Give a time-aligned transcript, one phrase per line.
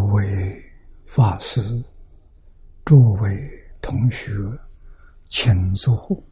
[0.00, 0.24] 诸位
[1.04, 1.60] 法师、
[2.86, 3.36] 诸位
[3.82, 4.32] 同学，
[5.28, 6.24] 请坐。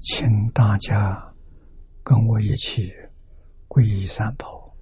[0.00, 1.32] 请大家
[2.02, 2.92] 跟我一起
[3.68, 4.74] 皈依三宝。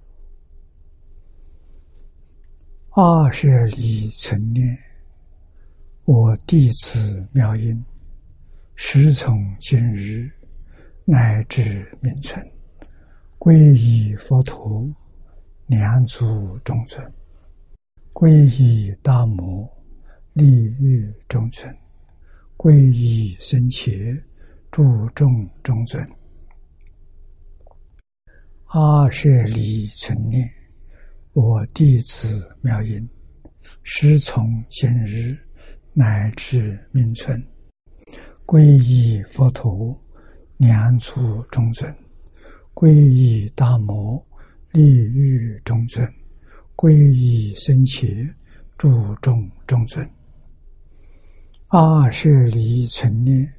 [2.89, 4.65] 二舍离存念，
[6.07, 7.83] 我弟子妙音，
[8.75, 10.31] 时从今日
[11.03, 12.41] 乃至命存，
[13.37, 14.89] 皈依佛陀，
[15.65, 17.05] 两足中尊；
[18.13, 19.69] 皈依大摩，
[20.31, 20.45] 利
[20.79, 21.69] 欲中尊；
[22.55, 23.91] 皈依僧伽。
[24.71, 26.09] 注重中尊，
[28.67, 30.47] 阿舍离存念，
[31.33, 33.09] 我弟子妙音，
[33.83, 35.37] 师从今日
[35.99, 37.43] 乃至命存，
[38.45, 39.99] 皈依佛陀，
[40.57, 41.91] 两足中尊；
[42.75, 44.23] 皈依大摩，
[44.73, 46.05] 利欲中尊；
[46.75, 48.31] 皈依僧伽，
[48.77, 50.07] 注重中尊。
[51.69, 53.51] 阿舍离存念。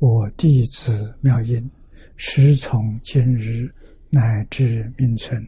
[0.00, 1.70] 我弟子妙音，
[2.16, 3.72] 时从今日
[4.10, 5.40] 乃至命存，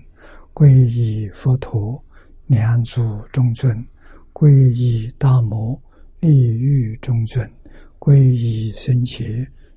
[0.55, 2.01] 皈依佛陀，
[2.47, 3.75] 两足中尊；
[4.33, 5.83] 皈依大摩，
[6.27, 7.49] 地狱中尊；
[8.01, 9.25] 皈依僧伽，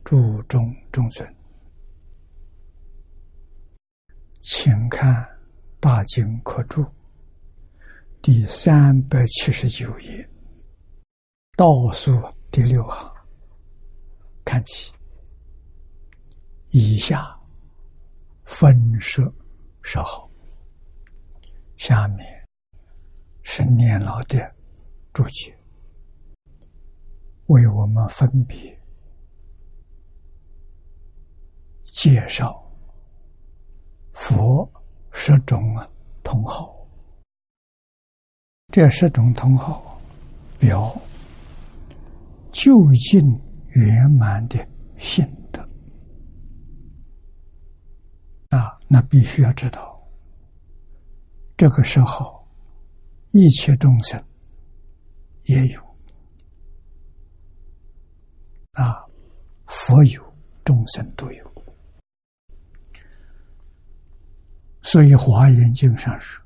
[0.03, 1.35] 注中中尊。
[4.41, 5.13] 请看
[5.79, 6.81] 《大经科注》
[8.19, 10.27] 第三百七十九页，
[11.55, 13.13] 倒数第六行。
[14.43, 14.91] 看起，
[16.71, 17.23] 以下
[18.43, 19.31] 分设
[19.83, 20.27] 设好，
[21.77, 22.25] 下面
[23.43, 24.51] 是念老的
[25.13, 25.55] 注解，
[27.49, 28.75] 为我们分别
[31.83, 32.59] 介绍
[34.13, 34.67] 佛
[35.11, 35.87] 十种啊
[36.23, 36.75] 通号。
[38.71, 40.01] 这十种通号
[40.57, 40.99] 表
[42.51, 42.71] 究
[43.11, 43.39] 竟。
[43.73, 44.67] 圆满的
[44.97, 45.61] 心得
[48.49, 50.01] 啊，那必须要知道，
[51.55, 52.43] 这个时候
[53.29, 54.21] 一切众生
[55.43, 55.81] 也有
[58.79, 59.03] 啊，
[59.65, 60.23] 佛有，
[60.63, 61.53] 众生都有。
[64.81, 66.41] 所以《华严经》上说，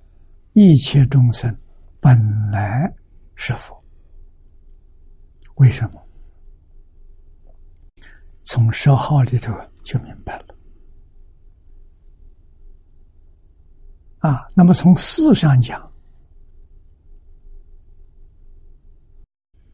[0.53, 1.55] 一切众生
[1.99, 2.17] 本
[2.49, 2.91] 来
[3.35, 3.79] 是佛，
[5.57, 6.01] 为什么？
[8.41, 10.55] 从十号里头就明白了
[14.17, 14.47] 啊。
[14.55, 15.87] 那么从四上讲，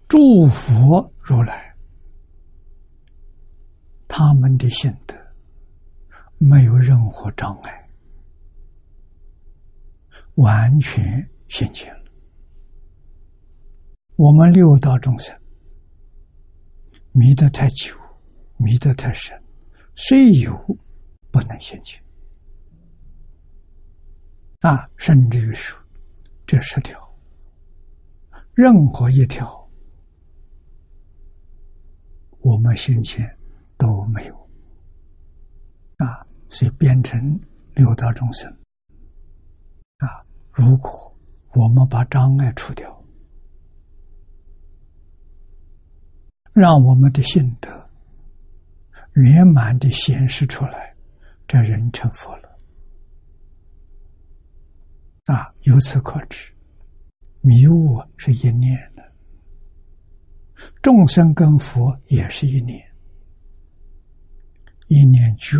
[0.09, 1.68] 诸佛如来
[4.09, 5.15] 他们的心德
[6.37, 7.89] 没有任何障碍，
[10.35, 11.01] 完全
[11.47, 12.11] 现前了。
[14.17, 15.33] 我们六道众生
[17.13, 17.97] 迷得太久。
[18.61, 19.41] 迷得太深，
[19.95, 20.53] 虽有
[21.31, 22.03] 不能现前
[24.59, 24.85] 啊！
[24.97, 25.79] 甚至于说，
[26.45, 26.99] 这十条，
[28.53, 29.71] 任何一条，
[32.39, 33.38] 我们先前
[33.79, 34.35] 都没有
[35.97, 36.21] 啊！
[36.49, 37.39] 所以变成
[37.73, 38.51] 六道众生
[39.97, 40.23] 啊！
[40.51, 41.17] 如果
[41.55, 43.03] 我们把障碍除掉，
[46.53, 47.89] 让我们的心德。
[49.13, 50.95] 圆满的显示出来，
[51.47, 52.59] 这人成佛了
[55.25, 55.53] 啊！
[55.61, 56.53] 由此可知，
[57.41, 59.03] 迷雾是一念的，
[60.81, 62.88] 众生跟佛也是一念，
[64.89, 65.57] 一念觉，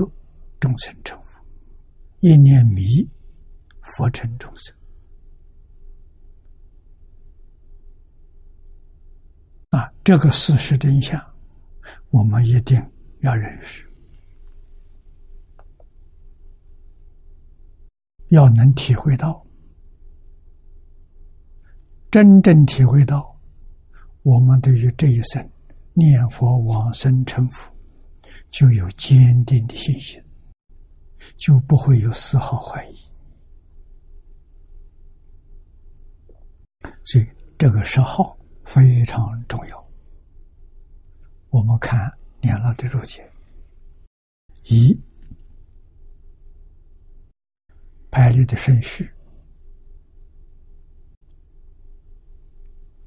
[0.60, 1.42] 众生成佛；
[2.20, 3.10] 一念迷，
[3.82, 4.76] 佛成众生。
[9.70, 11.20] 啊，这个事实真相，
[12.12, 12.80] 我们一定。
[13.22, 13.86] 要认识，
[18.30, 19.46] 要能体会到，
[22.10, 23.38] 真正体会到，
[24.24, 25.52] 我们对于这一生
[25.94, 27.70] 念佛往生成佛，
[28.52, 30.24] 就有坚定的信心，
[31.38, 32.98] 就不会有丝毫怀疑。
[37.04, 39.90] 所以，这个十号非常重要。
[41.50, 42.14] 我们看。
[42.42, 43.30] 念了的注解，
[44.64, 44.98] 一
[48.10, 49.12] 排列的顺序，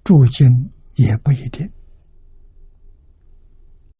[0.04, 1.66] 注经也不一定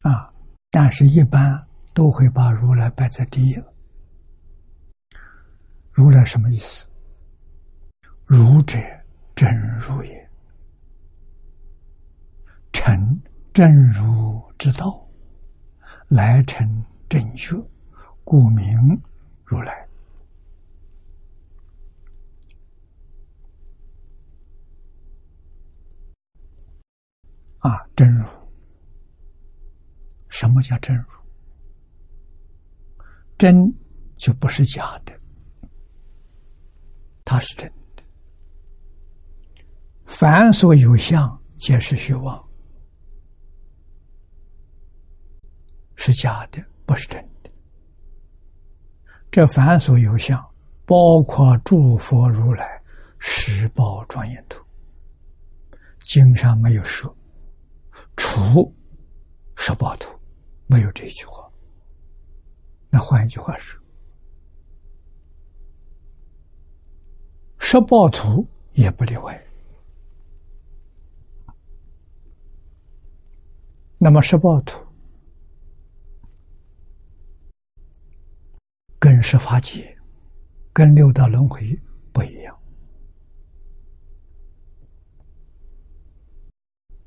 [0.01, 0.32] 啊
[0.75, 3.55] 但是，一般都会把如来摆在第一。
[5.91, 6.87] 如来什么意思？
[8.25, 8.79] 如者
[9.35, 10.29] 真如也，
[12.71, 13.21] 成
[13.53, 15.07] 真如之道，
[16.07, 17.63] 来成正觉，
[18.23, 18.65] 故名
[19.45, 19.87] 如来。
[27.59, 28.42] 啊，真如。
[30.33, 31.05] 什么叫真如？
[33.37, 33.71] 真
[34.15, 35.13] 就不是假的，
[37.23, 38.03] 它是真的。
[40.07, 42.43] 凡所有相，皆是虚妄，
[45.95, 47.51] 是假的，不是真的。
[49.29, 50.43] 这凡所有相，
[50.83, 52.81] 包括诸佛如来
[53.19, 54.59] 十宝庄严图，
[56.03, 57.15] 经上没有说，
[58.17, 58.75] 除
[59.57, 60.09] 十宝图。
[60.67, 61.47] 没有这句话，
[62.89, 63.79] 那换一句话说，
[67.59, 69.39] 十报图也不例外。
[73.97, 74.85] 那么十报图
[78.99, 79.97] 跟十法界、
[80.73, 81.61] 跟六道轮回
[82.11, 82.59] 不一样，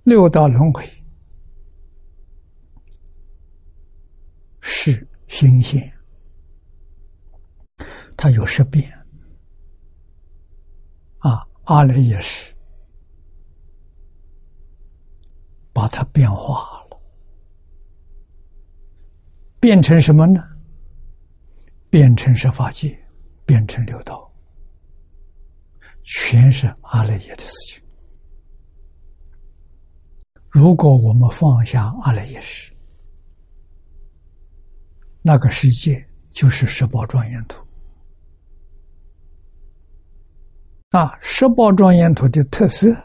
[0.04, 0.84] 六道轮回。
[4.68, 5.92] 是心现，
[8.16, 8.92] 它有十变
[11.18, 11.46] 啊！
[11.64, 12.52] 阿赖也是
[15.72, 17.00] 把它变化了，
[19.60, 20.42] 变成什么呢？
[21.88, 22.98] 变成十法界，
[23.44, 24.30] 变成六道，
[26.02, 27.82] 全是阿赖耶的事情。
[30.50, 32.75] 如果我们放下阿赖耶识，
[35.28, 37.60] 那个世界就是十宝庄严土
[40.90, 41.18] 啊！
[41.20, 42.96] 十宝庄严土的特色，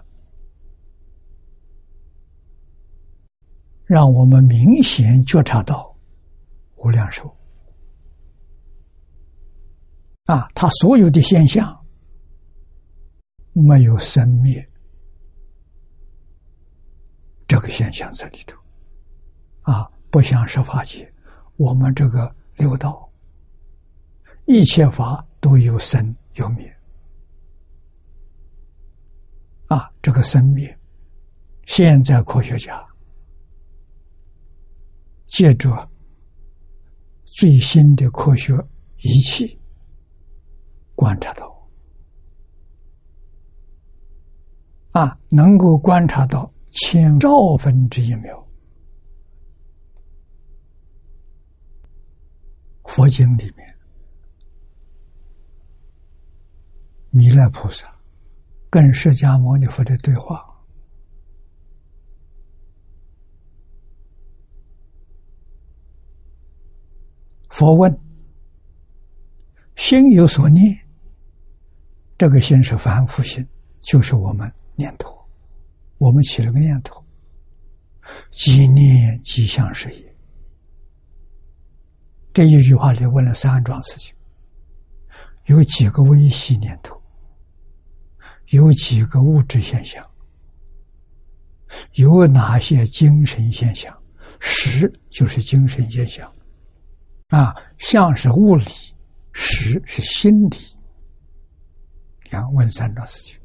[3.86, 5.98] 让我们明显觉察到
[6.76, 7.36] 无量寿
[10.26, 10.48] 啊！
[10.54, 11.76] 它所有的现象
[13.54, 14.64] 没有生灭
[17.48, 18.56] 这个现象在里头
[19.63, 21.11] 啊，不像十法界。
[21.62, 23.08] 我们这个六道，
[24.46, 26.75] 一切法都有生有灭，
[29.68, 30.75] 啊，这个生灭，
[31.68, 32.84] 现在科学家
[35.27, 35.88] 借着
[37.25, 38.58] 最新的科学
[38.98, 39.62] 仪器
[40.96, 41.70] 观察到，
[44.94, 48.50] 啊，能够观察到千兆分之一秒。
[52.91, 53.75] 佛经里面，
[57.10, 57.89] 弥勒菩萨
[58.69, 60.45] 跟释迦牟尼佛的对话。
[67.48, 67.98] 佛问
[69.77, 70.77] ：“心有所念，
[72.17, 73.48] 这个心是凡夫心，
[73.81, 75.17] 就是我们念头，
[75.98, 77.01] 我们起了个念头，
[78.31, 80.11] 即念即相是也。”
[82.34, 84.16] 这一句话里问了三桩事情：
[85.46, 87.00] 有几个微细念头？
[88.48, 90.06] 有几个物质现象？
[91.94, 93.98] 有哪些精神现象？
[94.40, 96.32] 实就是精神现象，
[97.30, 98.66] 啊，相是物理，
[99.34, 100.58] 实是心理。
[102.30, 103.38] 看，问三桩事情。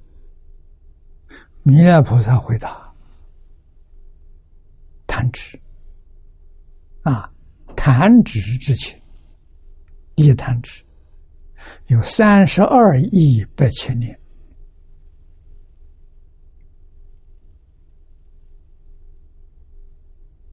[1.64, 2.92] 弥勒菩萨回答：
[5.06, 5.60] 贪执，
[7.02, 7.30] 啊。
[7.86, 9.00] 弹指之情，
[10.16, 10.84] 一弹指
[11.86, 14.18] 有三十二亿八千年。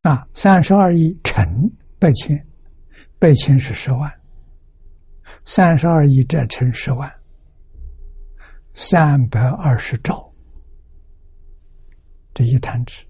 [0.03, 1.43] 啊，三十二亿乘
[1.97, 2.47] 八千，
[3.17, 4.13] 八千是十万，
[5.43, 7.11] 三十二亿再乘十万，
[8.75, 10.31] 三百二十兆，
[12.31, 13.03] 这一弹指。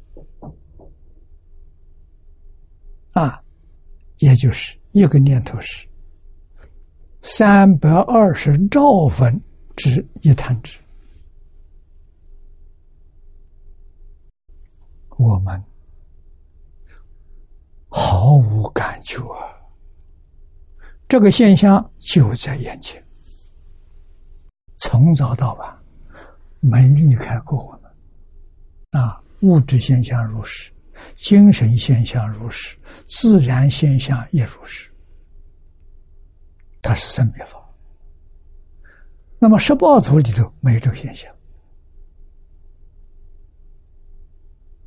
[3.11, 3.42] 啊。
[4.23, 5.85] 也就是一个念头是
[7.21, 9.37] 三百二十兆分
[9.75, 10.79] 之一弹指，
[15.17, 15.61] 我们
[17.89, 19.21] 毫无感觉，
[21.09, 23.03] 这个现象就在眼前，
[24.77, 25.77] 从早到晚
[26.61, 29.01] 没离开过我们。
[29.01, 30.71] 啊，物质现象如是，
[31.15, 34.89] 精神现象如是，自然现象也如是。
[36.81, 37.59] 它是生灭法。
[39.39, 41.33] 那么十报图里头没有这个现象，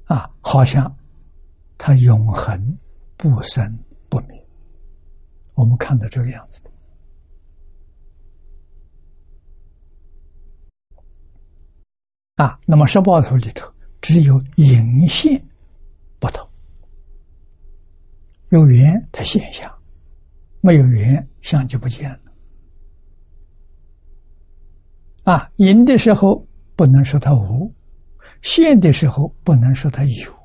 [0.05, 0.95] 啊，好像
[1.79, 2.79] 它永恒
[3.17, 4.47] 不生不灭。
[5.55, 6.71] 我们看到这个样子的。
[12.37, 15.56] 啊，那么十报图里头只有影现不同，
[18.51, 19.73] 有缘才现象，
[20.61, 22.21] 没有缘相就不见了。
[25.25, 27.75] 啊，赢的时候不能说它无，
[28.43, 30.37] 现的时候不能说它有。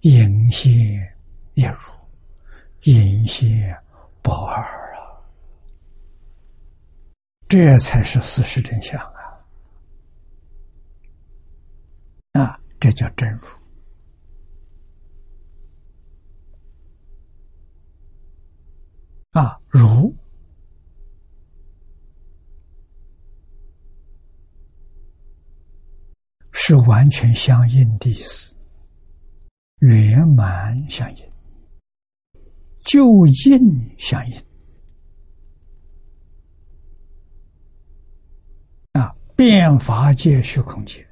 [0.00, 0.70] 隐现
[1.54, 1.78] 一如，
[2.82, 3.74] 隐现
[4.22, 4.62] 不二
[4.96, 5.00] 啊。
[7.48, 8.98] 这才是事实真相
[12.32, 12.60] 啊！
[12.78, 13.46] 这叫真如
[19.32, 20.14] 啊，如
[26.52, 28.54] 是完全相应的意思，
[29.80, 31.32] 圆满相应，
[32.84, 33.60] 就近
[33.98, 34.36] 相应
[38.92, 39.14] 啊。
[39.36, 41.06] 变法界虚空界，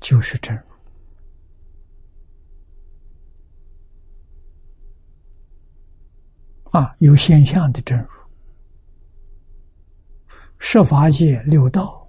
[0.00, 0.62] 就是真如
[6.78, 8.08] 啊，有现象的真如。
[10.58, 12.08] 十法界六道，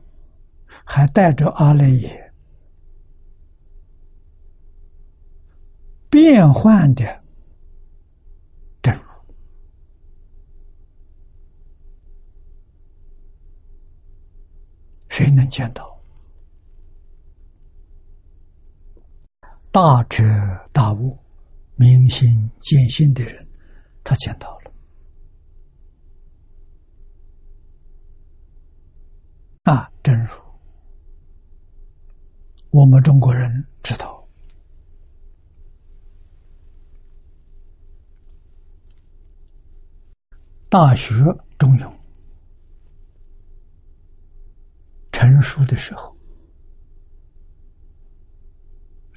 [0.84, 2.34] 还带着阿赖耶
[6.10, 7.20] 变换的。
[15.12, 15.89] 谁能见到？
[19.82, 20.26] 大彻
[20.74, 21.18] 大悟、
[21.78, 22.28] 明心
[22.60, 23.48] 见性的人，
[24.04, 24.72] 他见到了。
[29.64, 30.32] 啊，真如，
[32.72, 34.28] 我们中国人知道，
[40.68, 41.14] 《大学》
[41.58, 41.90] 中庸。
[45.14, 46.14] 成书的时候，《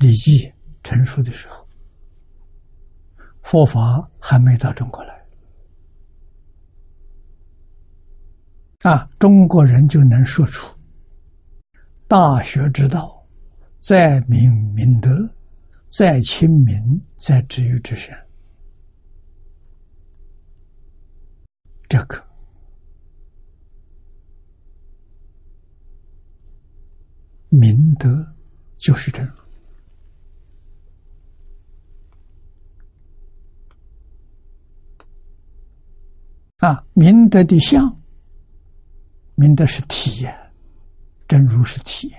[0.03, 0.41] 礼记》
[0.83, 1.65] 成书的时候，
[3.45, 5.27] 佛法还没到中国来，
[8.81, 10.69] 啊，中国人就能说出
[12.09, 13.25] “大学之道，
[13.79, 15.09] 在明明德，
[15.89, 16.75] 在亲民，
[17.17, 18.27] 在止于至善”，
[21.89, 22.21] 这个。
[27.51, 28.09] 明德
[28.79, 29.42] 就是真如
[36.63, 36.87] 啊！
[36.93, 38.01] 明德的相，
[39.35, 40.33] 明德是体验，
[41.27, 42.19] 真如是体验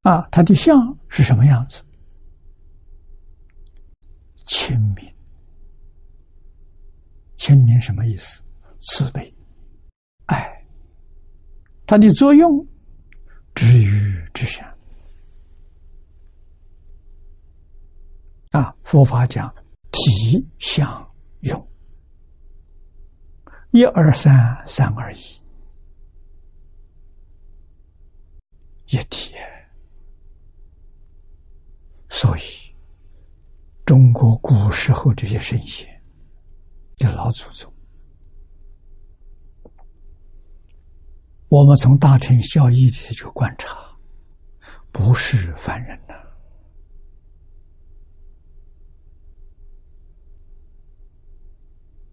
[0.00, 0.26] 啊！
[0.32, 0.74] 它的相
[1.10, 1.82] 是什么样子？
[4.46, 5.14] 亲民，
[7.36, 8.42] 亲民什么意思？
[8.80, 9.34] 慈悲。
[10.24, 10.64] 爱
[11.84, 12.66] 它的作用，
[13.54, 14.74] 知于至善
[18.52, 18.74] 啊！
[18.84, 19.54] 佛法讲
[19.90, 21.06] 体相
[21.40, 21.68] 用，
[23.70, 24.32] 一二三，
[24.66, 25.18] 三二一，
[28.86, 29.34] 一体。
[32.08, 32.40] 所以，
[33.84, 35.86] 中国古时候这些神仙，
[36.96, 37.70] 这老祖宗。
[41.48, 43.76] 我们从大乘教义里去观察，
[44.90, 46.14] 不是凡人呐！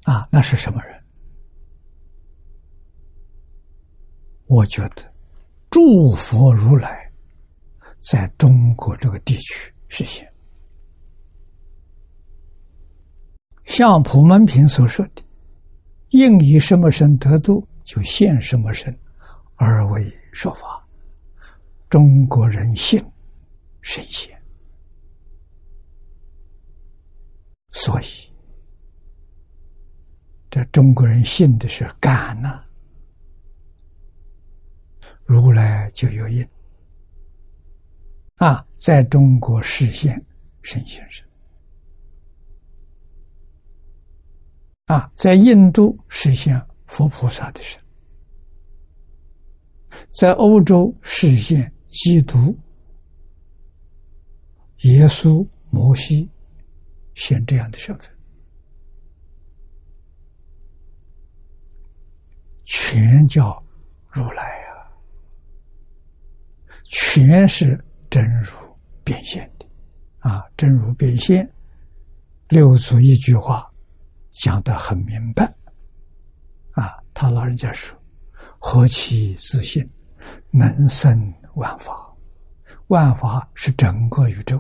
[0.03, 1.03] 啊，那是什么人？
[4.45, 5.13] 我觉得，
[5.69, 7.12] 诸佛如来
[8.00, 10.31] 在中国这个地区实现，
[13.63, 15.24] 像普门品所说的
[16.10, 18.95] ：“应以什么身得度，就现什么身。”
[19.55, 20.86] 而为说法，
[21.89, 23.00] 中国人信
[23.81, 24.38] 神仙，
[27.72, 28.05] 所以
[30.53, 32.63] 这中国人信的是感呐，
[35.25, 36.48] 如来就有印
[38.36, 40.24] 啊，在中国实现
[40.62, 41.27] 神仙身
[44.86, 46.55] 啊，在印度实现
[46.86, 47.81] 佛菩萨的神，
[50.12, 52.55] 在欧洲实现基督、
[54.83, 56.29] 耶稣、摩西
[57.15, 58.12] 现这样的身份，
[62.75, 63.63] 全叫
[64.10, 64.88] 如来呀，
[66.86, 68.50] 全是真如
[69.03, 69.65] 变现的
[70.18, 71.48] 啊，真如变现，
[72.50, 73.70] 六祖一句话。
[74.32, 75.46] 讲得很明白，
[76.72, 77.96] 啊，他老人家说
[78.58, 79.88] ：“何其自信，
[80.50, 82.12] 能生万法，
[82.88, 84.60] 万法是整个宇宙。”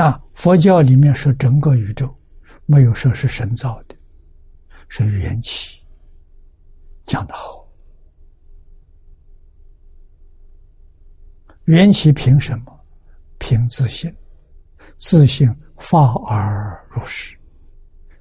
[0.00, 2.10] 啊，佛教里面说整个宇宙，
[2.64, 3.94] 没有说是神造的，
[4.88, 5.78] 是缘起，
[7.04, 7.68] 讲得好。
[11.64, 12.80] 缘起凭什么？
[13.38, 14.14] 凭自信，
[14.96, 17.36] 自信发而入实，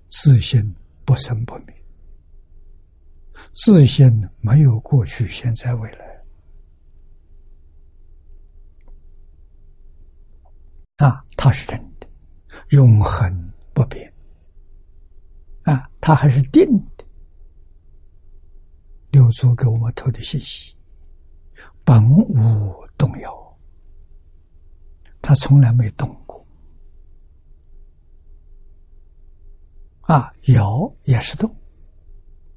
[0.10, 1.74] 自信不生不灭，
[3.54, 6.09] 自信没有过去、现在、未来。
[11.00, 12.08] 啊，它是真的，
[12.70, 14.14] 永恒不变。
[15.64, 17.06] 啊，它还是定的。
[19.12, 20.76] 六祖给我们透的信息，
[21.84, 23.40] 本无动摇。
[25.22, 26.44] 他从来没动过，
[30.02, 31.54] 啊，摇也是动，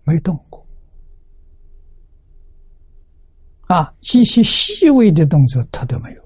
[0.04, 0.64] 没动过，
[3.66, 6.21] 啊，极其细微的动作他都没有，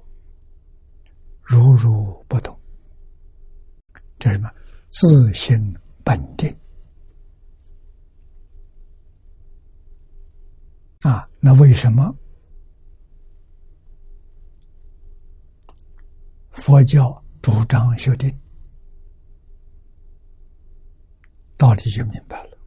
[1.47, 2.59] 如如不动，
[4.19, 4.51] 这什么？
[4.89, 6.53] 自心本定，
[11.03, 12.13] 啊，那为什么？
[16.51, 18.37] 佛教主张修定，
[21.57, 22.59] 道理就明白了。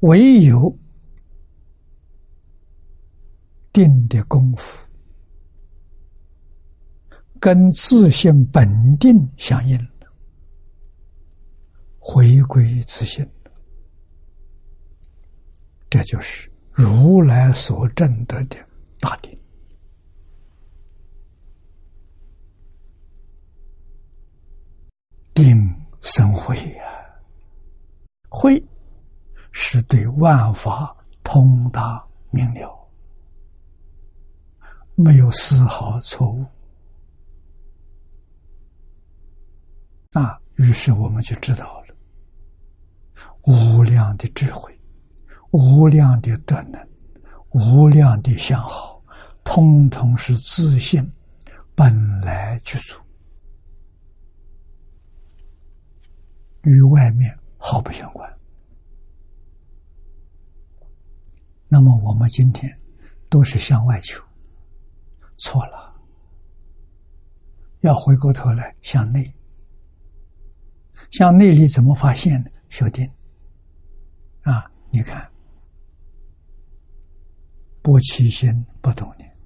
[0.00, 0.74] 唯有
[3.72, 4.85] 定的功夫
[7.40, 9.78] 跟自信本定相应，
[11.98, 13.28] 回归自信，
[15.88, 18.56] 这就是如来所证得的
[19.00, 19.38] 大定。
[25.34, 26.82] 定生慧呀，
[28.30, 28.62] 慧
[29.52, 32.88] 是对万法通达明了，
[34.94, 36.44] 没有丝毫错误。
[40.20, 40.38] 啊。
[40.56, 41.94] 于是我们就知道了，
[43.42, 44.74] 无量的智慧，
[45.50, 46.88] 无量的德能，
[47.50, 49.02] 无量的相好，
[49.44, 51.06] 通通是自信
[51.74, 52.98] 本来具足。
[56.62, 58.28] 与外面毫不相关。
[61.68, 62.66] 那么我们今天
[63.28, 64.24] 都是向外求，
[65.36, 65.94] 错了，
[67.80, 69.30] 要回过头来向内。
[71.10, 72.50] 像内里怎么发现的？
[72.68, 73.08] 修定
[74.42, 74.70] 啊！
[74.90, 75.30] 你看，
[77.80, 79.36] 不起心不动念，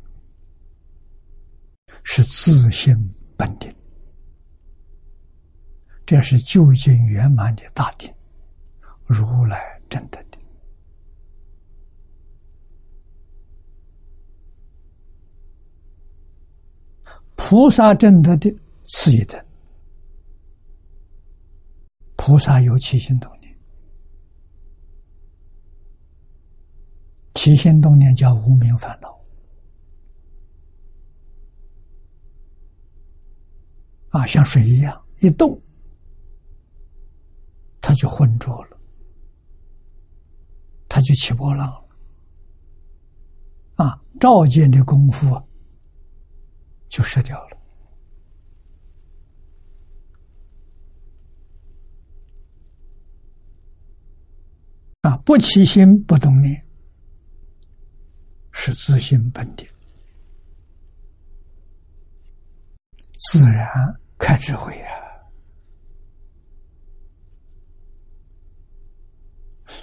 [2.02, 2.96] 是自性
[3.36, 3.72] 本定。
[6.06, 8.12] 这是究竟圆满的大定，
[9.04, 10.40] 如来真的定。
[17.36, 18.50] 菩萨真得的
[18.84, 19.44] 次一等，
[22.30, 23.58] 菩萨有起心动念，
[27.34, 29.20] 起心动念叫无名烦恼。
[34.10, 35.60] 啊，像水一样一动。
[37.80, 38.78] 他就浑浊了，
[40.88, 41.88] 他就起波浪了，
[43.84, 45.44] 啊，照见的功夫啊，
[46.88, 47.59] 就失掉了，
[55.02, 56.66] 啊，不起心不动念，
[58.52, 59.66] 是自性本定，
[63.18, 63.66] 自然
[64.18, 64.90] 开智慧啊。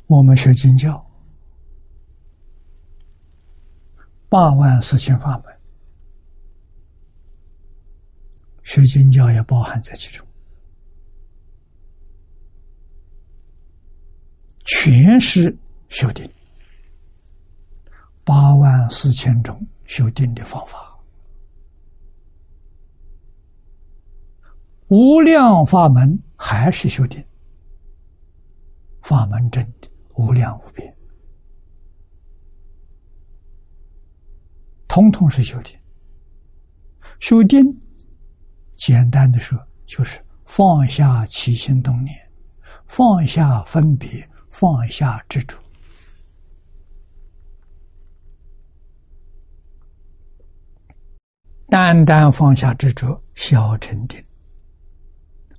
[0.05, 1.03] 我们学经教，
[4.29, 5.59] 八万四千法门，
[8.63, 10.26] 学经教也包含在其中，
[14.67, 15.55] 全是
[15.89, 16.29] 修定。
[18.23, 20.77] 八万四千种修定的方法。
[24.89, 27.23] 无量法门还是修定，
[29.01, 30.95] 法门真的无量无边，
[34.87, 35.77] 通通是修定。
[37.19, 37.65] 修定，
[38.77, 42.15] 简单的说，就是放下起心动念，
[42.87, 45.55] 放下分别，放下执着，
[51.69, 54.19] 单单放下执着，小成定。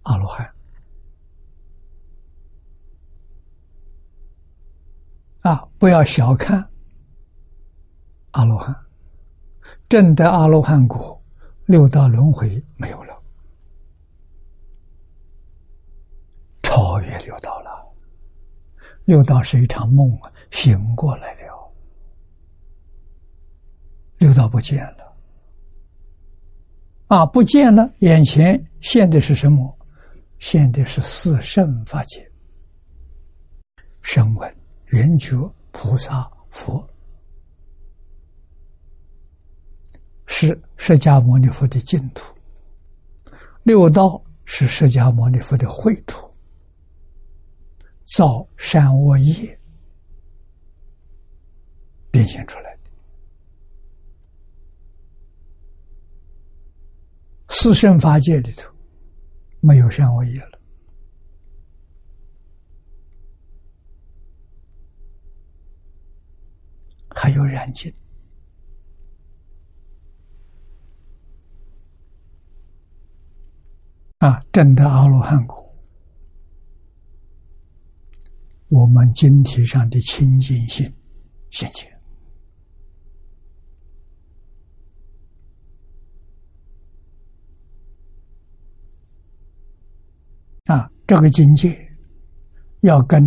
[0.02, 0.52] 阿罗汉。
[5.42, 6.68] 啊，不要小看
[8.32, 8.74] 阿罗汉，
[9.88, 11.22] 正得阿罗汉果，
[11.66, 13.16] 六道轮回没有了，
[16.64, 17.68] 超越六道了。
[19.08, 21.72] 六道是一场梦啊，醒过来了，
[24.18, 25.16] 六道不见了。
[27.06, 29.74] 啊，不见了，眼前现的是什么？
[30.40, 32.30] 现的是四圣法界，
[34.02, 34.56] 声闻、
[34.88, 35.34] 缘觉、
[35.70, 36.86] 菩萨、佛，
[40.26, 42.22] 是释迦牟尼佛的净土；
[43.62, 46.27] 六道是释迦牟尼佛的秽土，
[48.08, 49.60] 造善恶业
[52.10, 52.90] 变现出来的。
[57.50, 58.72] 四圣法界里头。
[59.60, 60.60] 没有善恶业了，
[67.08, 67.92] 还有染净
[74.18, 74.40] 啊！
[74.52, 75.67] 真的阿罗汉果，
[78.68, 80.86] 我们经体上的清净性
[81.50, 81.90] 现前。
[90.66, 91.78] 啊，这个境界
[92.80, 93.22] 要跟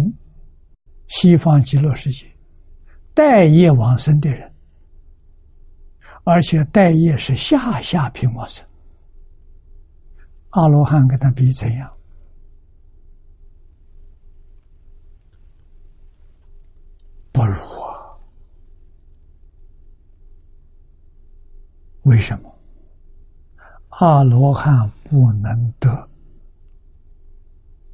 [1.08, 2.26] 西方极乐世界
[3.16, 4.54] 待业往生的人，
[6.24, 8.64] 而且待业是下下品往生，
[10.52, 11.92] 阿罗汉跟他比怎样？
[17.32, 18.18] 不如啊？
[22.04, 22.54] 为什么？
[23.90, 26.10] 阿罗汉不能得。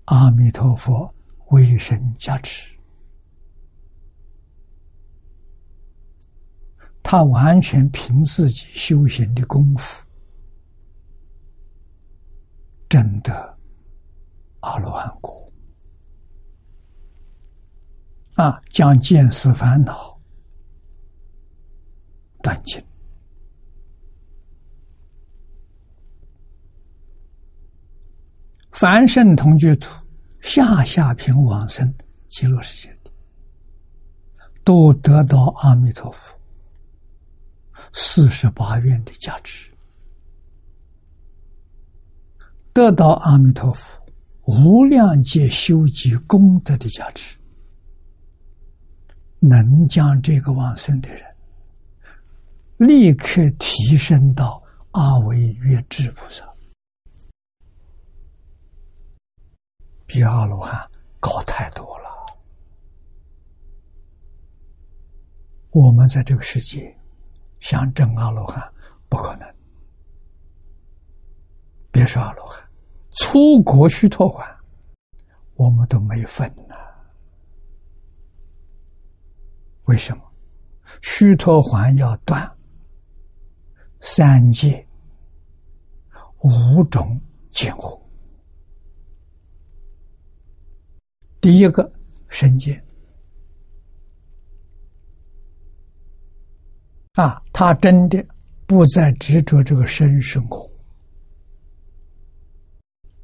[0.05, 1.13] 阿弥陀佛，
[1.47, 2.73] 威神加持，
[7.03, 10.05] 他完全凭自己修行的功夫，
[12.87, 13.57] 真的
[14.61, 15.46] 阿罗汉果
[18.37, 20.15] 啊，将见思烦恼
[22.43, 22.81] 断尽。
[28.71, 29.91] 凡圣同居土，
[30.39, 31.91] 下下品往生
[32.29, 32.95] 极乐世界，
[34.63, 36.39] 都得到阿弥陀佛
[37.91, 39.71] 四十八愿的价值，
[42.71, 43.99] 得到阿弥陀佛
[44.45, 47.36] 无量劫修集功德的价值，
[49.39, 51.23] 能将这个往生的人
[52.77, 56.43] 立刻提升到阿惟越智菩萨。
[60.05, 62.05] 比阿罗汉高太多了。
[65.71, 66.97] 我们在这个世界
[67.59, 68.63] 想证阿罗汉
[69.09, 69.47] 不可能，
[71.91, 72.67] 别说阿罗汉，
[73.11, 74.47] 出国须陀洹，
[75.55, 76.75] 我们都没份呐。
[79.87, 80.23] 为什么？
[81.01, 82.49] 虚脱环要断
[83.99, 84.85] 三界
[86.39, 87.19] 五种
[87.51, 87.99] 见惑。
[91.41, 91.89] 第一个
[92.29, 92.81] 身界
[97.13, 98.25] 啊，他真的
[98.65, 100.69] 不再执着这个身生活，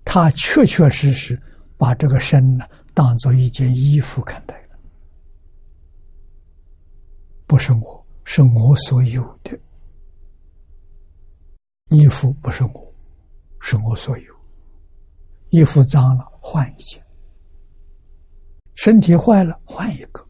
[0.06, 1.41] 他确确实实
[1.78, 4.62] 把这个身呢当做一件衣服看待，
[7.54, 9.56] 不是我，是我所有的
[11.89, 12.94] 衣服，不是我，
[13.60, 14.36] 是我所有，
[15.52, 17.00] 衣服脏了换一件。
[18.74, 20.28] 身体坏了，换一个。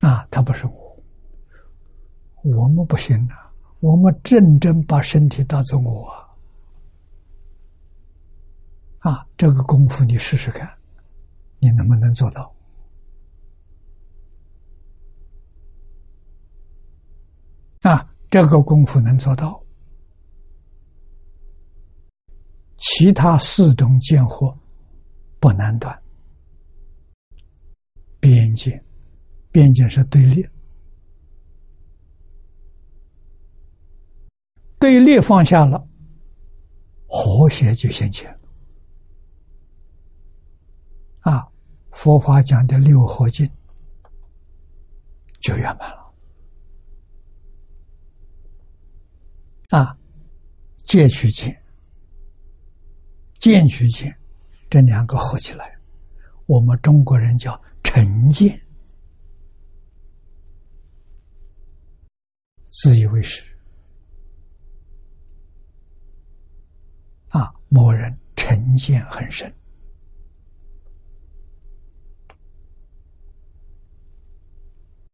[0.00, 1.02] 啊，他不是我，
[2.42, 3.34] 我们不行呐，
[3.80, 6.12] 我们认真把身体当做我。
[8.98, 10.70] 啊，这个功夫你试试看，
[11.58, 12.54] 你能不能做到？
[17.82, 19.62] 啊这个功夫能做到，
[22.76, 24.56] 其他四种见惑
[25.38, 26.02] 不难断。
[28.18, 28.82] 边界，
[29.50, 30.48] 边界是对立，
[34.78, 35.86] 对立放下了，
[37.08, 38.32] 和谐就现前。
[41.20, 41.46] 啊，
[41.90, 43.48] 佛法讲的六合敬
[45.40, 46.01] 就圆满了。
[49.72, 49.96] 啊，
[50.84, 51.62] 戒取见，
[53.40, 54.14] 见取见，
[54.70, 55.76] 这两个合起来，
[56.46, 57.60] 我们中国人叫。
[57.94, 58.58] 成见，
[62.70, 63.44] 自以为是
[67.28, 67.52] 啊！
[67.68, 69.54] 某人成见很深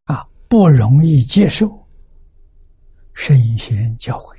[0.05, 1.85] 啊，不容易接受
[3.13, 4.38] 圣贤教诲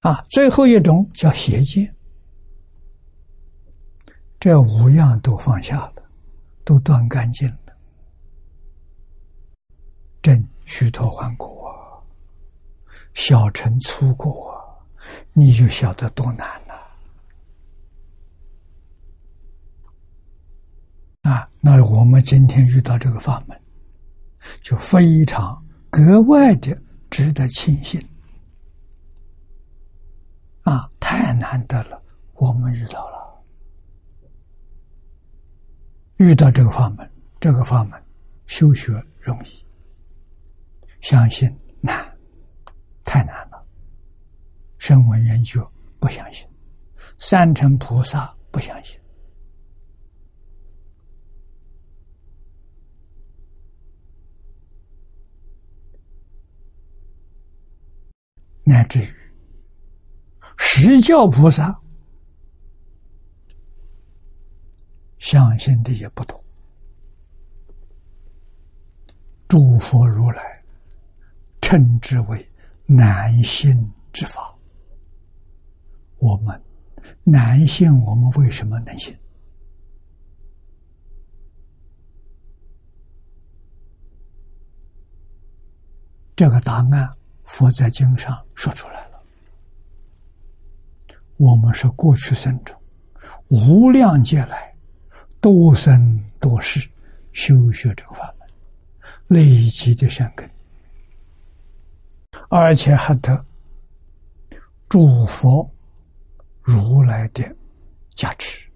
[0.00, 0.24] 啊。
[0.30, 1.94] 最后一种叫邪见。
[4.40, 6.02] 这五样都放下了，
[6.64, 7.76] 都断干净了，
[10.22, 12.06] 正虚脱换果，
[13.14, 14.54] 小乘粗果，
[15.32, 16.74] 你就晓得多难了。
[21.22, 23.60] 啊，那我们今天遇到这个法门，
[24.62, 26.80] 就非常格外的
[27.10, 28.00] 值得庆幸。
[30.68, 32.02] 啊，太难得了，
[32.34, 33.42] 我们遇到了。
[36.16, 38.04] 遇到这个法门，这个法门
[38.44, 39.64] 修学容易，
[41.00, 41.48] 相信
[41.80, 42.06] 难，
[43.02, 43.66] 太难了。
[44.76, 45.58] 声闻缘觉
[45.98, 46.46] 不相信，
[47.18, 49.00] 三乘菩萨不相信，
[58.64, 59.14] 乃至于
[60.70, 61.80] 十教菩萨。
[65.18, 66.44] 相信的也不同，
[69.48, 70.62] 诸佛如来
[71.60, 72.48] 称之为
[72.86, 74.54] 难信之法。
[76.18, 76.62] 我们
[77.24, 79.18] 难信，我们为什么能信？
[86.36, 87.10] 这个答案，
[87.42, 89.07] 佛在经上说出来。
[91.38, 92.76] 我们是过去生中
[93.48, 94.68] 无量劫来。
[95.40, 96.90] 多生多世
[97.32, 98.48] 修学这个法门，
[99.28, 100.50] 累积的善根，
[102.50, 103.46] 而且还得
[104.88, 105.70] 诸佛
[106.60, 107.44] 如来的
[108.16, 108.68] 加持。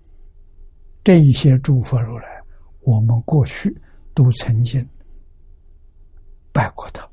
[1.02, 2.40] 这一些诸佛如来，
[2.82, 3.76] 我们过去
[4.14, 4.88] 都曾经
[6.52, 7.04] 拜过他，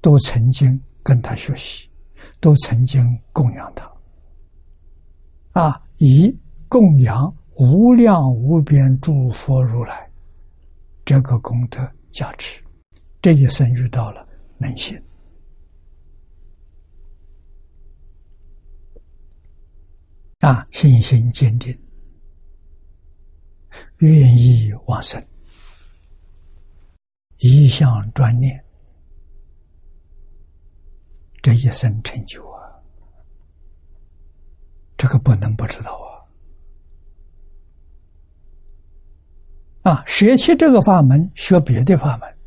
[0.00, 1.90] 都曾经跟他学习，
[2.38, 3.90] 都曾经供养他，
[5.56, 6.38] 啊，以
[6.68, 7.34] 供养。
[7.58, 10.12] 无量无边诸佛如来，
[11.06, 12.62] 这个功德加持，
[13.22, 14.94] 这一生遇到了能信
[20.40, 21.74] 啊，信心坚定，
[24.00, 25.26] 愿意往生，
[27.38, 28.62] 一向专念，
[31.40, 32.55] 这一生成就啊，
[34.96, 35.92] 这个不能不知道
[39.84, 39.92] 啊。
[39.92, 42.38] 啊，舍弃这个法门，学别的法门，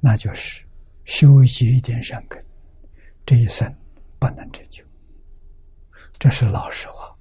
[0.00, 0.64] 那就是
[1.04, 2.44] 修习一点善根，
[3.24, 3.66] 这一生
[4.18, 4.84] 不能成就。
[6.18, 7.16] 这是老实话。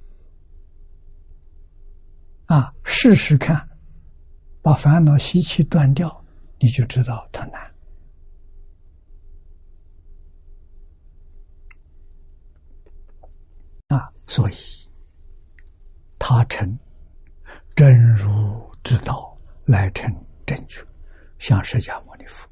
[2.48, 3.70] 啊，试试看，
[4.62, 6.26] 把烦恼习气断掉，
[6.60, 7.62] 你就知道它难。
[13.90, 14.56] 啊，所以
[16.20, 16.78] 他成
[17.76, 18.68] 真如。
[18.84, 20.10] 之道来成
[20.46, 20.82] 正觉，
[21.40, 22.48] 像释迦牟尼佛，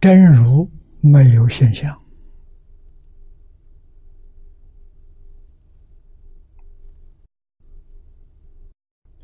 [0.00, 0.66] 真如
[1.02, 2.02] 没有现象，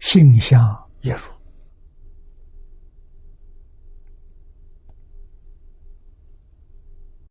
[0.01, 0.61] 性相
[1.01, 1.38] 也如。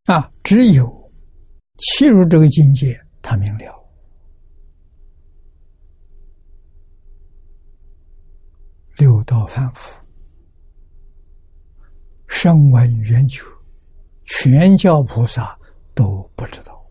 [0.07, 1.11] 啊，只有
[1.77, 3.75] 切入这个境界，他明了。
[8.95, 10.01] 六道反复，
[12.27, 13.43] 声闻缘觉，
[14.23, 15.59] 全教菩萨
[15.93, 16.81] 都不知道。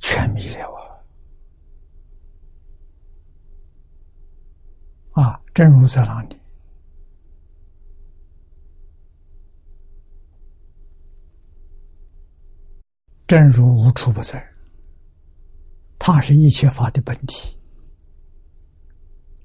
[0.00, 0.64] 全迷了
[5.12, 5.22] 啊！
[5.22, 6.36] 啊，真如在哪里？
[13.28, 14.42] 真如无处不在，
[15.98, 17.54] 它是一切法的本体。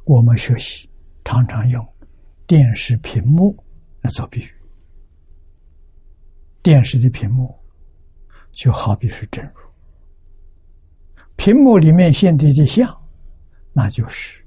[0.05, 0.89] 我们学习
[1.25, 1.85] 常常用
[2.47, 3.61] 电视屏幕
[3.99, 4.49] 来做比喻，
[6.61, 7.53] 电视的屏幕
[8.53, 9.61] 就好比是真如，
[11.35, 13.05] 屏幕里面现的的像，
[13.73, 14.41] 那就是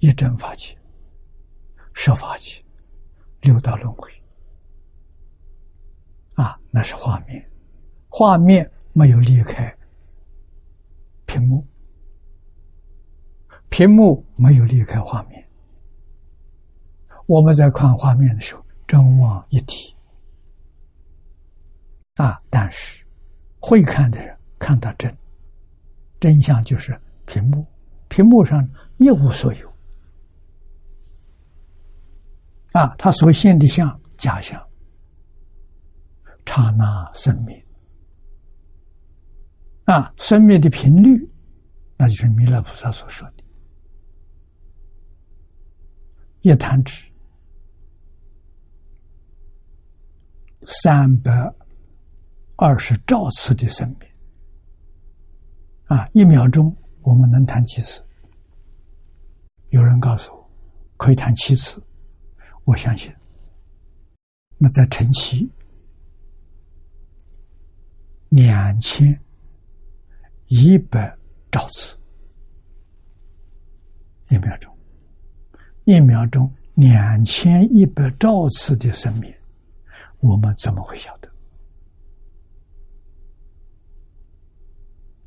[0.00, 0.76] 一真法界、
[1.94, 2.62] 设法界、
[3.40, 4.10] 六道轮回
[6.34, 7.51] 啊，那是画面。
[8.14, 9.74] 画面没有离开
[11.24, 11.66] 屏幕，
[13.70, 15.42] 屏幕没有离开画面。
[17.24, 19.96] 我们在看画面的时候，真妄一体
[22.16, 22.38] 啊！
[22.50, 23.02] 但是
[23.58, 25.16] 会看的人看到真
[26.20, 27.66] 真相，就是屏幕，
[28.08, 29.74] 屏幕上一无所有
[32.72, 32.94] 啊！
[32.98, 34.62] 他所现的像假象，
[36.44, 37.61] 刹那生灭。
[39.92, 41.30] 啊，生灭的频率，
[41.98, 43.44] 那就是弥勒菩萨所说的
[46.40, 47.06] “一弹指
[50.66, 51.30] 三百
[52.56, 54.08] 二十兆次的生命”。
[55.94, 58.02] 啊，一秒钟我们能弹几次？
[59.68, 60.50] 有人告诉我
[60.96, 61.82] 可以弹七次，
[62.64, 63.14] 我相信。
[64.56, 65.52] 那在晨期
[68.30, 69.20] 两千。
[70.54, 71.16] 一百
[71.50, 71.96] 兆次，
[74.28, 74.70] 一秒钟，
[75.84, 79.34] 一秒钟两千一百兆次的生命，
[80.20, 81.32] 我们怎么会晓得？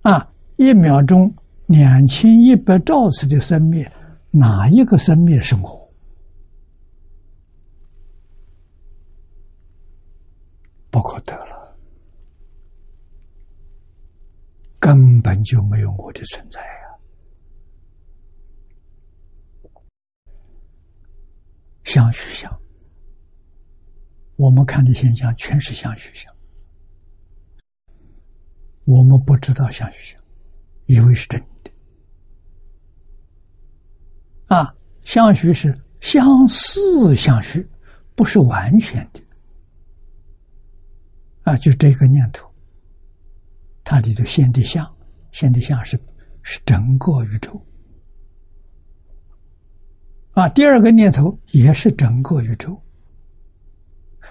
[0.03, 1.33] 啊，一秒钟
[1.65, 3.83] 两千一百兆次的生命，
[4.29, 5.89] 哪一个生命生活？
[10.91, 11.54] 不可得了。
[14.85, 16.67] 根本就没有我的存在呀！
[21.83, 22.61] 相虚相，
[24.35, 26.31] 我们看的现象全是相虚相，
[28.83, 30.21] 我们不知道相虚相，
[30.85, 31.71] 以为是真的。
[34.55, 34.71] 啊，
[35.01, 37.67] 相虚是相似相虚，
[38.13, 39.19] 不是完全的。
[41.41, 42.47] 啊，就这个念头。
[43.85, 44.85] 它里头现的相，
[45.31, 45.97] 现的相是
[46.41, 47.61] 是整个宇宙
[50.31, 50.49] 啊。
[50.49, 52.81] 第二个念头也是整个宇宙，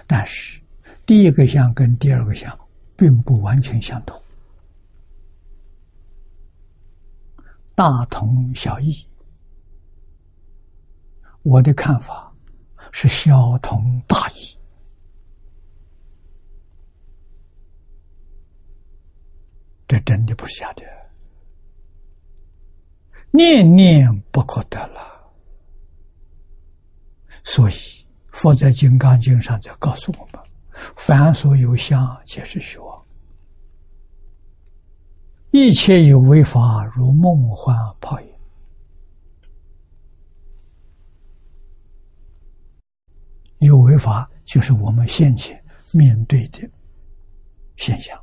[0.05, 0.61] 但是
[1.05, 2.55] 第一个相跟第二个相
[2.97, 4.21] 并不完全相同，
[7.73, 8.93] 大同小异。
[11.43, 12.29] 我的看法
[12.91, 14.57] 是小同大异。
[19.87, 20.83] 这真的不是假的，
[23.31, 25.13] 念念不可得了。
[27.43, 27.73] 所以
[28.31, 30.41] 佛在《金刚经》上在告诉我们：
[30.95, 33.05] 凡所有相，皆是虚妄；
[35.51, 38.27] 一切有为法，如梦幻泡影。
[43.59, 46.67] 有为法就是我们现前面对的
[47.77, 48.19] 现象。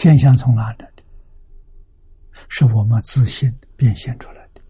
[0.00, 1.02] 现象从哪来的？
[2.48, 4.62] 是我们自信变现出来的。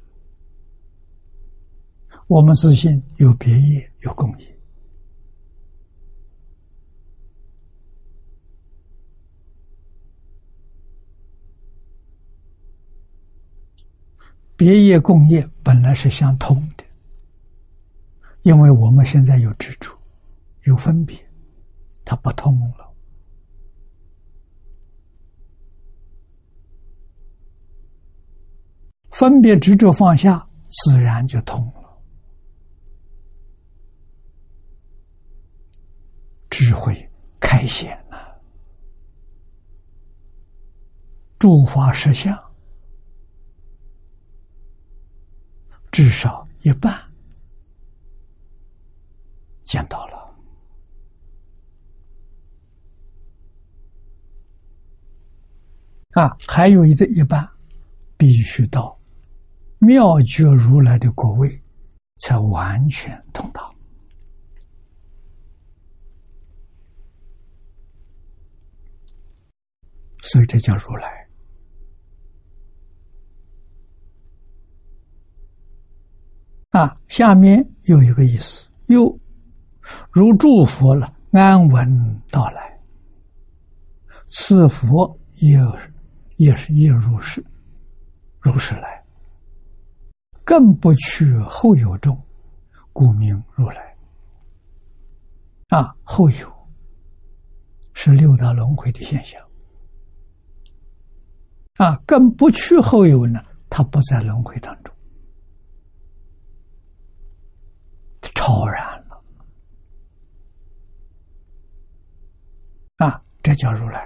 [2.26, 4.58] 我们自信有别业，有共业。
[14.56, 16.82] 别业共业本来是相通的，
[18.42, 19.96] 因为我们现在有执着，
[20.64, 21.16] 有分别，
[22.04, 22.89] 它不通了。
[29.10, 31.80] 分别执着放下，自然就通了。
[36.48, 38.40] 智慧开显了，
[41.38, 42.36] 诸法实相
[45.90, 46.94] 至少一半
[49.64, 50.18] 见到了
[56.12, 57.48] 啊，还有一个一半
[58.16, 58.99] 必须到。
[59.80, 61.60] 妙觉如来的果位，
[62.18, 63.60] 才完全通达。
[70.22, 71.28] 所以这叫如来。
[76.70, 79.18] 啊，下面又一个意思，又
[80.12, 81.88] 如祝福了，安稳
[82.30, 82.78] 到来。
[84.26, 85.58] 此佛也
[86.36, 87.42] 也是也如是，
[88.40, 88.99] 如是来。
[90.50, 92.20] 更不去后有众，
[92.92, 93.96] 故名如来。
[95.68, 96.68] 啊，后有
[97.94, 99.40] 是六道轮回的现象。
[101.76, 104.92] 啊，更不去后有呢，他不在轮回当中。
[108.34, 109.22] 超然了
[112.96, 113.22] 啊！
[113.40, 114.04] 这叫如来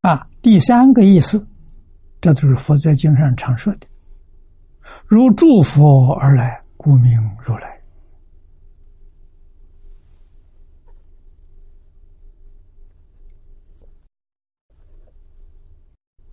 [0.00, 0.26] 啊！
[0.40, 1.46] 第三个意思，
[2.22, 3.86] 这都是佛在经上常说的
[5.08, 7.72] ：“如诸佛而来，故名如来。”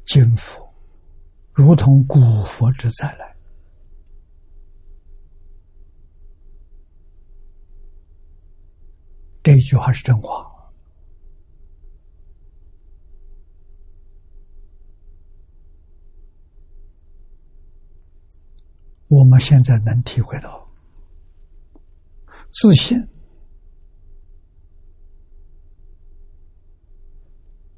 [0.06, 0.72] 今佛
[1.54, 3.36] 如同古佛之再来。
[9.42, 10.48] 这句话是真话。
[19.10, 20.66] 我们现在能体会到，
[22.52, 22.98] 自信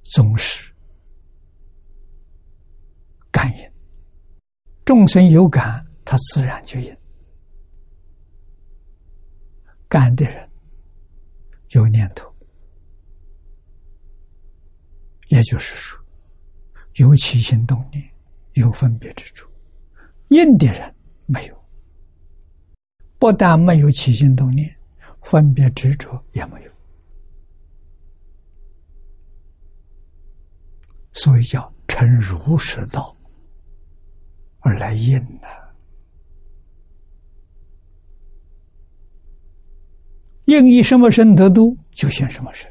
[0.04, 0.72] 总是
[3.32, 3.72] 感应，
[4.86, 6.96] 众生有感，他自然就应。
[9.90, 10.48] 感的人。
[11.74, 12.30] 有念头，
[15.30, 15.98] 也就是说，
[16.96, 18.04] 有起心动念，
[18.56, 19.50] 有分别之处。
[20.28, 20.94] 应的人
[21.32, 21.56] 没有，
[23.18, 24.76] 不但没有起心动念，
[25.22, 26.72] 分别执着也没有，
[31.14, 33.16] 所以叫成如实道
[34.60, 35.48] 而来应呢。
[40.46, 42.70] 应以什么身得度，就现什么身，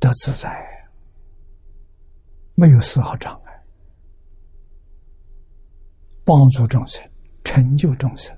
[0.00, 0.50] 得自在，
[2.54, 3.41] 没有丝毫障碍，
[6.24, 7.02] 帮助众生，
[7.44, 8.36] 成就众生，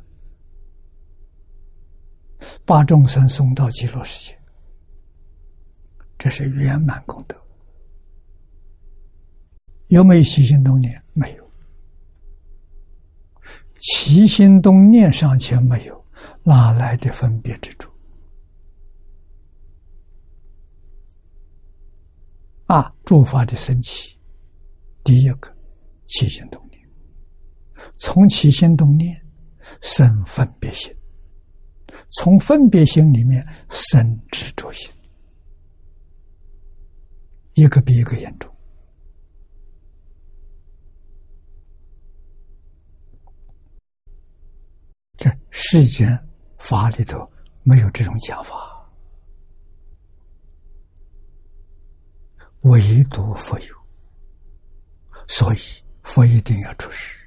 [2.65, 4.39] 把众生送到极乐世界，
[6.19, 7.37] 这是圆满功德。
[9.89, 11.03] 有没有起心动念？
[11.13, 11.51] 没有，
[13.81, 16.05] 起心动念尚且没有。
[16.43, 17.91] 哪来的分别之处？
[22.67, 24.19] 啊，诸法的升起，
[25.03, 25.55] 第一个
[26.07, 26.64] 起心动，
[27.97, 29.21] 从起心动念
[29.81, 30.95] 生分别心，
[32.11, 34.91] 从分别心里面生执着心，
[37.55, 38.51] 一个比一个严重。
[45.17, 46.09] 这世间。
[46.57, 47.31] 法里头
[47.63, 48.57] 没有这种讲法，
[52.63, 53.77] 唯独佛有，
[55.29, 55.59] 所以
[56.03, 57.24] 佛一定要出世。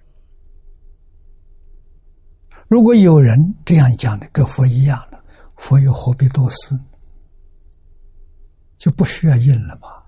[2.67, 5.23] 如果有人这样讲的，跟佛一样了，
[5.55, 6.77] 佛又何必多事？
[8.77, 10.05] 就不需要印了吧？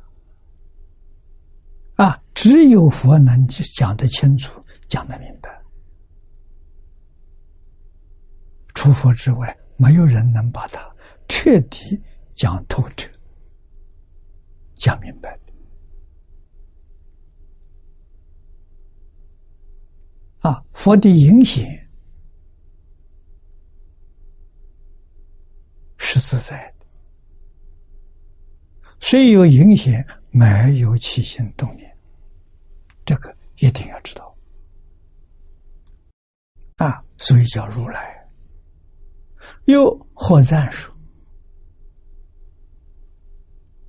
[1.96, 5.50] 啊，只有佛能讲得清楚，讲得明白。
[8.76, 10.82] 除佛之外，没有人能把它
[11.28, 12.02] 彻底
[12.36, 13.10] 讲透彻、
[14.76, 15.38] 讲明白。
[20.40, 21.89] 啊，佛的影显
[26.12, 26.86] 是自在的，
[29.00, 29.94] 虽有影响，
[30.32, 31.96] 没有起心动念，
[33.06, 34.36] 这个一定要知道。
[36.78, 38.28] 啊，所以叫如来。
[39.66, 40.92] 又或赞说：“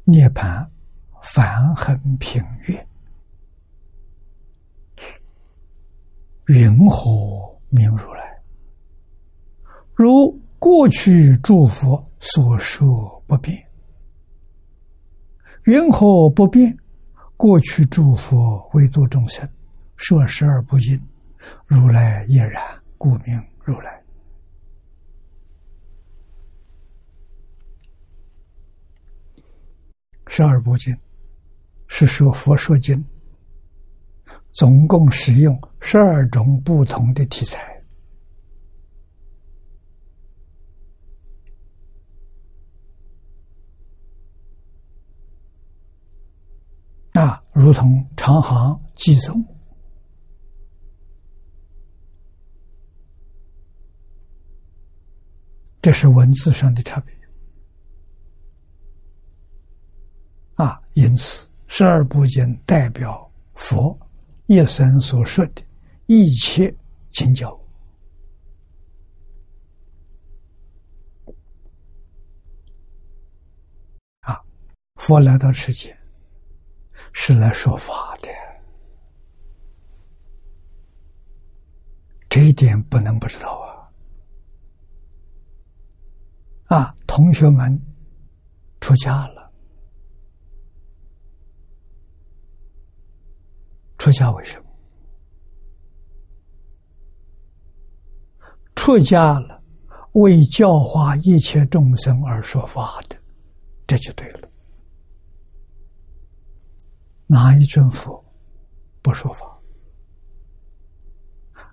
[0.05, 0.71] 涅盘
[1.23, 2.87] 梵恒平月，
[6.49, 8.43] 云何名如来？
[9.95, 13.67] 如过去诸佛所说不变。
[15.65, 16.77] 云何不变？
[17.37, 19.49] 过去诸佛为度众生，
[19.97, 21.01] 说十而不尽，
[21.67, 22.63] 如来亦然，
[22.99, 24.01] 故名如来。”
[30.29, 30.95] 十二部经
[31.89, 33.05] 是说佛说经，
[34.53, 37.80] 总共使用十二种不同的题材。
[47.53, 49.45] 如同长行寄送，
[55.83, 57.15] 这是文字上的差别。
[60.55, 63.99] 啊，因此十二部经代表佛
[64.47, 65.63] 一生所说的
[66.07, 66.75] 一切
[67.11, 67.59] 经教。
[74.21, 74.39] 啊，
[74.97, 75.99] 佛来到世间
[77.13, 78.29] 是来说法的，
[82.29, 83.59] 这一点不能不知道
[86.69, 86.79] 啊！
[86.79, 87.81] 啊，同学们
[88.81, 89.51] 出家了。
[93.99, 94.65] 出家为什么？
[98.75, 99.63] 出家了，
[100.13, 103.17] 为教化一切众生而说法的，
[103.87, 104.50] 这就对了。
[107.33, 108.25] 哪一尊佛
[109.03, 109.47] 不说法？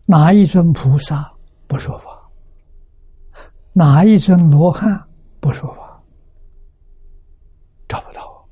[0.05, 1.34] 哪一尊菩萨
[1.66, 2.32] 不说法？
[3.74, 4.88] 哪一尊罗汉
[5.39, 6.03] 不说法？
[7.88, 8.47] 找不到。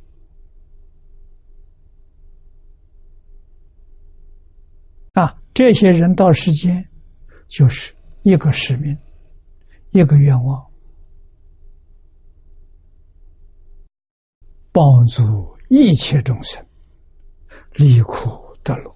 [5.14, 6.90] 啊，这些人到世间，
[7.48, 8.98] 就是一个使命，
[9.92, 10.66] 一个愿望，
[14.72, 16.66] 帮助一切众生
[17.78, 18.96] 离苦得乐。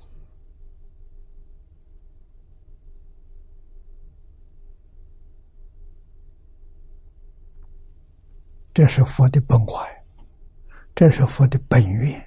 [8.73, 9.85] 这是佛的本怀，
[10.95, 12.25] 这是佛的本愿。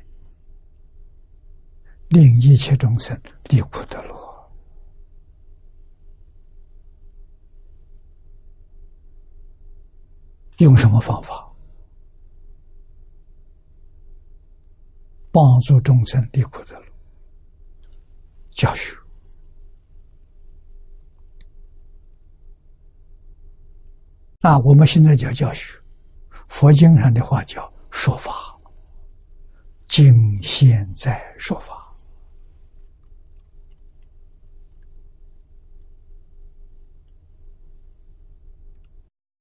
[2.09, 4.53] 令一切众生离苦得乐，
[10.59, 11.51] 用什么方法
[15.33, 16.87] 帮助众生离苦得乐？
[18.55, 18.95] 教学
[24.43, 24.59] 啊！
[24.59, 25.73] 我们现在叫教学，
[26.49, 28.55] 佛经上的话叫说法，
[29.87, 31.81] 经现在说法。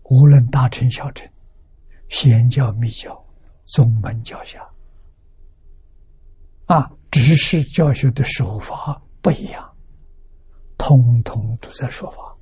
[0.04, 1.30] 无论大乘小乘，
[2.10, 3.26] 仙教密教，
[3.66, 4.62] 宗门教下，
[6.72, 9.76] 啊，只是教学的手法不一样，
[10.78, 12.34] 通通都在说法，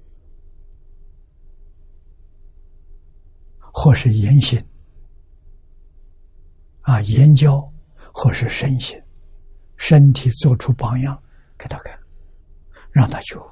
[3.58, 4.64] 或是言行，
[6.82, 7.60] 啊，言教，
[8.14, 9.02] 或是身行，
[9.78, 11.20] 身体做出榜样
[11.58, 12.00] 给他看，
[12.92, 13.44] 让他觉悟。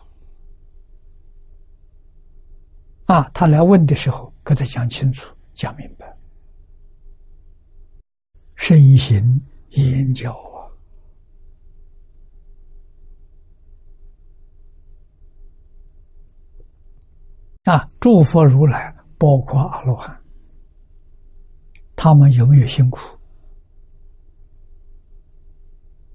[3.05, 6.15] 啊，他来问的时候，给他讲清楚、讲明白。
[8.55, 10.31] 身行言教
[17.69, 17.87] 啊！
[17.99, 20.17] 诸佛如来，包括阿罗汉，
[21.95, 22.99] 他们有没有辛苦？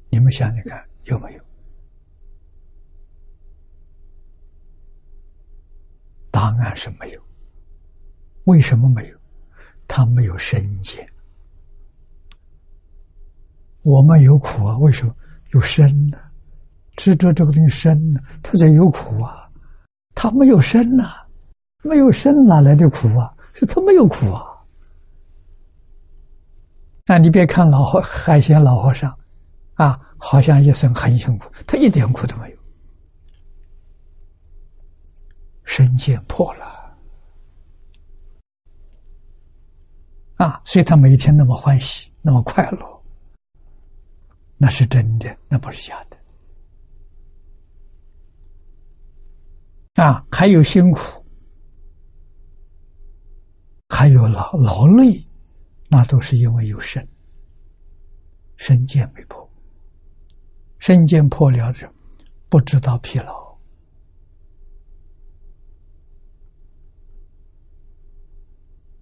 [0.09, 1.43] 你们想想看，有没有？
[6.31, 7.21] 答案是没有。
[8.45, 9.19] 为什么没有？
[9.87, 11.07] 他没有身见。
[13.83, 15.15] 我们有苦啊，为什么
[15.53, 16.19] 有身呢？
[16.97, 19.51] 执着这个东西身呢，他才有苦啊。
[20.15, 21.05] 他没有身呢，
[21.83, 23.33] 没有生哪来的苦啊？
[23.53, 24.43] 是他没有苦啊。
[27.05, 29.15] 那你别看老和海鲜老和尚，
[29.75, 32.57] 啊，好像一生很辛苦，他一点苦都没有。
[35.65, 36.97] 身见破了
[40.37, 43.03] 啊，所以他每天那么欢喜，那么快乐，
[44.57, 46.05] 那是真的，那不是假
[49.95, 50.25] 的啊。
[50.31, 51.22] 还有辛苦，
[53.95, 55.23] 还有劳劳累，
[55.91, 57.07] 那都是因为有身，
[58.57, 59.47] 身见没破，
[60.79, 61.93] 身见破了者，
[62.49, 63.59] 不知道疲劳。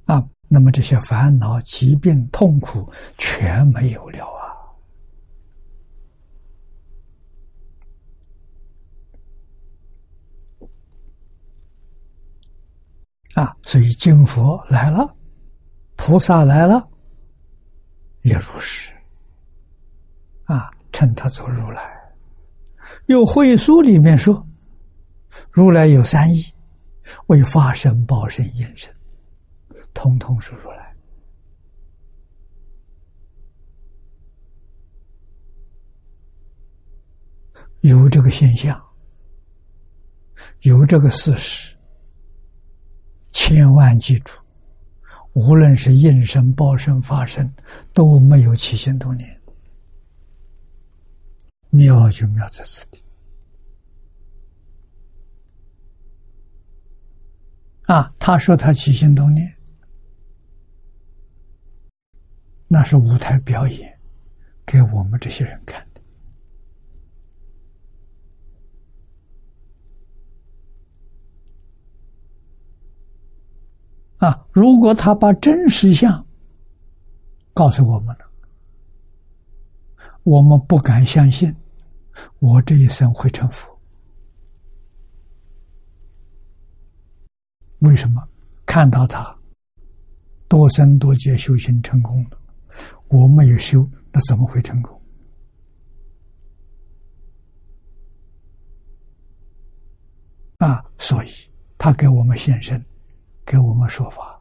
[0.06, 4.39] 啊，那么这些烦恼、疾病、痛苦全没有了！
[13.40, 15.16] 啊，所以经佛来了，
[15.96, 16.86] 菩萨来了，
[18.20, 18.92] 也如是。
[20.44, 21.80] 啊，称他做如来。
[23.06, 24.46] 有会书里面说，
[25.50, 26.44] 如来有三义，
[27.28, 28.94] 为发身、报身、应身。
[29.94, 30.94] 通通是如来
[37.80, 38.78] 有这个现象，
[40.60, 41.74] 有这个事实，
[43.32, 44.32] 千万记住，
[45.32, 47.52] 无论是应生、报生、发生，
[47.92, 49.40] 都没有起心动念。
[51.70, 53.00] 妙就妙在此地
[57.86, 58.12] 啊！
[58.18, 59.56] 他说他起心动念，
[62.66, 63.98] 那是舞台表演，
[64.66, 66.00] 给我们这些人看的
[74.20, 74.46] 啊！
[74.52, 76.24] 如果他把真实相
[77.52, 78.30] 告诉我们了。
[80.22, 81.54] 我们不敢相信，
[82.38, 83.68] 我这一生会成佛。
[87.78, 88.22] 为什么？
[88.66, 89.36] 看到他
[90.46, 92.38] 多生多劫修行成功了，
[93.08, 95.00] 我没有修，那怎么会成功？
[100.58, 100.84] 啊！
[100.98, 101.30] 所以
[101.78, 102.84] 他给我们现身，
[103.50, 104.40] 给我们说法，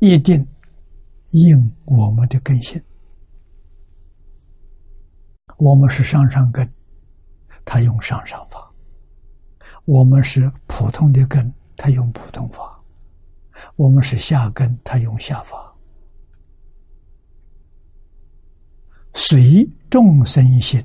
[0.00, 0.44] 一定
[1.30, 2.82] 应我们的根性。
[5.58, 6.68] 我们是上上根，
[7.64, 8.58] 他用上上法；
[9.84, 12.64] 我们是普通的根，他用普通法；
[13.76, 15.72] 我们是下根，他用下法。
[19.14, 20.84] 随众生心，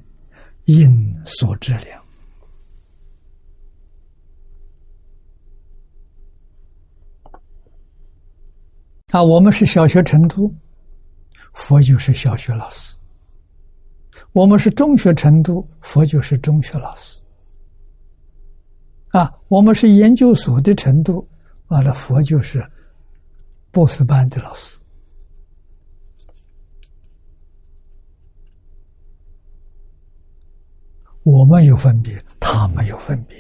[0.65, 2.01] 应所质量。
[9.12, 10.53] 啊，我们是小学程度，
[11.53, 12.97] 佛就是小学老师。
[14.32, 17.22] 我们是中学程度，佛就是中学老师。
[19.09, 21.28] 啊，我们是研究所的程度，
[21.68, 22.66] 完了佛就是
[23.70, 24.80] 博士班的老师。
[31.24, 33.38] 我们有分别，他没有分别；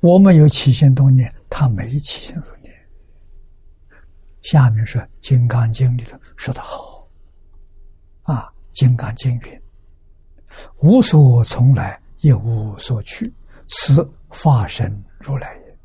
[0.00, 2.61] 我们有起心动念，他没起心动念。
[4.42, 7.08] 下面说《金刚经》里头说的好，
[8.22, 8.52] 啊。
[8.72, 9.62] 金刚经云
[10.80, 13.30] ：“无所从来，也无所去，
[13.66, 14.90] 此化身
[15.20, 15.78] 如来也。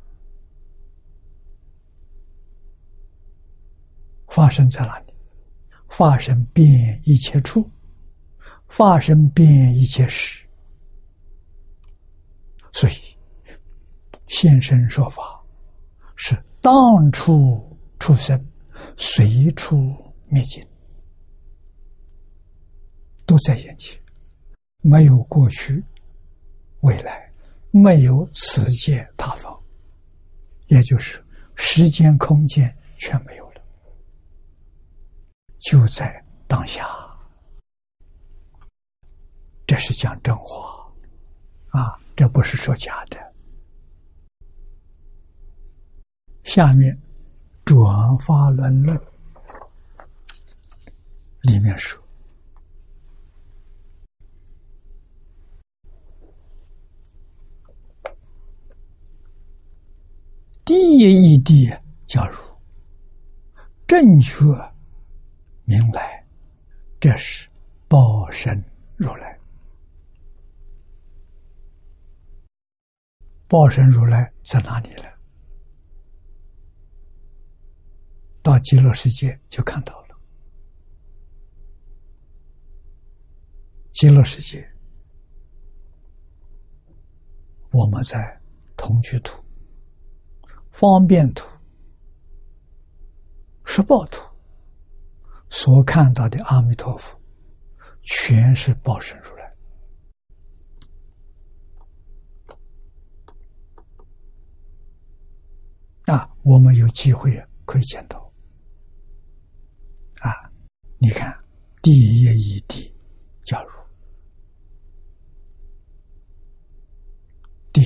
[4.24, 5.12] 化身在哪里？
[5.86, 6.66] 化身遍
[7.04, 7.70] 一切处，
[8.66, 9.46] 化身遍
[9.76, 10.48] 一切时。
[12.72, 12.94] 所以
[14.28, 15.44] 现身说法，
[16.16, 16.72] 是当
[17.12, 18.42] 初出生，
[18.96, 19.94] 随处
[20.26, 20.66] 灭尽。”
[23.26, 24.00] 都在眼前，
[24.80, 25.84] 没有过去、
[26.80, 27.30] 未来，
[27.70, 29.54] 没有此界他方，
[30.68, 31.22] 也就是
[31.54, 33.60] 时间、空间全没有了，
[35.58, 36.88] 就在当下。
[39.66, 40.90] 这是讲真话
[41.68, 43.34] 啊，这不是说假的。
[46.44, 46.98] 下面
[47.68, 48.98] 转发论论
[51.42, 52.02] 里面说。
[60.64, 62.38] 第一义谛叫如
[63.86, 64.46] 正确
[65.66, 66.26] 明来，
[66.98, 67.46] 这是
[67.86, 68.64] 报身
[68.96, 69.38] 如来。
[73.46, 75.17] 报身如来在哪里了？
[78.42, 80.18] 到极乐世界就看到了。
[83.92, 84.64] 极乐世界，
[87.72, 88.40] 我们在
[88.76, 89.42] 同居土。
[90.70, 91.44] 方便图、
[93.64, 94.22] 十报图
[95.50, 97.18] 所看到的阿弥陀佛，
[98.04, 99.52] 全是报身如来。
[106.06, 108.27] 那，我们有机会可以见到。
[111.00, 111.32] 你看
[111.80, 112.92] 第一页一滴，
[113.44, 113.70] 假如
[117.72, 117.82] 第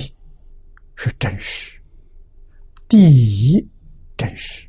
[0.95, 1.79] 是真实。
[2.87, 3.67] 第一
[4.17, 4.67] 真实，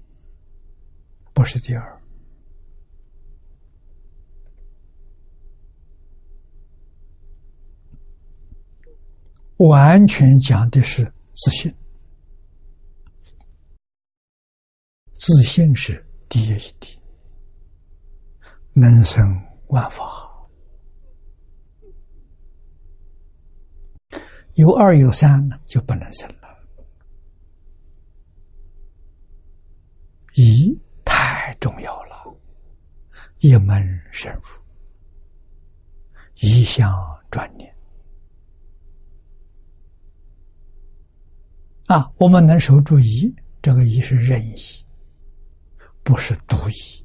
[1.32, 2.02] 不是第二，
[9.56, 11.74] 完全讲的是自信，
[15.14, 16.98] 自信是第一一滴，
[18.76, 20.04] 能生万法，
[24.54, 26.48] 有二有三呢，就不能生了。
[30.34, 32.36] 一太重要了，
[33.38, 34.42] 一门深入，
[36.40, 36.92] 一项
[37.30, 37.72] 专念。
[41.86, 44.84] 啊，我们能守住一，这个一，是仁义，
[46.02, 47.03] 不是独一。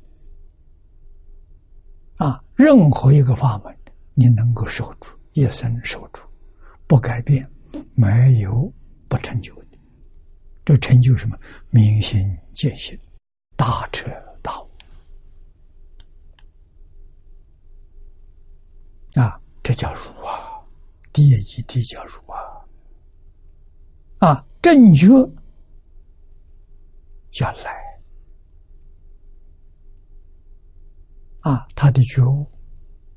[2.59, 3.73] 任何一个法门，
[4.13, 6.19] 你能够守住，一生守住，
[6.87, 7.49] 不改变，
[7.95, 8.69] 没有
[9.07, 9.77] 不成就的。
[10.65, 11.39] 这成就什么？
[11.69, 12.99] 明心见性，
[13.55, 14.69] 大彻大悟。
[19.15, 20.59] 啊，这叫入啊，
[21.13, 22.35] 第一地叫入啊。
[24.17, 25.07] 啊，正觉
[27.31, 27.88] 叫来。
[31.41, 32.45] 啊，他的觉悟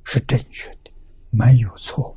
[0.05, 0.93] 是正确的，
[1.31, 2.17] 没有错。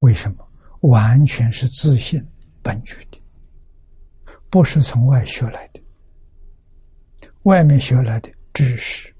[0.00, 0.48] 为什么？
[0.80, 2.20] 完全是自信
[2.60, 3.22] 本具的，
[4.50, 5.80] 不是从外学来的。
[7.44, 9.14] 外面学来的知识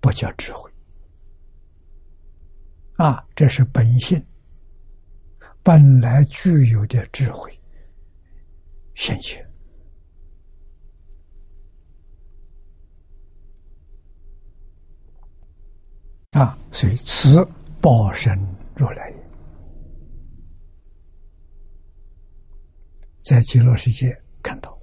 [0.00, 0.68] 不叫智慧。
[2.96, 4.20] 啊，这是本性
[5.62, 7.56] 本来具有的智慧
[8.96, 9.45] 现前。
[16.38, 17.42] 啊，所以此
[17.80, 18.38] 报身
[18.74, 19.16] 如来也，
[23.22, 24.78] 在极乐世界看到。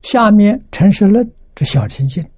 [0.00, 1.24] 下面成实论
[1.54, 2.28] 这小清净，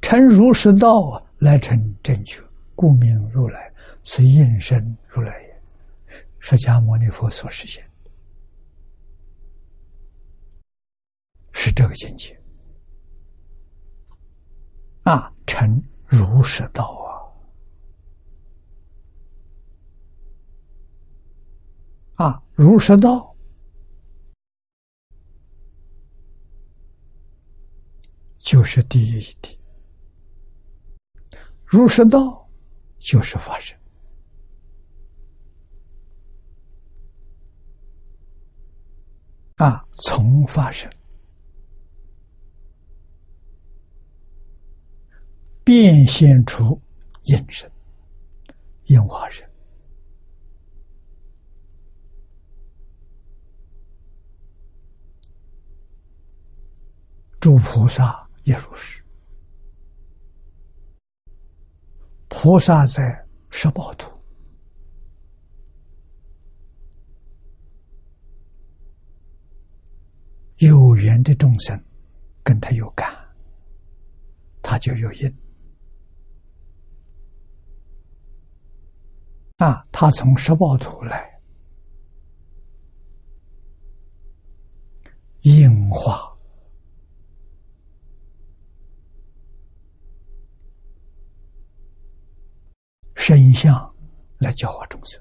[0.00, 2.40] 成如实道啊，来成正觉，
[2.76, 3.72] 故名如来，
[4.04, 5.48] 此应身如来也。
[6.38, 7.84] 释迦牟尼佛所实现，
[11.52, 12.37] 是这个境界。
[15.08, 16.84] 啊，成如实道
[22.16, 22.26] 啊！
[22.26, 23.34] 啊，如实道
[28.38, 29.58] 就是第一谛，
[31.64, 32.46] 如实道
[32.98, 33.74] 就是发生
[39.56, 40.92] 啊，从发生。
[45.68, 46.80] 变现出
[47.24, 47.70] 应身、
[48.84, 49.46] 应化身，
[57.38, 59.04] 诸菩萨也如是。
[62.28, 63.02] 菩萨在
[63.50, 64.10] 十报土，
[70.56, 71.78] 有缘的众生
[72.42, 73.14] 跟他有感，
[74.62, 75.30] 他就有因。
[79.58, 81.40] 啊，他从十报图来
[85.40, 86.32] 硬化
[93.16, 93.94] 身相
[94.38, 95.20] 来教化众生。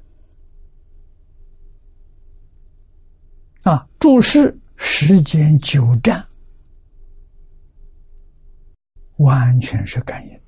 [3.63, 6.25] 啊，注释时间久战，
[9.17, 10.41] 完全是感应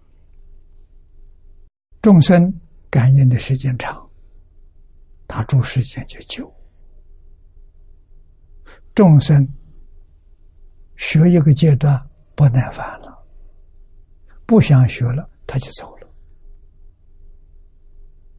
[2.03, 2.53] 众生。
[2.89, 4.09] 感应的时间长，
[5.27, 6.51] 他住时间就久。
[8.95, 9.47] 众生
[10.97, 13.25] 学一个阶段不耐烦了，
[14.45, 16.07] 不想学了，他就走了。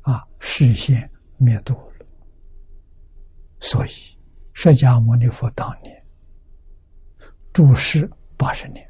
[0.02, 2.06] 啊，视线灭度了。
[3.60, 3.90] 所以，
[4.52, 6.04] 释迦牟尼佛当年
[7.52, 8.86] 住世八十年，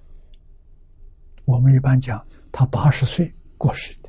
[1.44, 3.99] 我们一般讲他八十岁过世。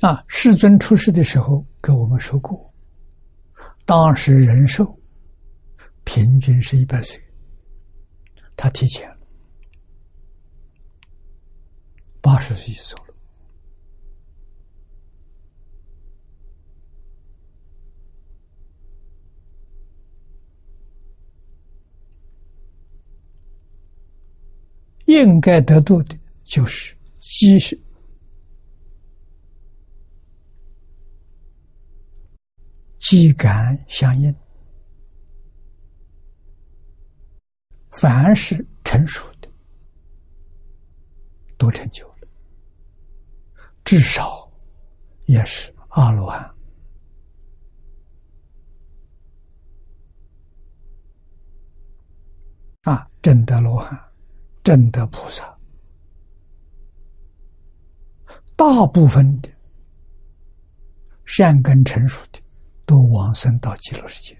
[0.00, 2.72] 啊，世尊出世的时候，给我们说过，
[3.84, 4.96] 当时人寿
[6.04, 7.20] 平均是一百岁，
[8.54, 9.18] 他提前了，
[12.20, 13.14] 八十岁走了，
[25.06, 27.58] 应该得度的就是积
[32.98, 33.32] 即。
[33.32, 34.34] 感相应，
[37.90, 39.48] 凡是成熟的，
[41.56, 42.28] 都成就了，
[43.84, 44.50] 至少
[45.26, 46.54] 也是阿罗汉
[52.82, 53.96] 啊，真的罗汉，
[54.64, 55.56] 真的菩萨，
[58.56, 59.48] 大部分的
[61.24, 62.40] 善根成熟的。
[62.88, 64.34] 都往生到极乐世界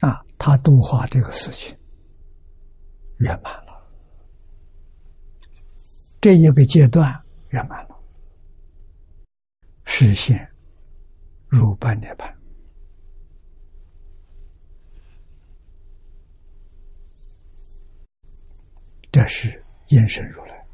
[0.00, 0.20] 啊！
[0.36, 1.78] 他度化这个事情
[3.18, 3.88] 圆满了
[6.20, 7.96] 这一个阶段圆满了，
[9.84, 10.52] 实现
[11.46, 12.34] 如般涅槃。
[19.12, 20.66] 这是延伸如来。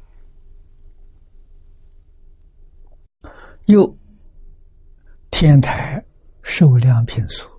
[3.65, 3.95] 又
[5.39, 6.03] 天台
[6.43, 7.49] 受量品所，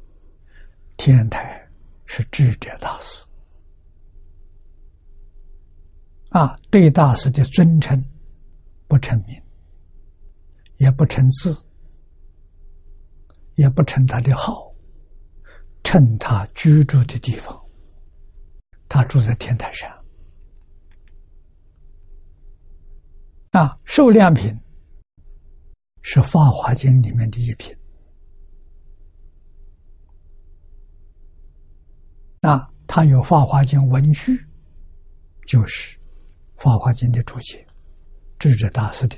[0.98, 1.66] 天台
[2.04, 3.24] 是智者大师
[6.28, 8.04] 啊，对大师的尊称
[8.86, 9.42] 不成名，
[10.76, 11.56] 也不称字，
[13.54, 14.70] 也不称他的号，
[15.82, 17.58] 称他居住的地方。
[18.90, 19.90] 他住在天台山。
[23.52, 24.54] 啊，受量品
[26.02, 27.76] 是《法华经》里面的一品。
[32.40, 34.36] 那他有《法华经》文句，
[35.46, 35.96] 就是
[36.56, 37.66] 《法华经》的注解，
[38.38, 39.16] 智者大师的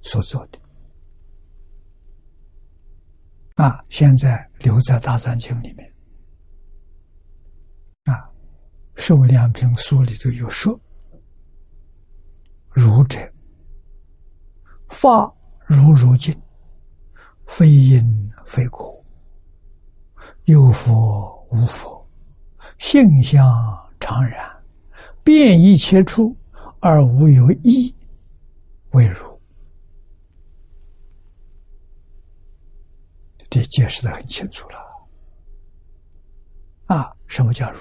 [0.00, 0.58] 所做的。
[3.56, 5.92] 啊，现在留在《大藏经》里面。
[8.04, 8.30] 啊，
[8.94, 10.80] 受量品书里头有说，
[12.70, 13.18] 儒者。
[14.88, 15.34] 法
[15.72, 16.38] 如如镜，
[17.46, 19.02] 非因非果，
[20.44, 22.06] 有佛无佛，
[22.78, 23.42] 性相
[23.98, 24.62] 常然，
[25.24, 26.36] 变一切处
[26.78, 27.94] 而无有一
[28.90, 29.40] 为如。
[33.48, 34.76] 这解释的很清楚了。
[36.86, 37.78] 啊，什么叫如？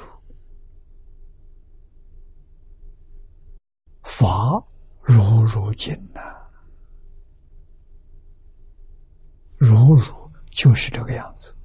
[4.03, 4.63] 法
[5.01, 6.21] 如如镜呐。
[9.61, 10.03] 如如
[10.49, 11.55] 就是这个样子。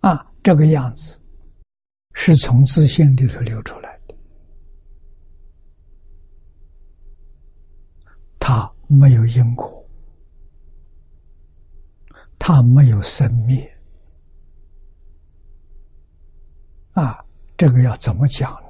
[0.00, 1.18] 啊，这个样子
[2.12, 4.14] 是从自信里头流出来的，
[8.38, 9.82] 它没有因果，
[12.38, 13.74] 它没有生灭。
[16.92, 17.24] 啊，
[17.56, 18.52] 这个要怎么讲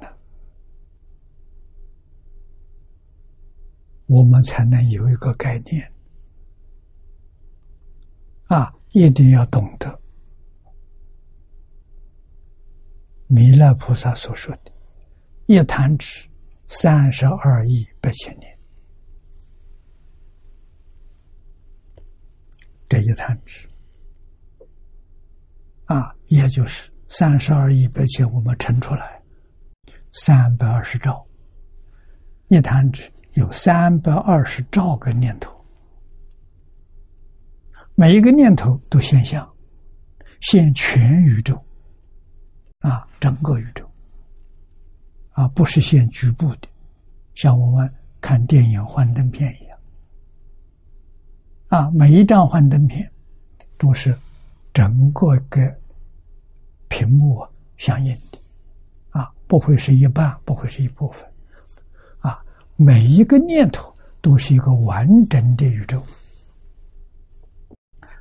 [4.11, 5.89] 我们才能有一个概念
[8.47, 8.69] 啊！
[8.91, 10.01] 一定要懂得
[13.27, 14.71] 弥勒菩萨所说的
[15.47, 16.27] “一弹指
[16.67, 18.59] 三十二亿八千年”，
[22.89, 23.65] 这一弹指
[25.85, 29.23] 啊，也就是三十二亿八千，我们乘出来
[30.11, 31.25] 三百二十兆，
[32.49, 33.09] 一弹指。
[33.33, 35.53] 有三百二十兆个念头，
[37.95, 39.49] 每一个念头都现象，
[40.41, 41.55] 现全宇宙，
[42.79, 43.89] 啊，整个宇宙，
[45.31, 46.67] 啊，不是现局部的，
[47.35, 49.79] 像我们看电影幻灯片一样，
[51.69, 53.09] 啊，每一张幻灯片
[53.77, 54.13] 都是
[54.73, 55.61] 整个个
[56.89, 58.39] 屏幕啊相应的，
[59.11, 61.30] 啊，不会是一半，不会是一部分。
[62.83, 66.01] 每一个念头都是一个完整的宇宙，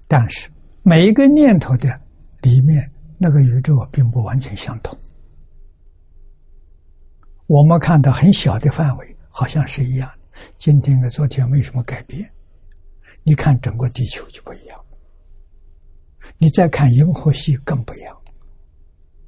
[0.07, 0.51] 但是
[0.83, 1.99] 每一个念头的
[2.43, 4.95] 里面那个宇宙并不完全相同。
[7.47, 10.11] 我们看到很小的范围好像是一样，
[10.59, 12.31] 今天跟昨天没什么改变。
[13.23, 14.79] 你看整个地球就不一样，
[16.37, 18.15] 你再看银河系更不一样，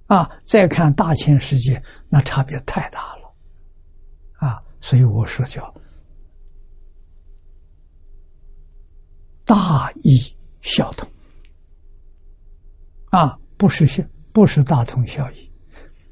[0.09, 3.12] 啊，再看大千世界，那差别太大。
[4.83, 5.73] 所以我说叫
[9.47, 10.21] 大义
[10.61, 11.09] 小同
[13.11, 14.03] 啊，不是小，
[14.33, 15.51] 不是大同小异，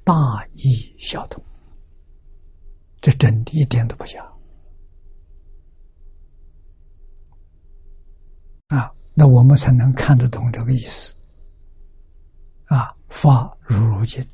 [0.05, 0.15] 大
[0.55, 1.43] 义小同，
[3.01, 4.25] 这真的一点都不假
[8.69, 8.93] 啊！
[9.15, 11.15] 那我们才能看得懂这个意思
[12.67, 12.95] 啊！
[13.09, 14.25] 法如如镜，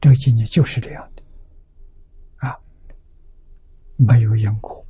[0.00, 1.09] 这个境界就是这样。
[4.06, 4.82] 没有因果，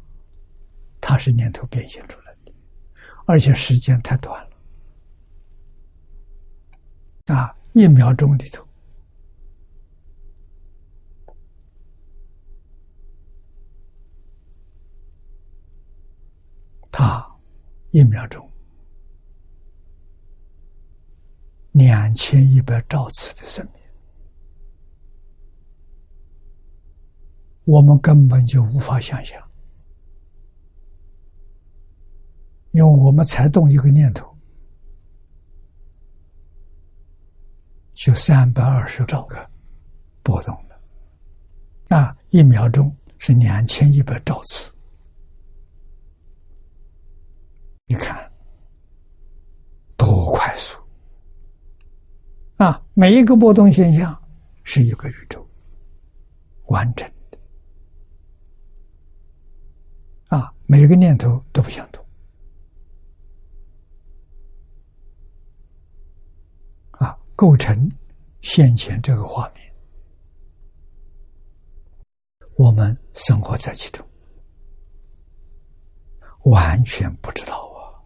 [1.01, 2.53] 它是念头变现出来的，
[3.27, 4.41] 而且时间太短
[7.27, 8.65] 了，啊，一秒钟里头，
[16.93, 17.29] 它
[17.91, 18.49] 一秒钟。
[21.73, 23.80] 两千一百兆次的生命。
[27.71, 29.41] 我们根本就无法想象，
[32.73, 34.27] 因为我们才动一个念头，
[37.95, 39.49] 就三百二十兆个
[40.25, 41.97] 波动了。
[41.97, 44.73] 啊，一秒钟是两千一百兆次。
[47.87, 48.29] 你看，
[49.97, 50.77] 多快速！
[52.57, 54.21] 啊，每一个波动现象
[54.65, 55.49] 是一个宇宙，
[56.67, 57.17] 完整的。
[60.29, 62.07] 啊，每个念头都不相同。
[66.93, 67.91] 啊，构成
[68.41, 69.75] 现前这个画面，
[72.57, 74.07] 我们生活在其中，
[76.45, 77.99] 完全不知道啊。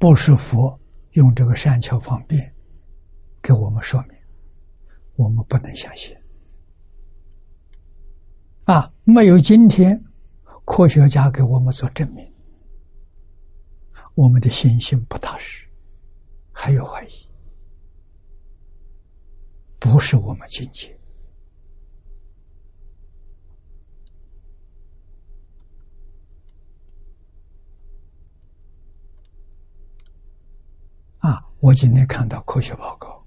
[0.00, 0.76] 不是佛
[1.12, 2.52] 用这个善巧方便
[3.40, 4.18] 给我们说明，
[5.14, 6.12] 我们不能相信。
[8.70, 10.00] 啊，没有今天
[10.64, 12.32] 科学家给我们做证明，
[14.14, 15.66] 我们的信心不踏实，
[16.52, 17.10] 还有怀疑，
[19.80, 20.96] 不是我们境界。
[31.62, 33.22] 我今天看到科学报告，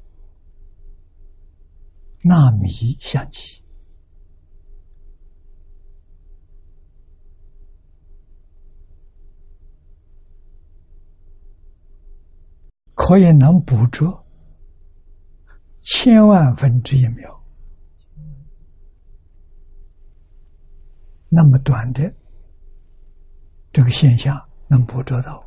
[2.24, 3.63] 纳米相机
[13.06, 14.26] 可以能捕捉
[15.82, 17.44] 千万分之一秒
[21.28, 22.02] 那么短的
[23.74, 24.34] 这个现象，
[24.70, 25.44] 能捕捉到。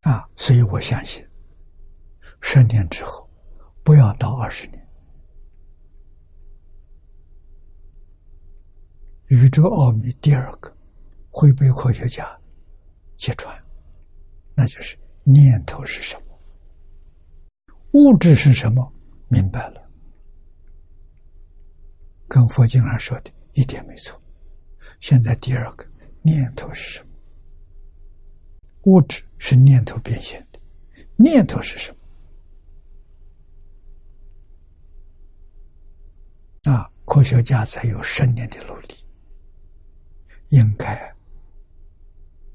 [0.00, 1.24] 啊，所以我相信，
[2.40, 3.30] 十年之后，
[3.84, 4.88] 不要到二十年，
[9.26, 10.76] 宇宙奥秘第二个
[11.30, 12.26] 会被科学家
[13.16, 13.56] 揭穿，
[14.54, 16.38] 那就是念头是什么，
[17.92, 18.92] 物质是什么，
[19.28, 19.90] 明白了，
[22.28, 24.20] 跟佛经上说的一点没错。
[25.00, 25.86] 现在第二个
[26.22, 27.10] 念头是什么？
[28.84, 30.60] 物质是念头变现的，
[31.16, 31.98] 念头是什么？
[36.72, 38.94] 啊，科学家才有十年的努力，
[40.48, 41.14] 应该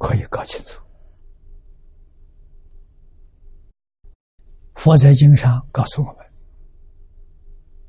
[0.01, 0.81] 可以搞清楚。
[4.73, 6.25] 佛在经上告诉我们：，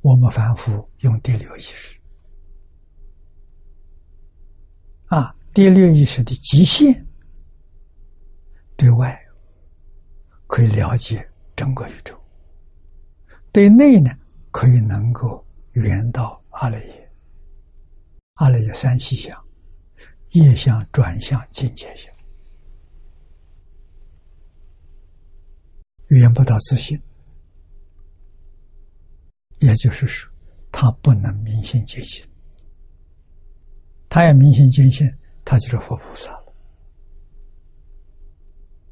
[0.02, 1.98] 我们凡夫用第六意识，
[5.06, 7.06] 啊，第六意识的极限。
[8.76, 9.18] 对外
[10.46, 12.14] 可以了解整个宇宙，
[13.52, 14.10] 对内呢
[14.50, 15.42] 可以能够
[15.72, 17.12] 圆到阿赖耶，
[18.34, 19.42] 阿赖耶三细相，
[20.32, 22.12] 业相、转向、境界相，
[26.08, 27.00] 圆不到自信，
[29.58, 30.30] 也就是说，
[30.70, 32.24] 他不能明心见性，
[34.08, 35.06] 他要明心见性，
[35.44, 36.54] 他就是佛菩萨了。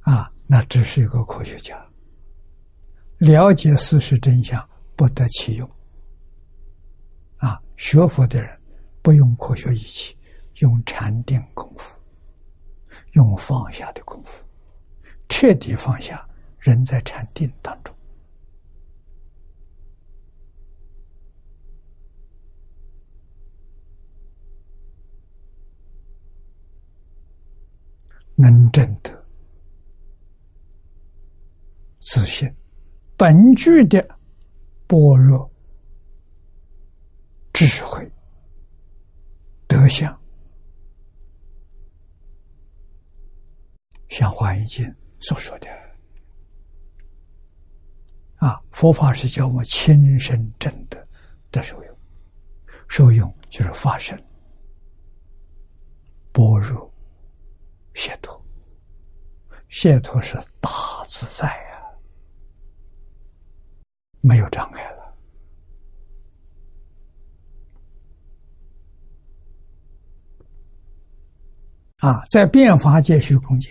[0.01, 1.75] 啊，那只是一个科学家，
[3.19, 5.71] 了解事实真相不得其用。
[7.37, 8.61] 啊，学佛的人
[9.01, 10.15] 不用科学仪器，
[10.61, 11.99] 用禅定功夫，
[13.13, 14.45] 用放下的功夫，
[15.29, 16.27] 彻底放下，
[16.59, 17.95] 人在禅定当中，
[28.35, 29.19] 能证得。
[32.01, 32.53] 自信，
[33.17, 34.03] 本具的
[34.87, 35.51] 般若
[37.53, 38.11] 智慧
[39.67, 40.20] 德相，
[44.11, 44.85] 像华严经
[45.21, 45.69] 所说的
[48.37, 51.09] 啊，佛法是叫我们亲身证的
[51.51, 51.99] 的受用，
[52.89, 54.19] 受用就是发生
[56.33, 56.93] 般若
[57.95, 58.45] 解脱，
[59.69, 60.71] 解脱是大
[61.05, 61.71] 自在呀。
[64.23, 65.17] 没有障碍了
[71.99, 72.23] 啊！
[72.31, 73.71] 在变法界、虚空界，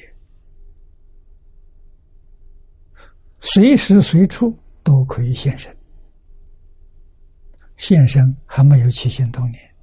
[3.42, 5.76] 随时随处都可以现身。
[7.78, 9.76] 现身还没有起心动念，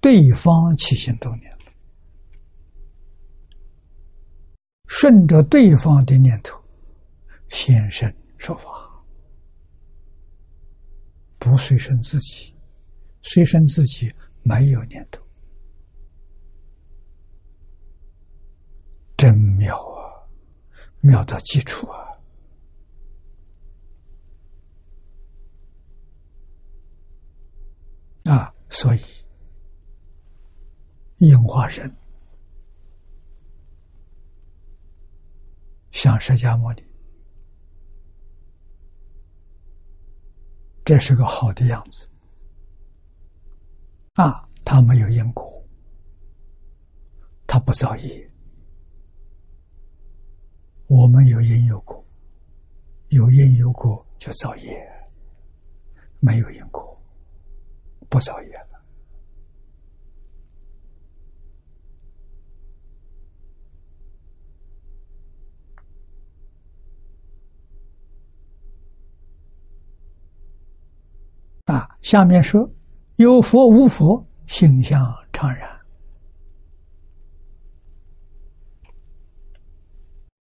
[0.00, 1.50] 对方起心动念
[4.88, 6.62] 顺着对方的念头
[7.48, 8.64] 现身说法。
[11.38, 12.54] 不随顺自己，
[13.22, 15.22] 随顺自己没有念头
[19.16, 19.95] 真妙啊，
[21.06, 22.04] 妙的基础啊！
[28.24, 29.00] 啊，所以
[31.18, 31.94] 应化身
[35.92, 36.82] 像释迦牟尼，
[40.84, 42.08] 这是个好的样子。
[44.14, 45.64] 啊，他没有因果，
[47.46, 48.30] 他不造业。
[50.88, 52.04] 我们有因有果，
[53.08, 54.88] 有因有果就造业，
[56.20, 56.84] 没有因果。
[58.08, 58.80] 不造业了
[71.74, 71.98] 啊！
[72.00, 72.70] 下面说
[73.16, 75.75] 有佛无佛，性相常然。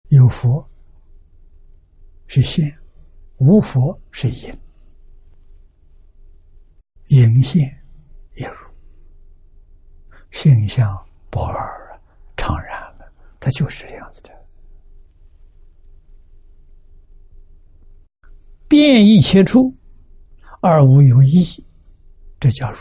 [0.08, 0.68] 有佛
[2.26, 2.78] 是现，
[3.38, 4.54] 无佛是隐。
[7.08, 7.62] 隐现
[8.34, 8.54] 也如，
[10.30, 10.86] 性相
[11.30, 12.00] 不二啊，
[12.36, 14.30] 常然了，它就是这样子的。
[18.68, 19.74] 变异切出，
[20.60, 21.44] 而无有异，
[22.40, 22.80] 这叫如；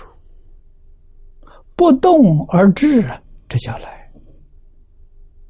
[1.76, 3.02] 不动而至，
[3.48, 4.12] 这叫来。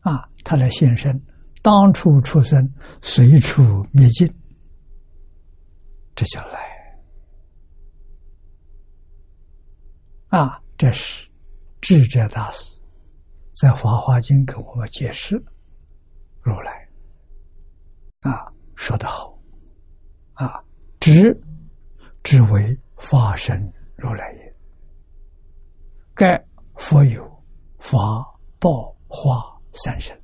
[0.02, 1.22] 啊，他来现身，
[1.64, 4.32] 当初出生，随处灭尽，
[6.14, 6.60] 这叫来。
[10.28, 11.30] 啊，这是
[11.80, 12.78] 智者大师
[13.54, 15.42] 在《法华经》给我们解释
[16.42, 16.88] 如来。
[18.20, 19.40] 啊，说得好！
[20.34, 20.62] 啊，
[21.00, 21.34] 知
[22.24, 24.56] 知为法身如来也。
[26.14, 26.46] 盖
[26.76, 27.24] 佛有
[27.80, 27.98] 法、
[28.60, 29.42] 报、化
[29.74, 30.20] 三身，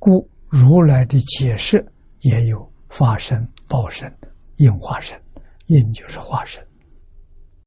[0.00, 1.86] 故如来的解释
[2.22, 4.12] 也有法身、报身、
[4.56, 5.16] 应化身。
[5.66, 6.60] 应就是化身。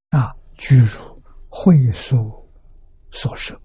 [0.10, 0.36] 啊。
[0.56, 1.00] 居如
[1.50, 2.50] 会所
[3.12, 3.60] 所设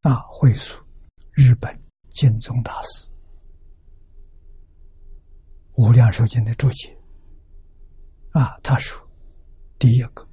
[0.00, 0.84] 啊，会所
[1.32, 1.78] 日本
[2.10, 3.08] 金宗大师
[5.74, 6.96] 《无量寿经》的注解
[8.32, 8.98] 啊，他说：
[9.78, 10.26] 第一个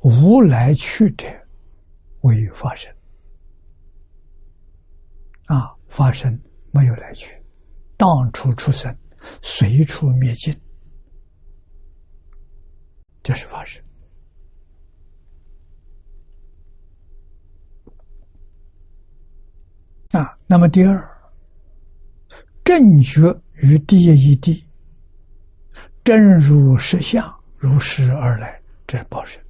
[0.00, 1.26] 无来去者
[2.22, 2.92] 为发生
[5.50, 6.40] 啊，发生
[6.70, 7.36] 没有来去，
[7.96, 8.96] 当处出生，
[9.42, 10.56] 随处灭尽。
[13.20, 13.82] 这是发生
[20.12, 20.38] 啊。
[20.46, 21.04] 那么第二，
[22.62, 23.20] 正觉
[23.54, 24.64] 于第一地，
[26.04, 29.44] 真如实相，如实而来，这是报身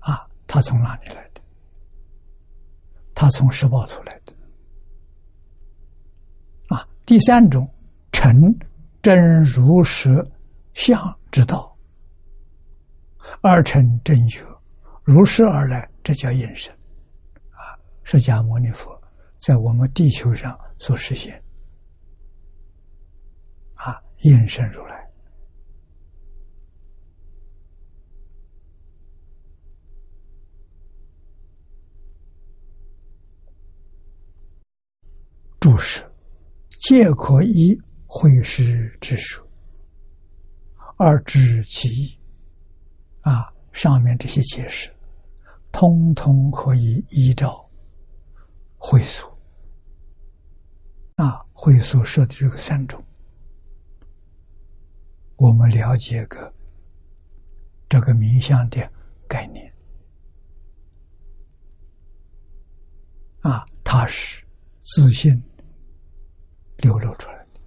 [0.00, 0.28] 啊。
[0.48, 1.29] 他从哪里来
[3.20, 4.32] 他从十报图来的
[6.74, 6.88] 啊。
[7.04, 7.70] 第三种，
[8.12, 8.34] 成
[9.02, 10.26] 真如实
[10.72, 10.98] 相
[11.30, 11.76] 之道。
[13.42, 14.42] 二乘正觉，
[15.04, 16.72] 如是而来，这叫应身。
[17.50, 18.98] 啊，释迦牟尼佛
[19.38, 21.44] 在我们地球上所实现，
[23.74, 24.99] 啊，应身如来。
[35.60, 36.02] 注释：
[36.80, 39.46] 皆可依会师之说，
[40.96, 42.18] 而知其意。
[43.20, 44.90] 啊，上面这些解释，
[45.70, 47.70] 通通可以依照
[48.78, 49.38] 会所
[51.16, 53.04] 啊，会所设的这个三种，
[55.36, 56.50] 我们了解个
[57.86, 58.90] 这个冥想的
[59.28, 59.70] 概念。
[63.42, 64.42] 啊，它是
[64.82, 65.42] 自信
[66.82, 67.60] 流露出来的。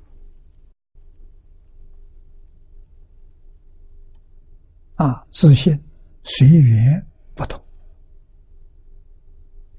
[4.95, 5.77] 啊，自信
[6.23, 7.63] 随缘不同，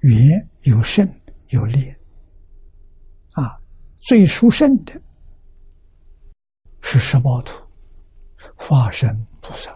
[0.01, 1.09] 缘有胜
[1.49, 1.97] 有劣。
[3.33, 3.59] 啊，
[4.01, 5.01] 最殊胜的
[6.81, 7.65] 是十八图，
[8.57, 9.73] 化身菩萨。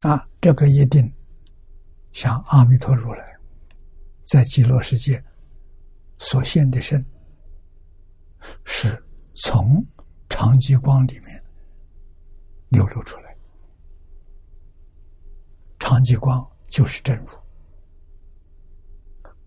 [0.00, 1.12] 啊，这个一定
[2.12, 3.31] 像阿弥陀如来
[4.32, 5.22] 在极乐世界
[6.18, 7.04] 所现的身，
[8.64, 9.04] 是
[9.34, 9.86] 从。
[10.34, 11.44] 长极光里面
[12.70, 13.36] 流露出来，
[15.78, 17.28] 长极光就是真如，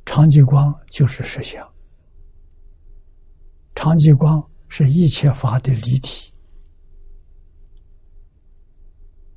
[0.05, 1.67] 长极光就是实相，
[3.73, 6.31] 长极光是一切法的离体。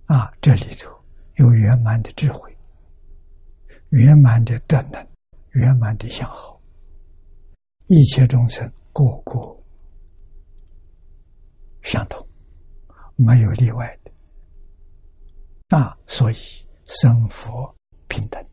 [0.05, 0.91] 啊，这里头
[1.37, 2.55] 有圆满的智慧、
[3.89, 5.09] 圆满的德能、
[5.59, 6.61] 圆满的相好，
[7.89, 9.61] 一切众生个个
[11.83, 12.25] 相同，
[13.17, 14.13] 没有例外的。
[15.69, 16.37] 那所以
[16.87, 17.75] 生佛
[18.07, 18.45] 平等。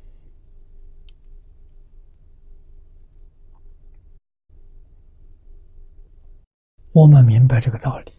[6.91, 8.13] 我们明白这个道理，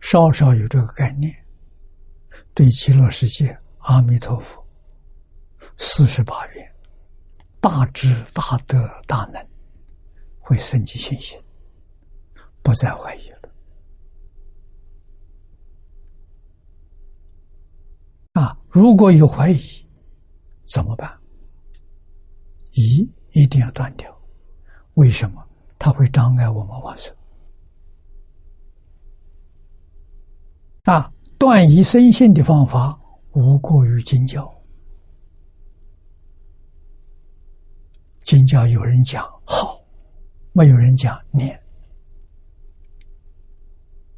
[0.00, 1.32] 稍稍有这个概念，
[2.52, 4.65] 对极乐世界阿弥陀佛
[5.78, 6.74] 四十八愿
[7.60, 9.46] 大智大德大能，
[10.38, 11.38] 会升起信心，
[12.62, 13.36] 不再怀疑了。
[18.34, 19.60] 啊，如果有怀疑，
[20.66, 21.18] 怎么办？
[22.72, 24.14] 疑一定要断掉。
[24.94, 25.42] 为什么？
[25.78, 27.14] 它会障碍我们往生。
[30.84, 32.98] 啊，断疑生信的方法
[33.32, 34.55] 无过于经教。
[38.26, 39.80] 经教有人讲好，
[40.52, 41.56] 没有人讲念。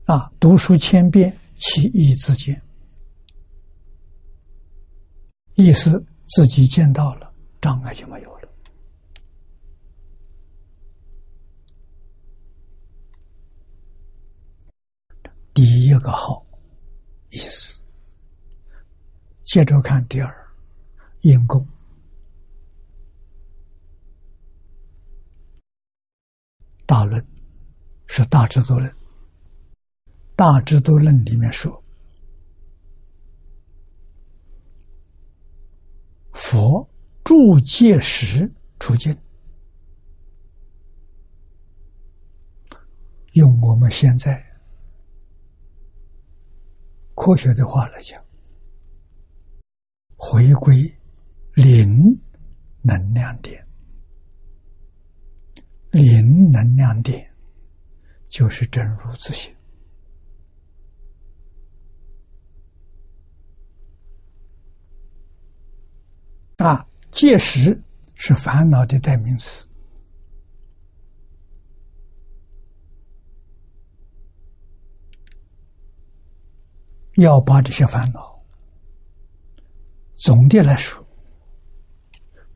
[0.07, 2.59] 啊，读书千遍，其义自见。
[5.57, 7.31] 意思自己见到了，
[7.61, 8.49] 障碍就没有了。
[15.53, 16.47] 第一个好
[17.29, 17.83] 意思，
[19.43, 20.35] 接着看第二
[21.21, 21.67] 因功。
[26.89, 27.23] 大论
[28.07, 28.91] 是大智度论，
[30.35, 31.85] 大智度论里面说，
[36.33, 36.89] 佛
[37.23, 38.51] 住戒时
[38.81, 39.15] 出境，
[43.33, 44.43] 用我们现在。
[47.15, 48.19] 科学的话来讲，
[50.17, 50.91] 回归
[51.53, 52.19] 零
[52.81, 53.68] 能量点，
[55.91, 57.29] 零能量点
[58.29, 59.55] 就是真如自性
[66.57, 66.85] 啊。
[67.11, 67.83] 戒识
[68.15, 69.67] 是烦恼的代名词。
[77.15, 78.41] 要把这些烦恼，
[80.15, 81.05] 总的来说，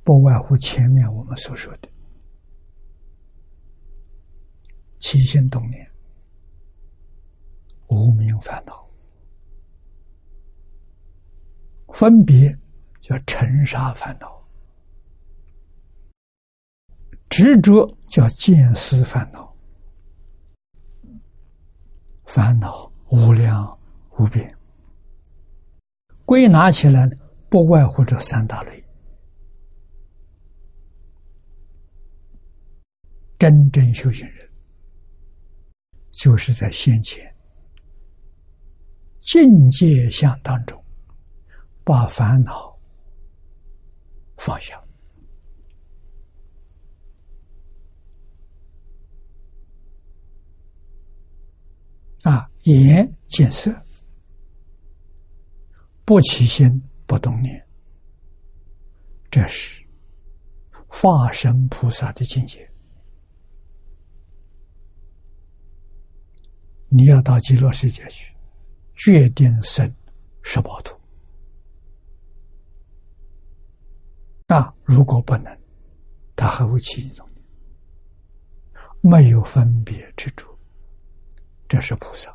[0.05, 1.89] 不外乎前面我们所说的
[5.03, 5.91] 起心动念、
[7.89, 8.89] 无名烦恼，
[11.93, 12.57] 分别
[13.01, 14.47] 叫尘沙烦恼，
[17.29, 19.53] 执着叫见思烦恼，
[22.25, 23.77] 烦恼无量。
[24.19, 24.57] 无边，
[26.27, 27.09] 归纳起来
[27.49, 28.85] 不外乎这三大类。
[33.39, 34.52] 真正修行人，
[36.13, 37.35] 就是在先前
[39.21, 40.83] 境界相当中，
[41.85, 42.79] 把烦恼
[44.37, 44.81] 放下
[52.23, 53.75] 啊，眼见色。
[56.05, 56.69] 不起心，
[57.07, 57.67] 不动念，
[59.31, 59.85] 这是
[60.89, 62.72] 化身菩萨的境界。
[66.95, 68.31] 你要到极乐世界去，
[68.95, 69.91] 决定生
[70.43, 70.95] 十八土。
[74.47, 75.59] 那如果不能，
[76.37, 77.27] 他还会起一种
[79.01, 80.55] 没有分别之处，
[81.67, 82.31] 这是菩萨。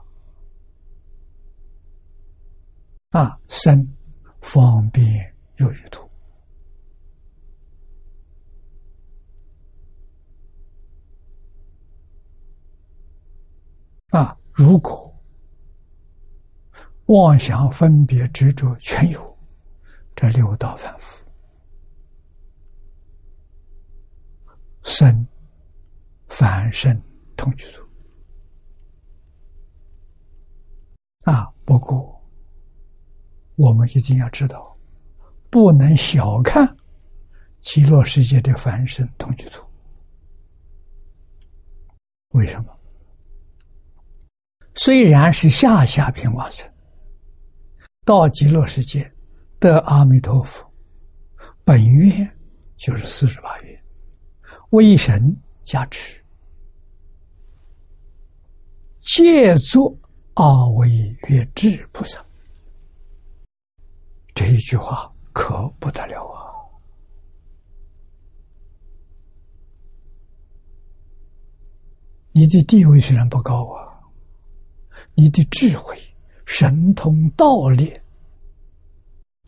[3.12, 3.88] 啊，生
[4.42, 5.06] 方便
[5.58, 6.10] 有余土
[14.10, 14.36] 啊！
[14.58, 15.16] 如果
[17.06, 19.38] 妄想分别执着全有，
[20.16, 21.24] 这六道反复
[24.82, 25.28] 生
[26.28, 27.00] 反生
[27.36, 27.84] 同居土
[31.32, 31.46] 啊！
[31.64, 32.20] 不过。
[33.58, 34.76] 我们一定要知道，
[35.50, 36.78] 不能小看
[37.60, 39.64] 极乐世界的凡圣同居土。
[42.30, 42.77] 为什么？
[44.78, 46.72] 虽然是下下品往生，
[48.06, 49.12] 到极乐世界
[49.60, 50.64] 得阿弥陀佛
[51.64, 52.38] 本愿
[52.78, 53.84] 就是四十八愿，
[54.70, 56.24] 为神加持，
[59.02, 59.98] 借作
[60.36, 60.88] 阿惟
[61.28, 62.24] 越智菩萨。
[64.36, 66.54] 这一句话可不得了啊！
[72.32, 73.87] 你的地位虽然不高啊，
[75.20, 75.98] 你的智慧、
[76.46, 77.92] 神通、道力，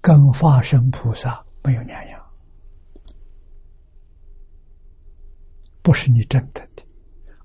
[0.01, 2.19] 跟化身菩萨没有两样，
[5.83, 6.83] 不是你真的的，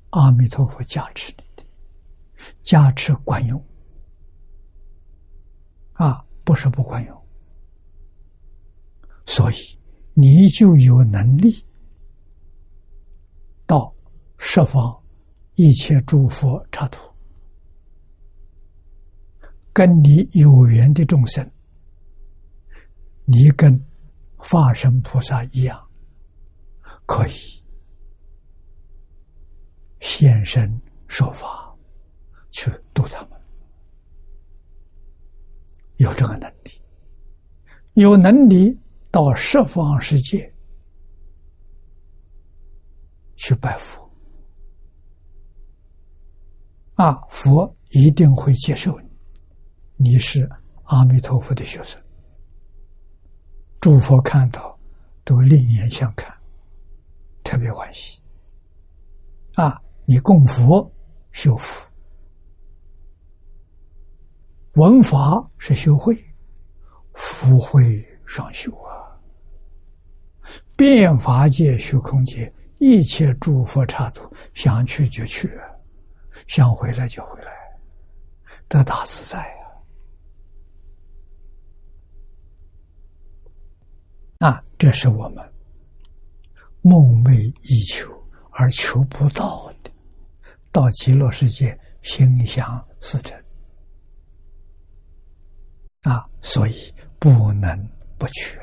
[0.09, 1.63] 阿弥陀佛加持你的，
[2.63, 3.63] 加持管用。
[5.93, 7.25] 啊，不是不管用。
[9.27, 9.57] 所以，
[10.15, 11.63] 你就有能力
[13.67, 13.95] 到
[14.39, 14.99] 十方
[15.57, 17.14] 一切诸佛刹土，
[19.75, 21.47] 跟你有缘的众生，
[23.27, 23.79] 你跟
[24.37, 25.87] 化身菩萨一样，
[27.05, 27.33] 可以
[30.01, 31.77] 现身说法
[32.53, 33.31] 去度他们，
[35.97, 36.81] 有这个能力，
[37.95, 38.79] 有能力。
[39.11, 40.53] 到十方世界
[43.37, 44.11] 去拜佛，
[46.95, 49.04] 啊，佛一定会接受你，
[49.97, 50.49] 你是
[50.85, 52.01] 阿弥陀佛的学生。
[53.81, 54.79] 诸佛看到
[55.25, 56.35] 都另眼相看，
[57.43, 58.21] 特别欢喜。
[59.55, 60.91] 啊，你供佛
[61.33, 61.89] 修福，
[64.73, 66.17] 闻法是修慧，
[67.13, 68.91] 福慧双修啊。
[70.77, 75.49] 变法界、虚空界，一切诸佛刹土，想去就去，
[76.49, 77.53] 想回来就回来，
[78.69, 79.55] 得大自在呀！
[84.45, 85.43] 啊，这是我们
[86.83, 88.13] 梦寐以求
[88.51, 89.91] 而求不到的，
[90.71, 93.43] 到极乐世界心想事成
[96.03, 96.29] 啊！
[96.43, 97.75] 所以不能
[98.19, 98.59] 不去。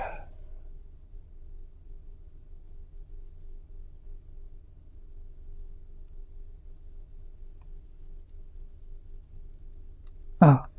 [10.38, 10.70] 啊，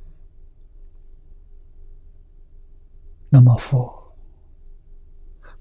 [3.29, 4.02] 那么佛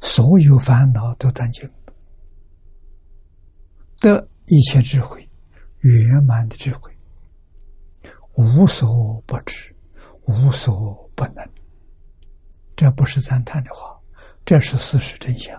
[0.02, 1.70] 所有烦恼都断尽，
[4.00, 5.28] 得一切智慧，
[5.80, 6.92] 圆满的智慧，
[8.34, 9.74] 无所不知，
[10.28, 11.48] 无所不能。
[12.76, 13.98] 这不是赞叹的话，
[14.44, 15.56] 这是事实真相。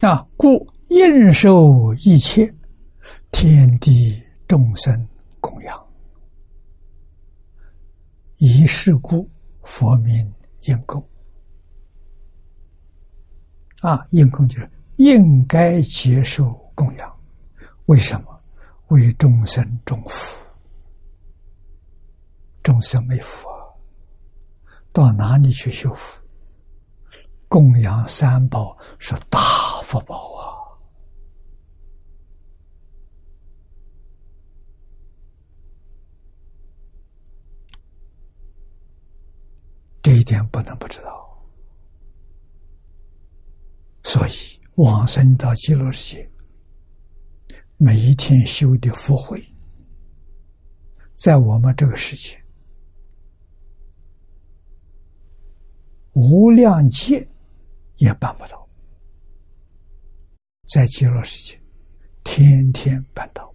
[0.00, 2.54] 啊，故应受一切。
[3.30, 5.86] 天地众生供养，
[8.38, 9.28] 以是故，
[9.68, 11.06] 佛名应供。
[13.80, 17.16] 啊，应供就是应该接受供养。
[17.84, 18.42] 为什么？
[18.88, 20.42] 为众生种福。
[22.62, 23.60] 众生没福啊，
[24.90, 26.20] 到哪里去修福？
[27.46, 29.38] 供养三宝是大
[29.82, 30.48] 福报啊。
[40.02, 41.42] 这一点不能不知道，
[44.04, 46.30] 所以往生到极乐世界，
[47.78, 49.42] 每一天修的福慧，
[51.14, 52.38] 在我们这个世界
[56.12, 57.26] 无量劫
[57.96, 58.68] 也办不到，
[60.66, 61.58] 在极乐世界
[62.22, 63.50] 天天办到。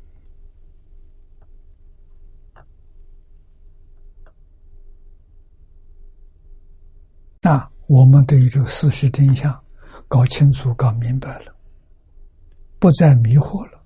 [7.45, 9.61] 那我们对于这个事实真相
[10.07, 11.53] 搞清楚、搞明白了，
[12.79, 13.83] 不再迷惑了，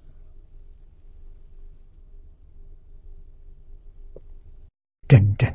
[5.07, 5.51] 真正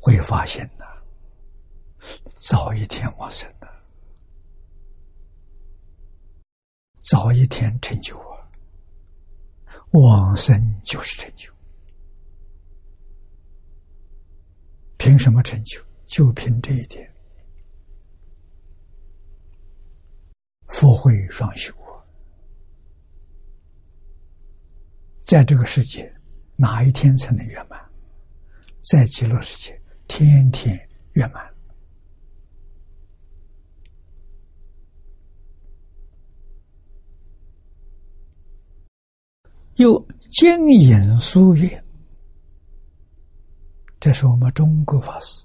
[0.00, 0.86] 会发现呐，
[2.38, 3.68] 早一天往生的，
[7.00, 8.48] 早一天成就啊，
[9.90, 11.52] 往生就是成就。
[15.00, 15.82] 凭什么成就？
[16.04, 17.10] 就凭这一点，
[20.66, 22.04] 福慧双修啊！
[25.22, 26.14] 在这个世界，
[26.54, 27.80] 哪一天才能圆满？
[28.82, 30.78] 在极乐世界，天天
[31.12, 31.50] 圆满。
[39.76, 41.82] 又经引书院。
[44.00, 45.44] 这是我们中国法师，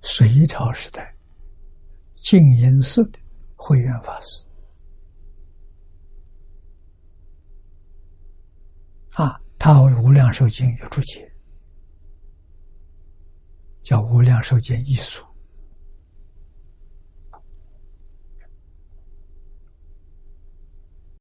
[0.00, 1.14] 隋朝时代
[2.14, 3.18] 静音寺的
[3.56, 4.46] 慧远法师
[9.12, 11.30] 啊，他为无量寿经有注解，
[13.82, 15.22] 叫《无量寿经艺术》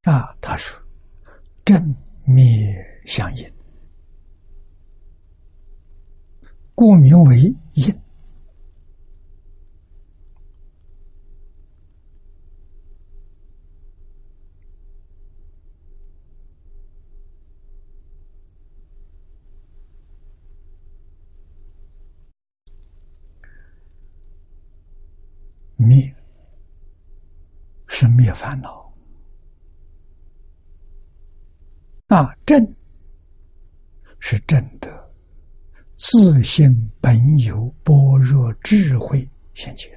[0.10, 0.82] 啊，他说
[1.66, 1.94] 正
[2.24, 2.74] 灭
[3.06, 3.54] 相应，
[6.80, 8.02] 故名为因。
[25.76, 26.16] 灭
[27.88, 28.90] 是灭烦恼
[32.08, 32.74] 啊，正
[34.22, 35.09] 是正的
[36.00, 39.92] 自性本有般若智慧现前。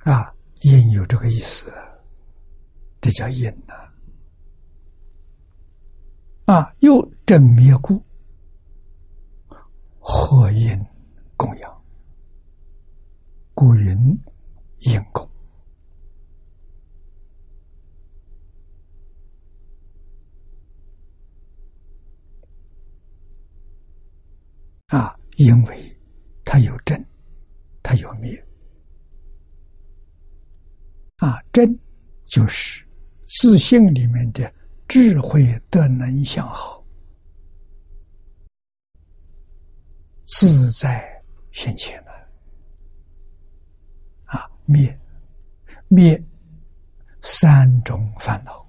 [0.00, 0.30] 啊，
[0.60, 1.72] 因有这个意思，
[3.00, 3.72] 这叫因呐
[6.44, 8.04] 啊，又正灭故。
[9.98, 10.78] 合因
[11.38, 11.82] 供养，
[13.54, 13.96] 故云
[14.80, 15.26] 因供。
[24.88, 25.98] 啊，因为
[26.44, 27.02] 它有正，
[27.82, 28.46] 它有灭
[31.16, 31.78] 啊，正
[32.26, 32.84] 就是
[33.26, 34.52] 自信里面的
[34.86, 36.84] 智慧的能向好。
[40.26, 41.04] 自在
[41.52, 42.12] 现前了
[44.24, 44.50] 啊！
[44.64, 44.98] 灭
[45.88, 46.20] 灭
[47.22, 48.66] 三种烦恼，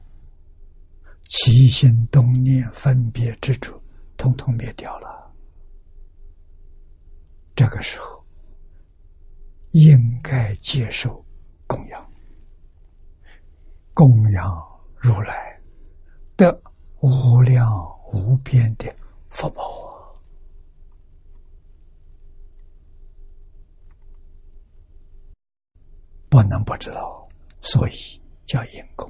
[1.27, 3.81] 起心动念、分别执着，
[4.17, 5.14] 统统灭掉了。
[7.55, 8.23] 这个时候，
[9.71, 11.23] 应该接受
[11.65, 12.11] 供养，
[13.93, 15.59] 供养如来
[16.35, 16.61] 的
[16.99, 17.71] 无量
[18.11, 18.93] 无边的
[19.29, 19.95] 福报啊。
[26.27, 27.29] 不能不知道，
[27.61, 29.09] 所以叫因功。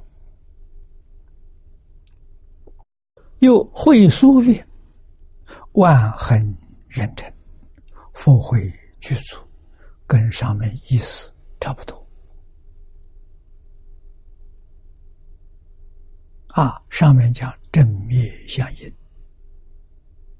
[3.39, 4.65] 又会书曰
[5.73, 6.37] ：“万恒
[6.89, 7.31] 圆成，
[8.15, 8.59] 复会
[8.99, 9.37] 具足，
[10.07, 12.03] 跟上面意思差不多。
[16.47, 18.91] 啊，上面讲正灭相应。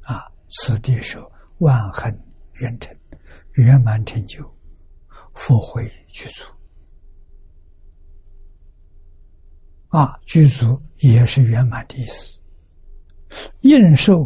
[0.02, 2.10] 啊，此地说万恒
[2.54, 2.96] 圆成，
[3.54, 4.50] 圆满成就，
[5.34, 6.46] 复会具足。
[9.90, 12.40] 啊，具足也是圆满的意思，
[13.62, 14.26] 应受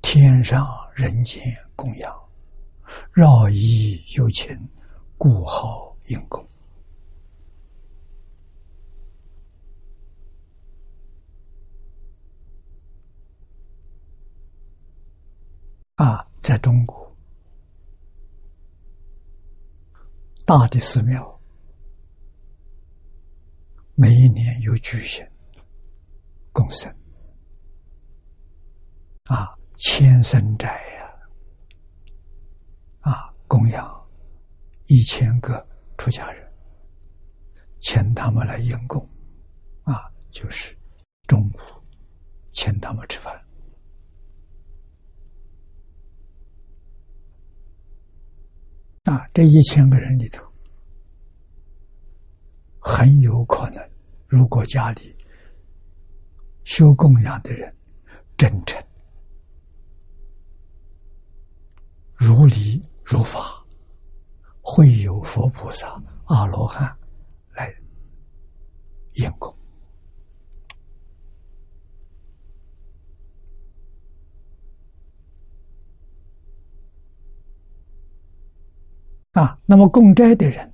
[0.00, 0.64] 天上
[0.94, 1.42] 人间
[1.74, 2.21] 供养，
[3.12, 4.56] 绕一有情，
[5.18, 6.46] 故号应供。
[15.96, 17.16] 啊，在中国
[20.44, 21.40] 大的寺庙。
[23.94, 25.24] 每一年有举行
[26.50, 26.92] 供生
[29.24, 30.82] 啊，千僧斋，
[33.52, 34.08] 供养
[34.86, 35.62] 一千个
[35.98, 36.50] 出家人，
[37.80, 39.06] 请他们来应供
[39.82, 40.74] 啊，就是
[41.26, 41.52] 中午
[42.50, 43.34] 请他们吃饭
[49.04, 50.50] 啊，这一千个人里头。
[52.80, 53.90] 很有可能，
[54.28, 55.14] 如果家里
[56.64, 57.70] 修供养的人
[58.38, 58.82] 真诚、
[62.14, 63.62] 如理如法，
[64.62, 66.96] 会有佛菩萨、阿罗汉
[67.54, 67.70] 来
[69.12, 69.54] 应供
[79.32, 79.58] 啊。
[79.66, 80.68] 那么供斋的人。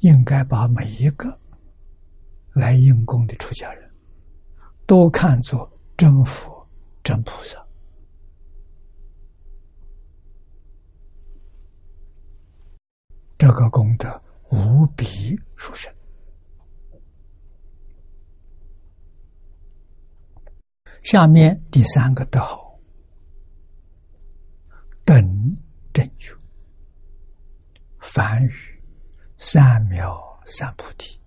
[0.00, 1.36] 应该把每一个
[2.52, 3.90] 来应供的出家人，
[4.86, 6.64] 都看作真佛、
[7.02, 7.67] 真菩萨。
[13.48, 15.90] 这个功德无比殊胜。
[21.02, 22.78] 下面第三个德号，
[25.02, 25.16] 等
[25.94, 26.36] 正觉，
[28.00, 28.52] 梵语。
[29.38, 31.18] 三藐三菩提，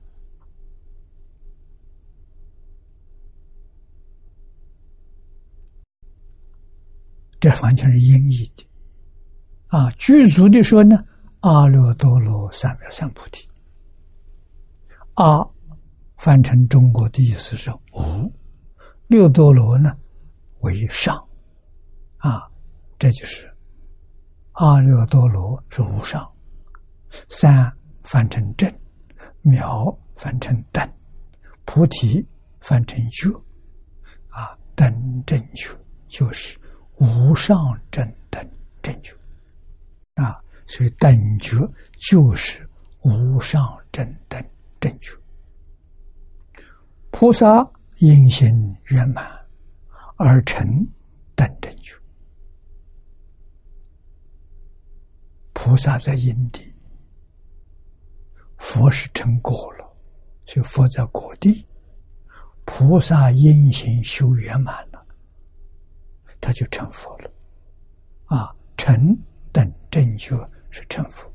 [7.40, 8.68] 这完全是音译的
[9.70, 9.90] 啊！
[9.92, 11.04] 具足的说呢，
[11.42, 13.50] 阿耨多罗三藐三菩提，
[15.16, 15.44] 阿
[16.18, 18.32] 翻成中国的意思是无，
[19.08, 19.92] 六多罗呢
[20.60, 21.18] 为上，
[22.18, 22.48] 啊，
[23.00, 23.52] 这就是
[24.52, 26.32] 阿耨多罗是无上，
[27.28, 28.72] 三翻成正，
[29.42, 30.88] 妙翻成等，
[31.66, 32.24] 菩提
[32.60, 33.30] 翻成觉，
[34.30, 34.94] 啊，等
[35.26, 35.76] 正觉
[36.08, 36.56] 就是
[37.00, 37.58] 无上
[37.90, 38.48] 正等
[38.84, 39.16] 正觉，
[40.14, 40.40] 啊，
[40.72, 41.58] 所以等觉
[41.98, 42.66] 就是
[43.02, 44.42] 无上正等
[44.80, 45.12] 正觉。
[47.12, 49.30] 菩萨因行圆满
[50.16, 50.66] 而成
[51.36, 51.94] 等正觉。
[55.52, 56.74] 菩萨在因地，
[58.56, 59.86] 佛是成果了，
[60.46, 61.68] 所以佛在果地。
[62.64, 65.06] 菩萨因行修圆满了，
[66.40, 67.30] 他就成佛了。
[68.28, 69.14] 啊，成
[69.52, 70.34] 等正觉
[70.72, 71.30] 是成佛。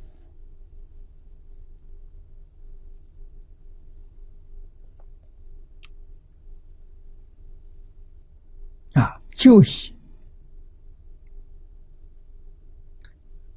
[8.95, 9.95] 啊，旧习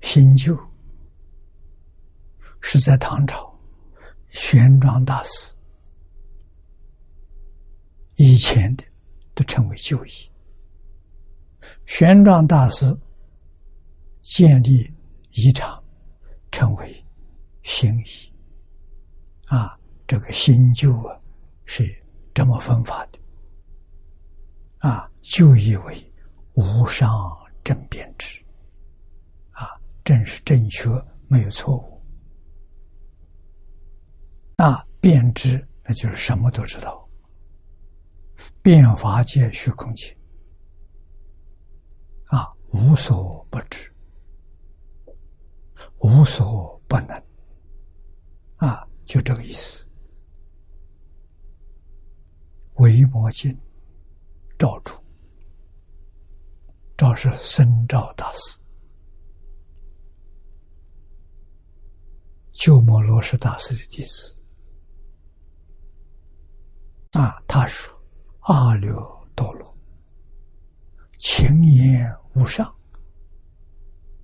[0.02, 0.58] 新旧
[2.60, 3.58] 是在唐朝
[4.28, 5.56] 玄奘大师
[8.16, 8.84] 以前的
[9.34, 10.12] 都称为旧义。
[11.86, 12.86] 玄奘大师
[14.22, 14.92] 建立
[15.42, 15.82] 一场，
[16.52, 17.06] 称为
[17.64, 18.34] 新义。
[19.46, 21.20] 啊，这个新旧啊
[21.66, 21.88] 是
[22.34, 23.20] 这么分法的。
[24.80, 26.14] 啊，就意为
[26.54, 27.10] 无上
[27.64, 28.44] 正辩知，
[29.52, 29.68] 啊，
[30.04, 30.90] 正是正确，
[31.28, 32.02] 没有错误。
[34.58, 37.08] 那辩知，那就是什么都知道。
[38.62, 40.16] 变法界虚空界，
[42.26, 43.92] 啊，无所不知，
[46.00, 47.24] 无所不能，
[48.58, 49.86] 啊，就这个意思。
[52.76, 53.58] 维摩经。
[54.58, 54.94] 赵主，
[56.98, 58.60] 赵是僧赵大师，
[62.52, 64.38] 鸠摩罗什大师的弟子。
[67.12, 67.90] 啊，他说
[68.52, 69.78] ：“阿耨多罗，
[71.20, 72.06] 情言
[72.36, 72.70] 无上。”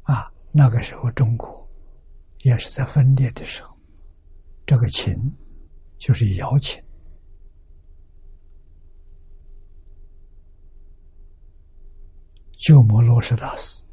[0.03, 1.64] 啊，那个时候中国
[2.45, 3.75] 也是在分裂的时候，
[4.67, 5.35] 这个情
[5.97, 6.79] 就是瑶琴。
[12.55, 13.83] 鸠摩罗什大师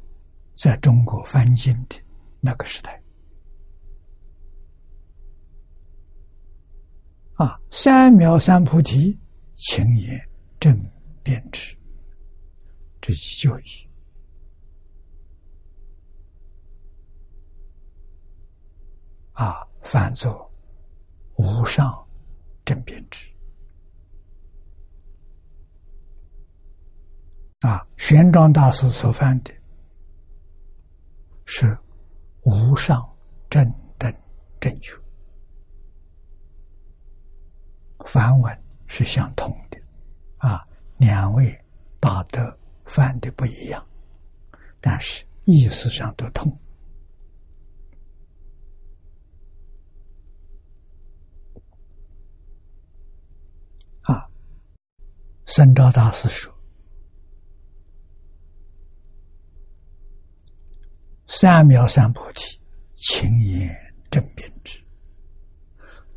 [0.53, 1.99] 在中国翻经的
[2.39, 3.01] 那个时代，
[7.33, 9.19] 啊，三藐三菩提，
[9.55, 10.79] 情言正
[11.23, 11.75] 辩知，
[13.01, 13.89] 这是教义。
[19.33, 20.51] 啊，反作
[21.35, 22.07] 无上
[22.63, 23.31] 正辩知。
[27.61, 29.53] 啊，玄奘大师所犯的，
[31.45, 31.77] 是
[32.43, 33.01] 无上
[33.49, 33.63] 正
[33.97, 34.13] 等
[34.59, 34.93] 正觉，
[38.05, 39.79] 梵文是相同的，
[40.37, 41.57] 啊，两位
[41.99, 43.85] 大德犯的不一样，
[44.81, 46.51] 但是意思上都通。
[54.01, 54.29] 啊，
[55.55, 56.51] 僧肇大师说。
[61.27, 62.59] 三藐三菩提，
[62.95, 63.69] 情言
[64.09, 64.83] 正辩之。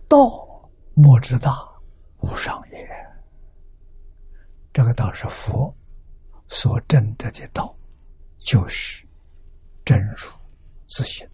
[0.09, 0.19] 道
[0.95, 1.55] 莫之大，
[2.23, 2.89] 无上也。
[4.73, 5.77] 这个道是佛
[6.49, 7.77] 所证得的道，
[8.39, 9.07] 就是
[9.85, 10.31] 真如
[10.89, 11.29] 自性。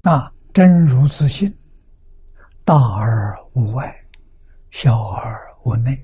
[0.00, 1.54] 那真如自性，
[2.64, 4.05] 大而无外，
[4.78, 5.98] 小而无内，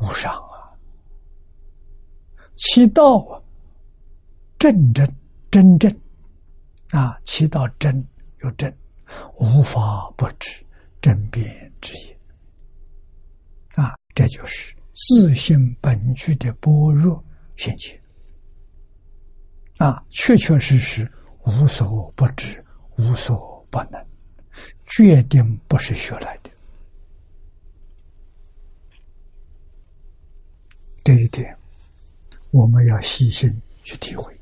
[0.00, 0.68] 无上啊。
[2.56, 3.40] 其道啊，
[4.58, 5.16] 正真
[5.50, 5.90] 真正
[6.90, 8.06] 啊，其道真
[8.42, 8.70] 有真，
[9.38, 10.62] 无法不知
[11.00, 12.18] 真辩之也。
[13.76, 17.24] 啊，这就是自性本具的般若
[17.56, 17.98] 现前。
[19.78, 21.10] 啊，确确实实
[21.46, 22.62] 无所不知，
[22.98, 24.06] 无所不能，
[24.84, 26.50] 决定不是学来的。
[31.04, 31.56] 这一点。
[32.52, 33.48] 我们要细心
[33.84, 34.36] 去体会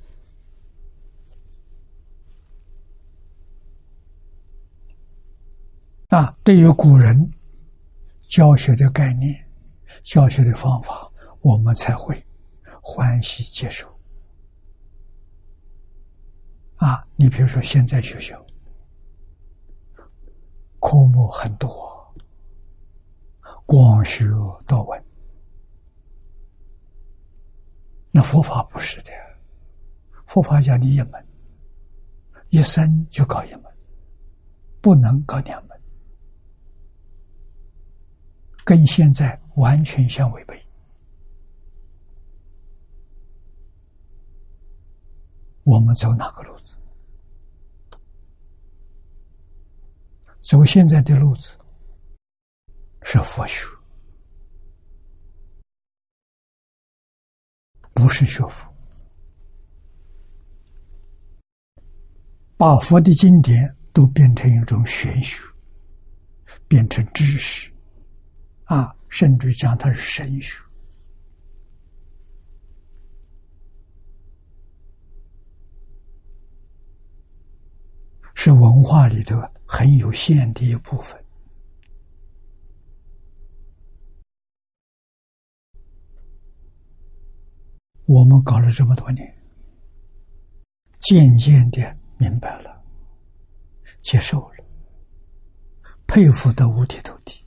[6.08, 6.34] 啊！
[6.42, 7.30] 对于古人
[8.26, 9.46] 教学的概念、
[10.02, 11.06] 教学的方法，
[11.42, 12.24] 我们才会
[12.80, 13.86] 欢喜接受
[16.76, 17.06] 啊！
[17.14, 18.42] 你比如说，现在学校
[20.80, 22.14] 科目很多，
[23.66, 24.24] 广学
[24.66, 25.07] 多闻。
[28.18, 29.12] 那佛法不是的，
[30.26, 31.24] 佛法讲你一门，
[32.48, 33.62] 一生就搞一门，
[34.80, 35.80] 不能搞两门，
[38.64, 40.60] 跟现在完全相违背。
[45.62, 46.74] 我们走哪个路子？
[50.40, 51.56] 走现在的路子
[53.02, 53.64] 是佛学，
[57.98, 58.72] 不是学佛。
[62.56, 63.58] 把佛的经典
[63.92, 65.42] 都变成一种玄学，
[66.68, 67.72] 变成知识，
[68.66, 70.62] 啊，甚至讲它是神学。
[78.36, 79.34] 是文化里头
[79.66, 81.20] 很有限的一部分。
[88.08, 89.34] 我们搞了这么多年，
[91.00, 92.82] 渐渐的明白了，
[94.00, 94.64] 接受了，
[96.06, 97.44] 佩服的五体投地。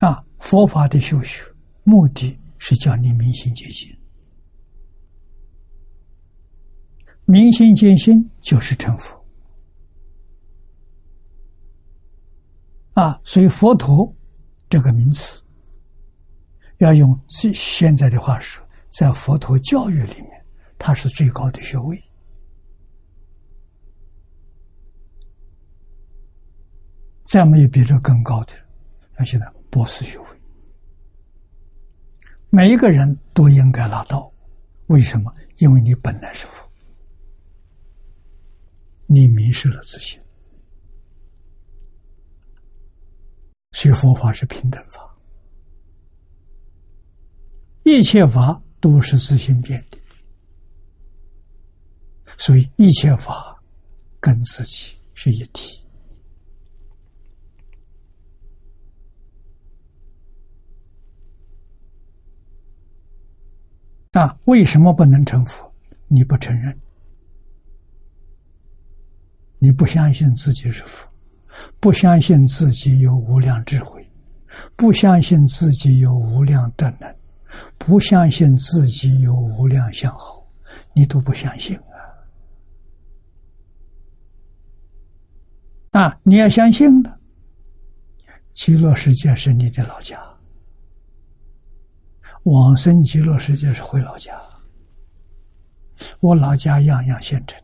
[0.00, 1.42] 啊，佛法的修学
[1.82, 3.90] 目的是叫你明心见性。
[7.24, 9.18] 明心见性就是成佛
[12.92, 13.18] 啊！
[13.24, 14.14] 所以佛陀
[14.68, 15.39] 这个名词，
[16.80, 20.44] 要用最现在的话说，在佛陀教育里面，
[20.78, 22.02] 它是最高的学位。
[27.26, 28.54] 再没有比这更高的，
[29.14, 30.26] 而且呢，博士学位，
[32.48, 34.32] 每一个人都应该拿到。
[34.86, 35.32] 为什么？
[35.58, 36.66] 因为你本来是佛。
[39.06, 40.20] 你迷失了自信，
[43.72, 45.09] 学佛法是平等法，
[47.90, 49.98] 一切法都是自性变的，
[52.38, 53.60] 所以一切法
[54.20, 55.84] 跟自己是一体。
[64.12, 65.72] 那为什么不能成佛？
[66.06, 66.80] 你不承认。
[69.58, 71.06] 你不相信自己是佛，
[71.80, 74.08] 不相信自己有无量智慧，
[74.76, 77.14] 不相信自己有无量德能，
[77.78, 80.46] 不相信自己有无量相好，
[80.94, 81.78] 你都不相信
[85.90, 86.02] 啊！
[86.02, 87.18] 啊，你要相信了，
[88.52, 90.20] 极乐世界是你的老家，
[92.44, 94.32] 往生极乐世界是回老家，
[96.20, 97.60] 我老家样样现成。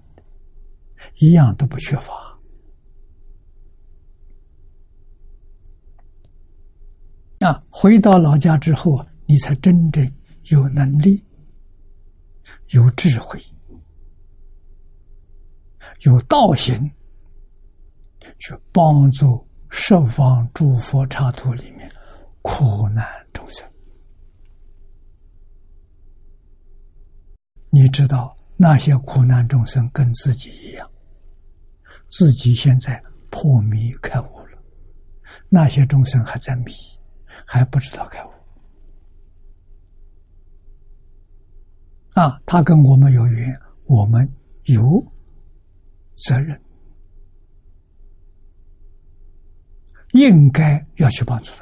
[1.18, 2.12] 一样都不缺乏
[7.40, 7.62] 啊！
[7.70, 10.04] 回到老家之后，你才真正
[10.50, 11.24] 有能力、
[12.68, 13.40] 有智慧、
[16.00, 16.90] 有道行，
[18.38, 21.90] 去帮助十方诸佛刹土里面
[22.42, 23.68] 苦难众生。
[27.70, 30.90] 你知道那些苦难众生跟自己一样。
[32.08, 34.58] 自己现在破迷开悟了，
[35.48, 36.72] 那些众生还在迷，
[37.44, 38.30] 还不知道开悟。
[42.16, 44.26] 啊，他跟我们有缘，我们
[44.64, 45.04] 有
[46.14, 46.58] 责任，
[50.12, 51.52] 应该要去帮助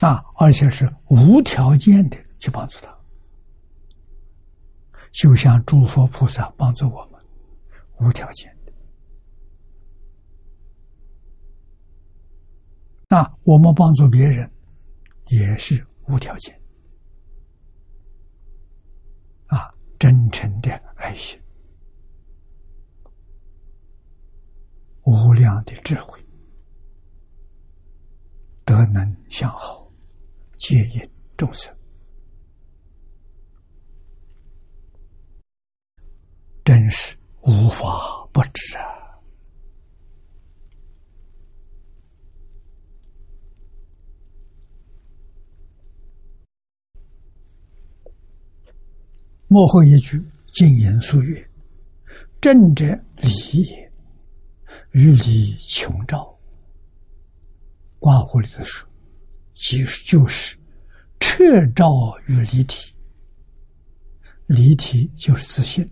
[0.00, 0.08] 他。
[0.08, 2.92] 啊，而且是无条件的去帮助他。
[5.12, 7.20] 就像诸佛菩萨帮助我们，
[8.00, 8.72] 无条件的。
[13.08, 14.50] 那我们帮助别人，
[15.28, 16.58] 也是无条件。
[19.46, 21.40] 啊，真诚的爱心，
[25.04, 26.22] 无量的智慧，
[28.64, 29.90] 德能向好，
[30.52, 31.74] 接引众生。
[36.64, 38.97] 真是无法不知啊！
[49.48, 50.22] 幕后一句，
[50.52, 51.50] 静言素曰
[52.38, 52.84] ：“正者，
[53.16, 53.30] 理
[53.62, 53.90] 也；
[54.90, 56.38] 与理穷照，
[57.98, 58.86] 卦乎里的说，
[59.54, 60.54] 即就是
[61.18, 61.88] 彻照
[62.26, 62.94] 与离体，
[64.46, 65.90] 离体就是自信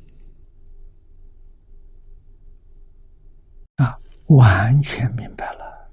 [3.77, 3.99] 啊！
[4.27, 5.91] 完全明白了，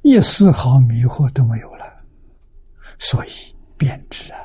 [0.00, 1.84] 一丝毫迷惑都没有了，
[2.98, 3.30] 所以
[3.76, 4.40] 便知啊。”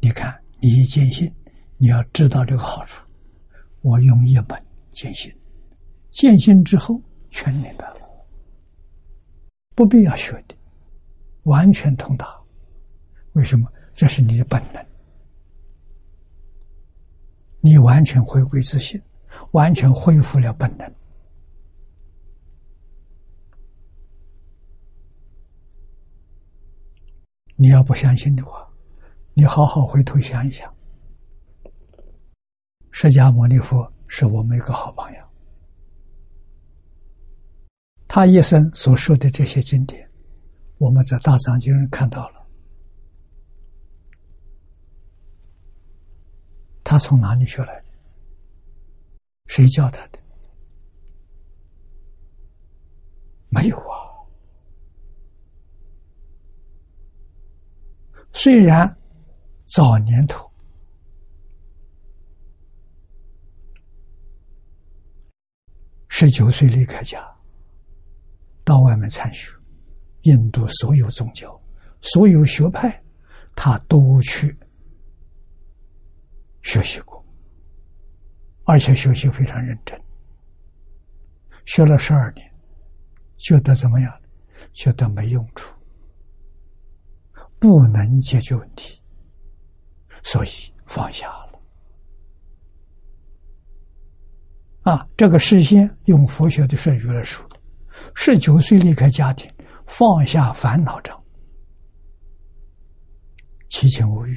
[0.00, 1.32] 你看，你一坚信，
[1.76, 3.04] 你要知道这个好处。
[3.82, 4.60] 我用一本
[4.92, 5.32] 坚信，
[6.10, 7.00] 坚信之后
[7.30, 8.00] 全明白了，
[9.74, 10.56] 不必要学的，
[11.44, 12.26] 完全通达。
[13.32, 13.70] 为什么？
[13.94, 14.84] 这是你的本能，
[17.60, 19.00] 你完全回归自信，
[19.50, 20.94] 完全恢复了本能。
[27.56, 28.67] 你要不相信的话，
[29.38, 30.68] 你好好回头想一想。
[32.90, 35.24] 释迦牟尼佛是我们一个好朋友，
[38.08, 40.10] 他一生所说的这些经典，
[40.78, 42.48] 我们在《大藏经》上看到了。
[46.82, 47.84] 他从哪里学来的？
[49.46, 50.18] 谁教他的？
[53.50, 53.94] 没有啊。
[58.32, 58.97] 虽然
[59.68, 60.50] 早年头
[66.08, 67.22] 十九岁离开家，
[68.64, 69.52] 到外面参学，
[70.22, 71.60] 印度所有宗教、
[72.00, 73.00] 所有学派，
[73.54, 74.56] 他都去
[76.62, 77.22] 学习过，
[78.64, 80.00] 而且学习非常认真，
[81.66, 82.50] 学了十二年，
[83.36, 84.20] 觉得怎么样？
[84.72, 85.72] 觉得没用处。
[87.60, 88.97] 不能解决问题，
[90.28, 90.48] 所以
[90.84, 91.58] 放下了。
[94.82, 97.42] 啊，这个事先用佛学的术语来说，
[98.14, 99.50] 十九岁离开家庭，
[99.86, 101.18] 放下烦恼障，
[103.70, 104.36] 七情无欲；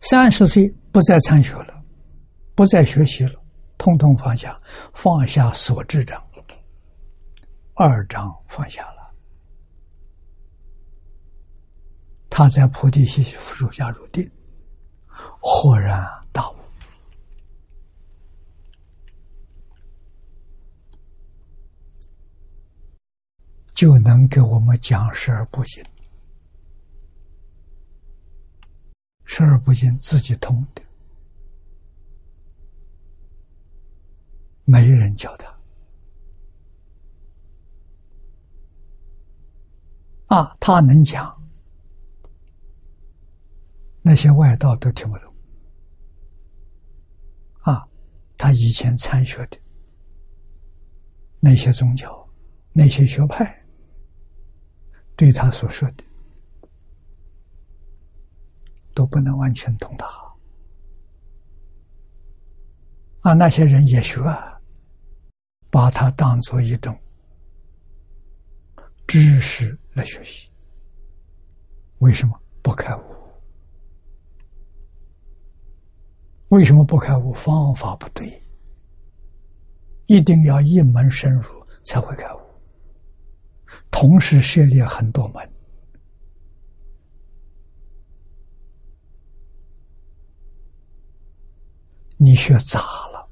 [0.00, 1.84] 三十岁不再参学了，
[2.56, 3.40] 不再学习了，
[3.78, 4.60] 通通放下，
[4.94, 6.20] 放下所知障，
[7.74, 8.99] 二章放下了。
[12.40, 14.26] 他在菩提心树下入定，
[15.40, 16.02] 豁然
[16.32, 16.56] 大悟，
[23.74, 25.84] 就能给我们讲十二不经。
[29.26, 30.82] 十二不经自己通的，
[34.64, 35.54] 没人教他。
[40.34, 41.38] 啊，他能讲。
[44.02, 45.34] 那些外道都听不懂，
[47.60, 47.86] 啊，
[48.36, 49.58] 他以前参学的
[51.38, 52.28] 那些宗教、
[52.72, 53.62] 那些学派，
[55.16, 56.04] 对他所说的
[58.94, 60.06] 都不能完全通达。
[63.20, 64.18] 啊，那些人也学，
[65.70, 66.98] 把它当做一种
[69.06, 70.50] 知识来学习。
[71.98, 73.19] 为什么不开悟？
[76.50, 77.32] 为什么不开悟？
[77.32, 78.42] 方法不对，
[80.06, 81.44] 一定要一门深入
[81.84, 82.40] 才会开悟。
[83.88, 85.48] 同时涉猎很多门，
[92.16, 93.28] 你学杂了，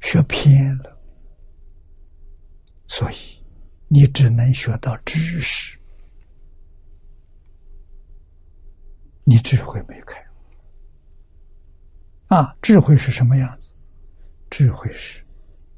[0.00, 1.00] 学偏了，
[2.88, 3.16] 所以
[3.86, 5.78] 你只能学到知识，
[9.22, 10.27] 你智慧没开。
[12.28, 13.74] 啊，智慧是什么样子？
[14.50, 15.22] 智慧是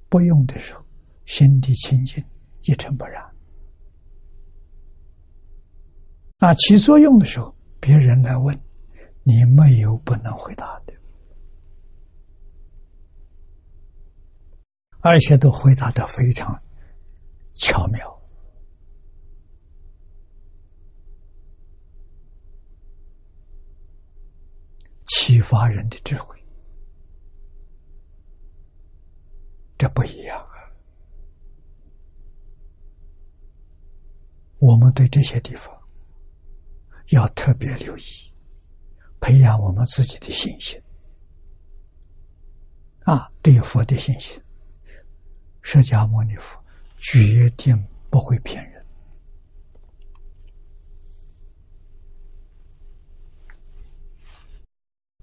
[0.09, 0.85] 不用的时候，
[1.27, 2.25] 心地清净，
[2.63, 3.25] 一尘不染。
[6.39, 8.59] 啊，起作用的时候，别人来问，
[9.23, 10.95] 你没有不能回答的，
[15.01, 16.61] 而且都回答的非常
[17.55, 18.23] 巧妙，
[25.07, 26.40] 启发人的智慧。
[29.81, 30.69] 这不一样啊！
[34.59, 35.75] 我们对这些地方
[37.13, 38.03] 要特别留意，
[39.23, 40.79] 培养我们自己的信心
[43.05, 43.33] 啊！
[43.41, 44.39] 对佛的信心，
[45.63, 46.63] 释迦牟尼佛
[46.99, 47.75] 决定
[48.11, 48.87] 不会骗人，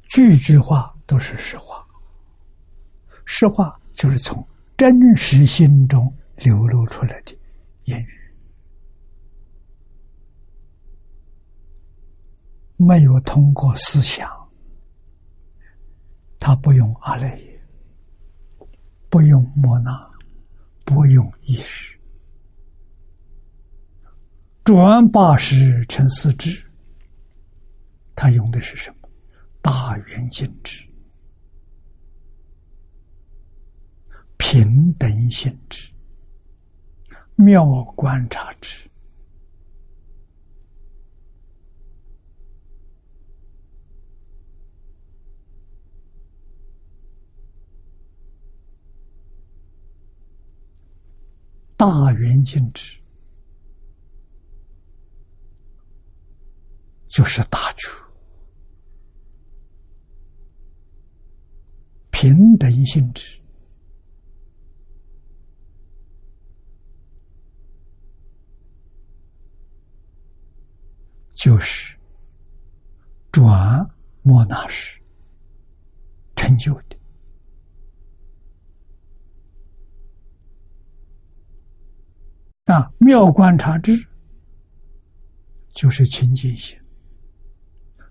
[0.10, 1.88] 句句话都是实话，
[3.24, 3.80] 实话。
[3.98, 4.48] 就是从
[4.78, 7.36] 真实心中流露出来的
[7.86, 8.34] 言语，
[12.78, 14.30] 没有通过思想，
[16.38, 17.60] 他不用阿赖耶，
[19.10, 20.12] 不用莫那，
[20.86, 21.98] 不用意识，
[24.64, 26.64] 转八十成四智，
[28.16, 29.10] 他用的是什么？
[29.60, 30.87] 大圆镜智、
[34.50, 35.92] 平等性质、
[37.36, 38.90] 妙观察智。
[51.76, 52.98] 大圆镜智
[57.10, 57.90] 就是大觉，
[62.12, 63.38] 平等性质
[71.38, 71.96] 就是
[73.32, 73.88] 转
[74.24, 75.00] 莫那时
[76.36, 76.98] 成就的。
[82.74, 83.96] 啊，妙观察智
[85.74, 86.76] 就是清净心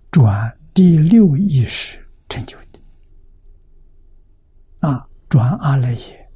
[0.09, 1.99] 转第六意识
[2.29, 2.79] 成就的。
[4.79, 6.31] 啊，转阿赖耶，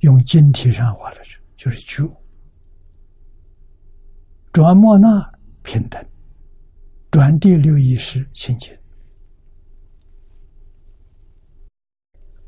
[0.00, 2.02] 用经体上画来说，就是觉；
[4.52, 5.32] 转莫那
[5.62, 6.04] 平等，
[7.08, 8.76] 转第六意识清净，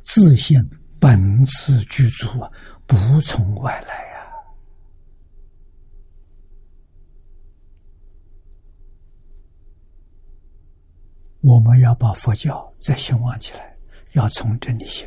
[0.02, 0.60] 自信。
[0.98, 2.50] 本自具足啊，
[2.86, 4.26] 不从外来呀。
[11.42, 13.76] 我们要把佛教再兴旺起来，
[14.12, 15.06] 要从这里兴。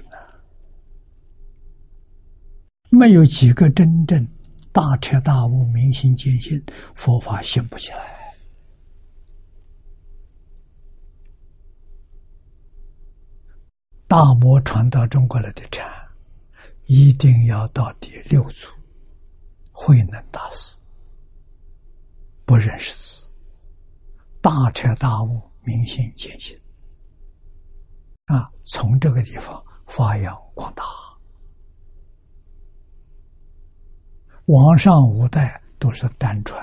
[2.89, 4.25] 没有几个真正
[4.71, 6.63] 大彻大悟、明心见性，
[6.95, 8.17] 佛法兴不起来。
[14.07, 15.85] 大魔传到中国来的禅，
[16.85, 18.67] 一定要到第六祖
[19.73, 20.79] 慧能大师，
[22.45, 23.33] 不认识字，
[24.41, 26.57] 大彻大悟，明心见性，
[28.27, 31.06] 啊，从这个地方发扬光大。
[34.47, 36.57] 王上五代都是单传，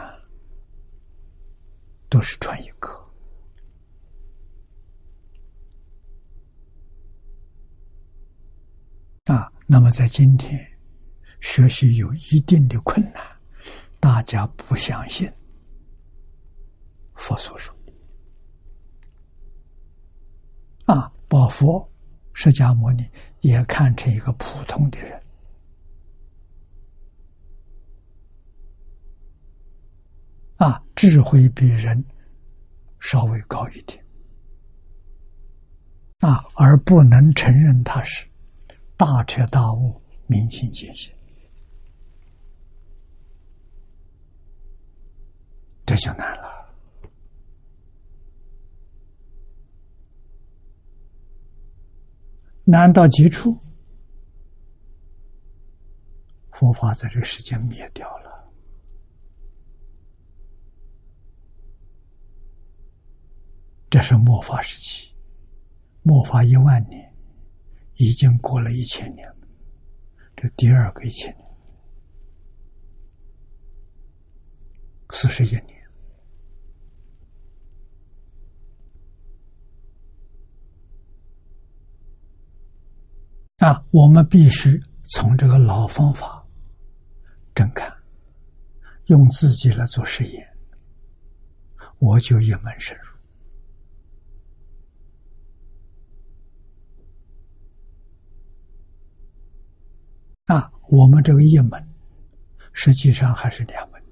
[2.09, 2.89] 都是传一个。
[9.24, 10.59] 啊，那么在今天
[11.40, 13.23] 学习有一定的困难，
[14.01, 15.31] 大家不相信
[17.12, 17.74] 佛所说
[20.86, 21.86] 啊，把佛
[22.32, 23.06] 释迦牟尼
[23.40, 25.23] 也看成一个普通的人
[30.56, 32.05] 啊，智慧比人
[33.01, 34.02] 稍微高一点
[36.20, 38.26] 啊，而不能承认他是。
[38.97, 41.12] 大彻大悟，明心见性，
[45.85, 46.72] 这就难了。
[52.62, 53.59] 难到极处，
[56.52, 58.44] 佛法在这个世间灭掉了。
[63.95, 65.15] 这是末法时期，
[66.03, 67.15] 末法一万年。
[67.95, 69.33] 已经过了一千年，
[70.35, 71.49] 这第二个一千年，
[75.11, 75.65] 四十一年
[83.59, 83.87] 啊！
[83.93, 86.45] 我们必须从这个老方法
[87.55, 87.97] 正看，
[89.07, 90.53] 用自己来做实验，
[92.01, 93.14] 我就一门深入。
[100.47, 101.89] 啊，我们这个一门
[102.73, 104.03] 实际上还是两门，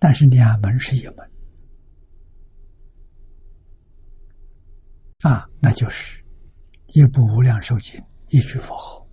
[0.00, 1.30] 但是两门是一门。
[5.20, 6.20] 啊，那就是
[6.88, 9.06] 一部无量寿经，一句佛号，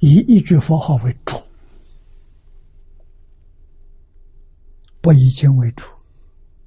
[0.00, 1.40] 以一句佛号为主，
[5.00, 5.86] 不以经为主，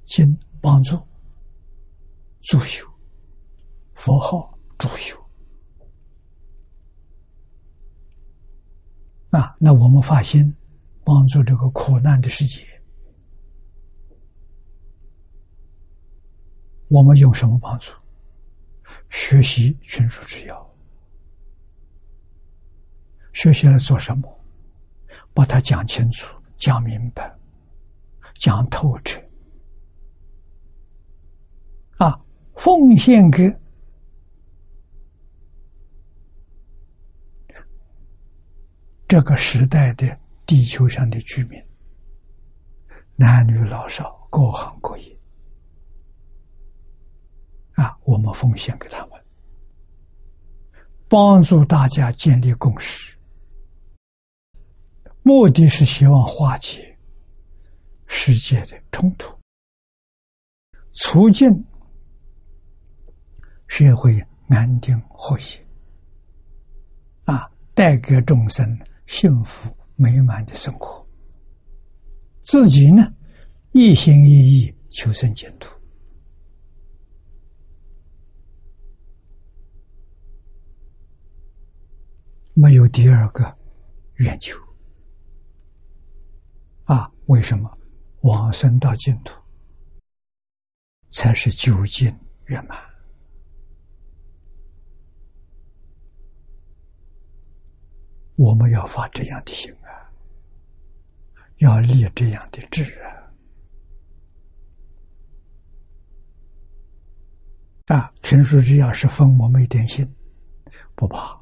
[0.06, 0.98] 经帮助
[2.40, 2.88] 助修，
[3.96, 5.21] 佛号助修。
[9.32, 10.56] 啊那我们发心
[11.04, 12.62] 帮助这个苦难的世界
[16.88, 17.92] 我们用什么帮助？
[19.10, 20.70] 学习群书之要。
[23.34, 24.40] 学习了做什么？
[25.34, 27.34] 把它讲清楚讲明白
[28.36, 29.22] 讲透彻。
[31.96, 32.20] 啊
[32.56, 33.50] 奉献给
[39.12, 41.62] 这个时代的地球上的居民
[43.18, 45.20] 男女老少各行各业。
[47.74, 49.22] 啊我们奉献给他们
[51.10, 53.14] 帮助大家建立共识。
[55.24, 56.98] 目的是希望化解
[58.08, 59.30] 世界的冲突。
[60.94, 61.50] 促进
[63.68, 65.62] 社会安定和谐。
[67.26, 68.80] 啊带给众生
[69.12, 71.06] 幸福美满的生活。
[72.44, 73.04] 自己呢，
[73.74, 75.70] 一心一意求生净土。
[82.54, 83.54] 没有第二个
[84.16, 84.58] 愿求
[86.86, 87.12] 啊？
[87.26, 87.70] 为什么
[88.22, 89.34] 往生到净土
[91.10, 92.91] 才是究竟圆满？
[98.42, 100.10] 我们要发这样的心啊，
[101.58, 102.84] 要立这样的志
[107.86, 107.96] 啊。
[107.96, 110.12] 啊，群书之要是封我们一点心，
[110.96, 111.40] 不怕。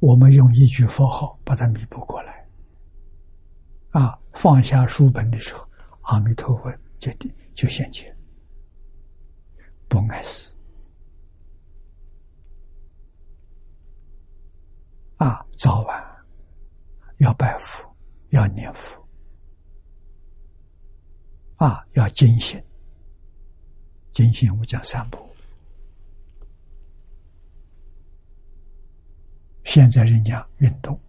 [0.00, 2.46] 我们用一句佛号把它弥补过来。
[3.92, 5.66] 啊，放下书本的时候，
[6.02, 7.10] 阿弥陀佛就
[7.54, 8.14] 就现前，
[9.88, 10.53] 不碍事。
[15.24, 16.04] 啊，早晚
[17.16, 17.82] 要拜佛，
[18.28, 19.02] 要念佛，
[21.56, 22.62] 啊，要精行，
[24.12, 25.18] 精行我讲三步。
[29.64, 31.00] 现在人家运动，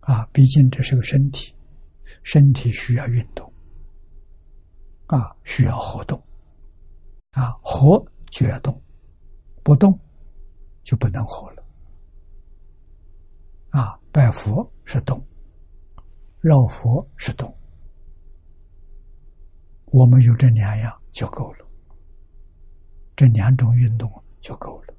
[0.00, 1.54] 啊，毕竟这是个身体，
[2.24, 3.48] 身体需要运动，
[5.06, 6.20] 啊，需要活动，
[7.34, 8.82] 啊，活就要动，
[9.62, 9.96] 不动
[10.82, 11.55] 就不能活了。
[13.76, 15.22] 啊，拜佛是动，
[16.40, 17.54] 绕佛是动，
[19.92, 21.66] 我们有这两样就够了，
[23.14, 24.94] 这两种运动就够了。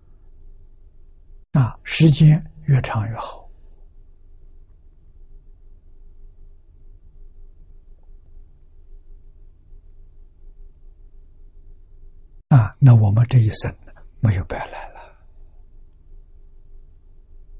[1.59, 3.49] 啊，时间越长越好。
[12.49, 13.75] 啊，那我们这一生
[14.19, 14.96] 没有白来了。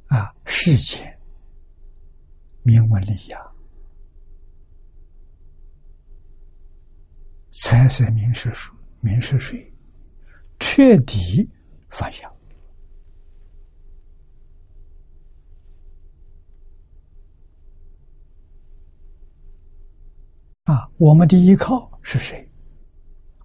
[0.08, 1.18] 啊，事前
[2.64, 3.40] 明文里呀。
[7.52, 8.54] 财色名是，
[9.02, 9.74] 名是水，
[10.60, 11.50] 彻底
[11.90, 12.32] 放下。
[20.66, 22.48] 啊，我们的依靠是谁？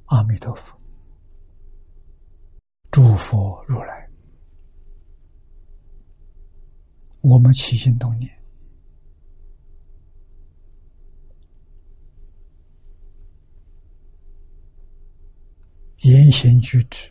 [0.06, 0.78] 阿弥陀佛。
[2.90, 4.01] 诸佛如来。
[7.22, 8.30] 我们起心动念，
[15.98, 17.08] 言行举止，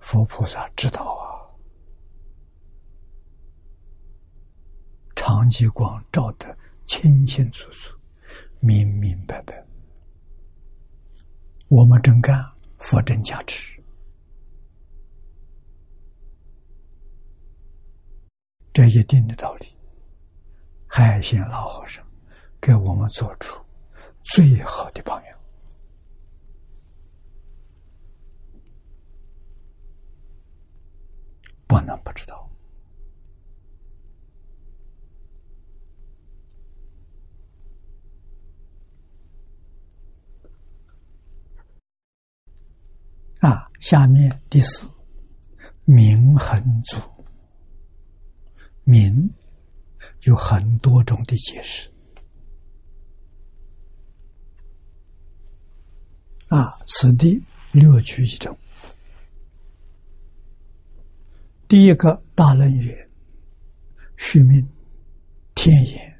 [0.00, 1.38] 佛菩萨知道啊。
[5.14, 7.96] 长吉光照得清清楚楚、
[8.58, 9.64] 明明白白。
[11.68, 12.44] 我们真干，
[12.78, 13.77] 佛真加持。
[18.78, 19.66] 这一定的道理。
[20.86, 22.06] 海贤老和尚
[22.60, 23.60] 给我们做出
[24.22, 25.36] 最好的榜样。
[31.66, 32.48] 不能不知道。
[43.40, 44.88] 啊，下面第四，
[45.84, 47.17] 明恒祖。
[48.88, 49.28] 名
[50.22, 51.92] 有很多种的解释。
[56.48, 57.38] 啊，此地
[57.72, 58.56] 略去一种。
[61.68, 62.96] 第一个大论语，
[64.16, 64.66] 续命、
[65.54, 66.18] 天眼、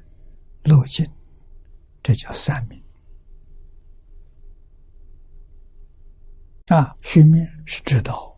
[0.61, 1.03] 漏尽，
[2.03, 2.79] 这叫三明。
[6.67, 8.37] 啊，续命是知道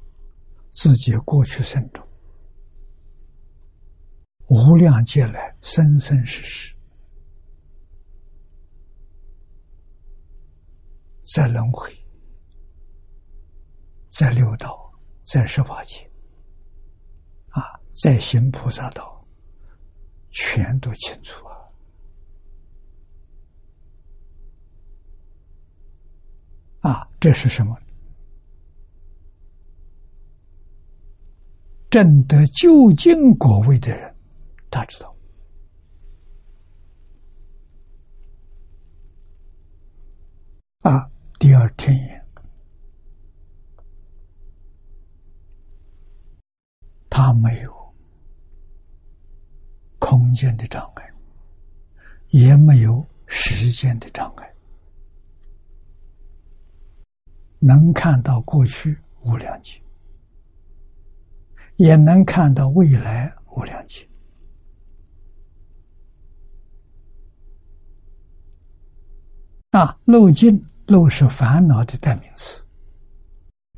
[0.72, 2.08] 自己过去生中
[4.54, 6.76] 无量劫来生生世世。
[11.34, 11.90] 在轮回
[14.10, 14.92] 在六道
[15.24, 16.06] 在十法界
[17.48, 17.64] 啊
[17.94, 19.26] 在行菩萨道
[20.32, 21.46] 全都清楚
[26.82, 26.92] 啊。
[26.92, 27.74] 啊这是什么？
[31.90, 34.14] 正得究竟果位的人
[34.72, 35.16] 他知道。
[40.80, 41.08] 啊，
[41.38, 42.26] 第二天眼，
[47.08, 47.94] 他没有
[50.00, 51.14] 空间的障碍，
[52.30, 54.52] 也没有时间的障碍，
[57.60, 59.80] 能看到过去无量劫，
[61.76, 64.08] 也能看到未来无量劫。
[69.72, 70.66] 啊，漏尽。
[70.88, 72.62] 漏是烦恼的代名词，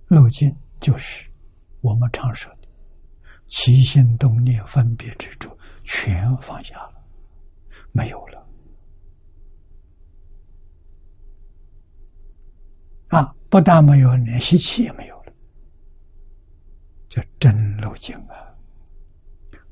[0.08, 1.30] 漏尽就是
[1.82, 2.68] 我们常说的
[3.50, 6.96] 起心动念、分别执着，全放下了，
[7.92, 8.48] 没有了。
[13.10, 15.34] 啊，不但没有，连习气也没有了，
[17.10, 18.58] 叫真漏尽啊，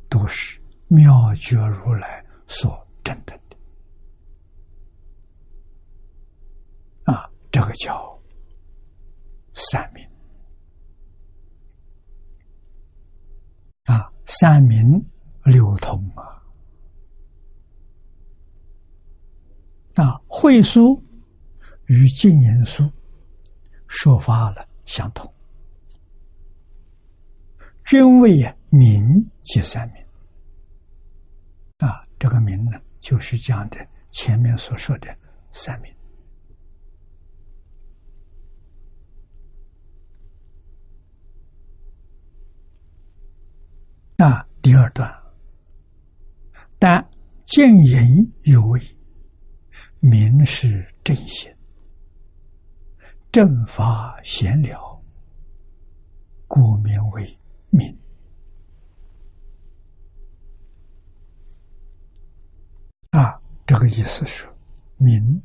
[0.08, 3.41] 都是妙觉如来所证的。
[7.52, 8.18] 这个叫
[9.54, 10.08] 三明
[13.86, 15.04] 啊，三明
[15.44, 16.42] 流通啊，
[19.96, 21.04] 啊，会书
[21.88, 22.90] 与净言书
[23.88, 25.32] 说法了相同，
[27.84, 28.38] 均为
[28.70, 30.02] 明即三明
[31.80, 35.14] 啊，这个名呢，就是讲的前面所说的
[35.52, 35.94] 三明。
[44.24, 45.12] 那第二段，
[46.78, 47.04] 但
[47.44, 48.06] 见言
[48.44, 48.80] 有为，
[50.00, 51.52] 明是正心，
[53.32, 55.04] 正法闲了，
[56.48, 57.40] 故名为
[57.72, 57.98] 明。
[63.10, 64.48] 啊，这个意思是，
[64.98, 65.42] 明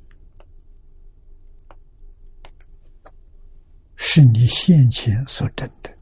[3.94, 5.95] 是你先前所证的。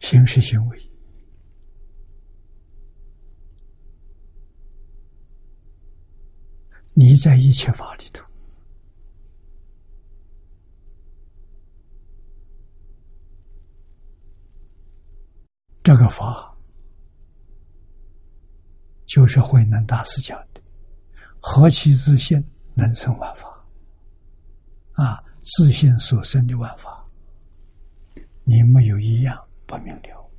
[0.00, 0.90] 行是行为，
[6.94, 8.24] 你在一切法里头，
[15.82, 16.56] 这个法
[19.06, 20.60] 就是慧能大师讲的
[21.40, 22.42] ：“何其自信，
[22.74, 23.48] 能生万法。”
[24.94, 27.06] 啊，自信所生的万法，
[28.44, 29.47] 你没有一样。
[29.68, 30.30] 不明了，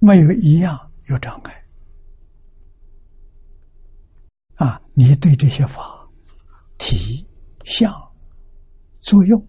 [0.00, 1.64] 没有一样有障碍
[4.56, 4.82] 啊！
[4.92, 6.04] 你对这些法
[6.78, 7.24] 体
[7.64, 7.92] 相
[9.00, 9.40] 作用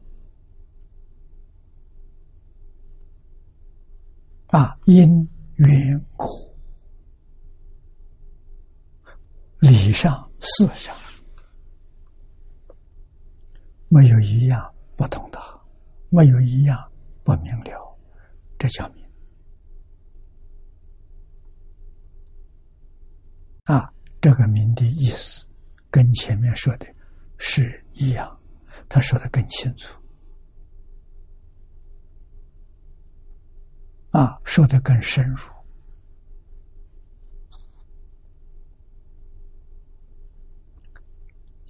[4.50, 6.28] 啊，因缘果
[9.60, 10.96] 理上事上，
[13.88, 15.40] 没有一样不懂的，
[16.10, 16.92] 没有一样
[17.24, 17.87] 不明了。
[18.58, 19.06] 这叫明
[23.66, 23.94] 啊！
[24.20, 25.46] 这个明的意思
[25.92, 26.88] 跟前面说的
[27.38, 28.40] 是一样，
[28.90, 29.94] 他说的更清楚
[34.12, 35.38] 啊，说的更深入。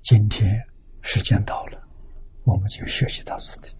[0.04, 0.58] 今天
[1.02, 1.86] 时间到了，
[2.46, 3.77] 我们就学习到此地。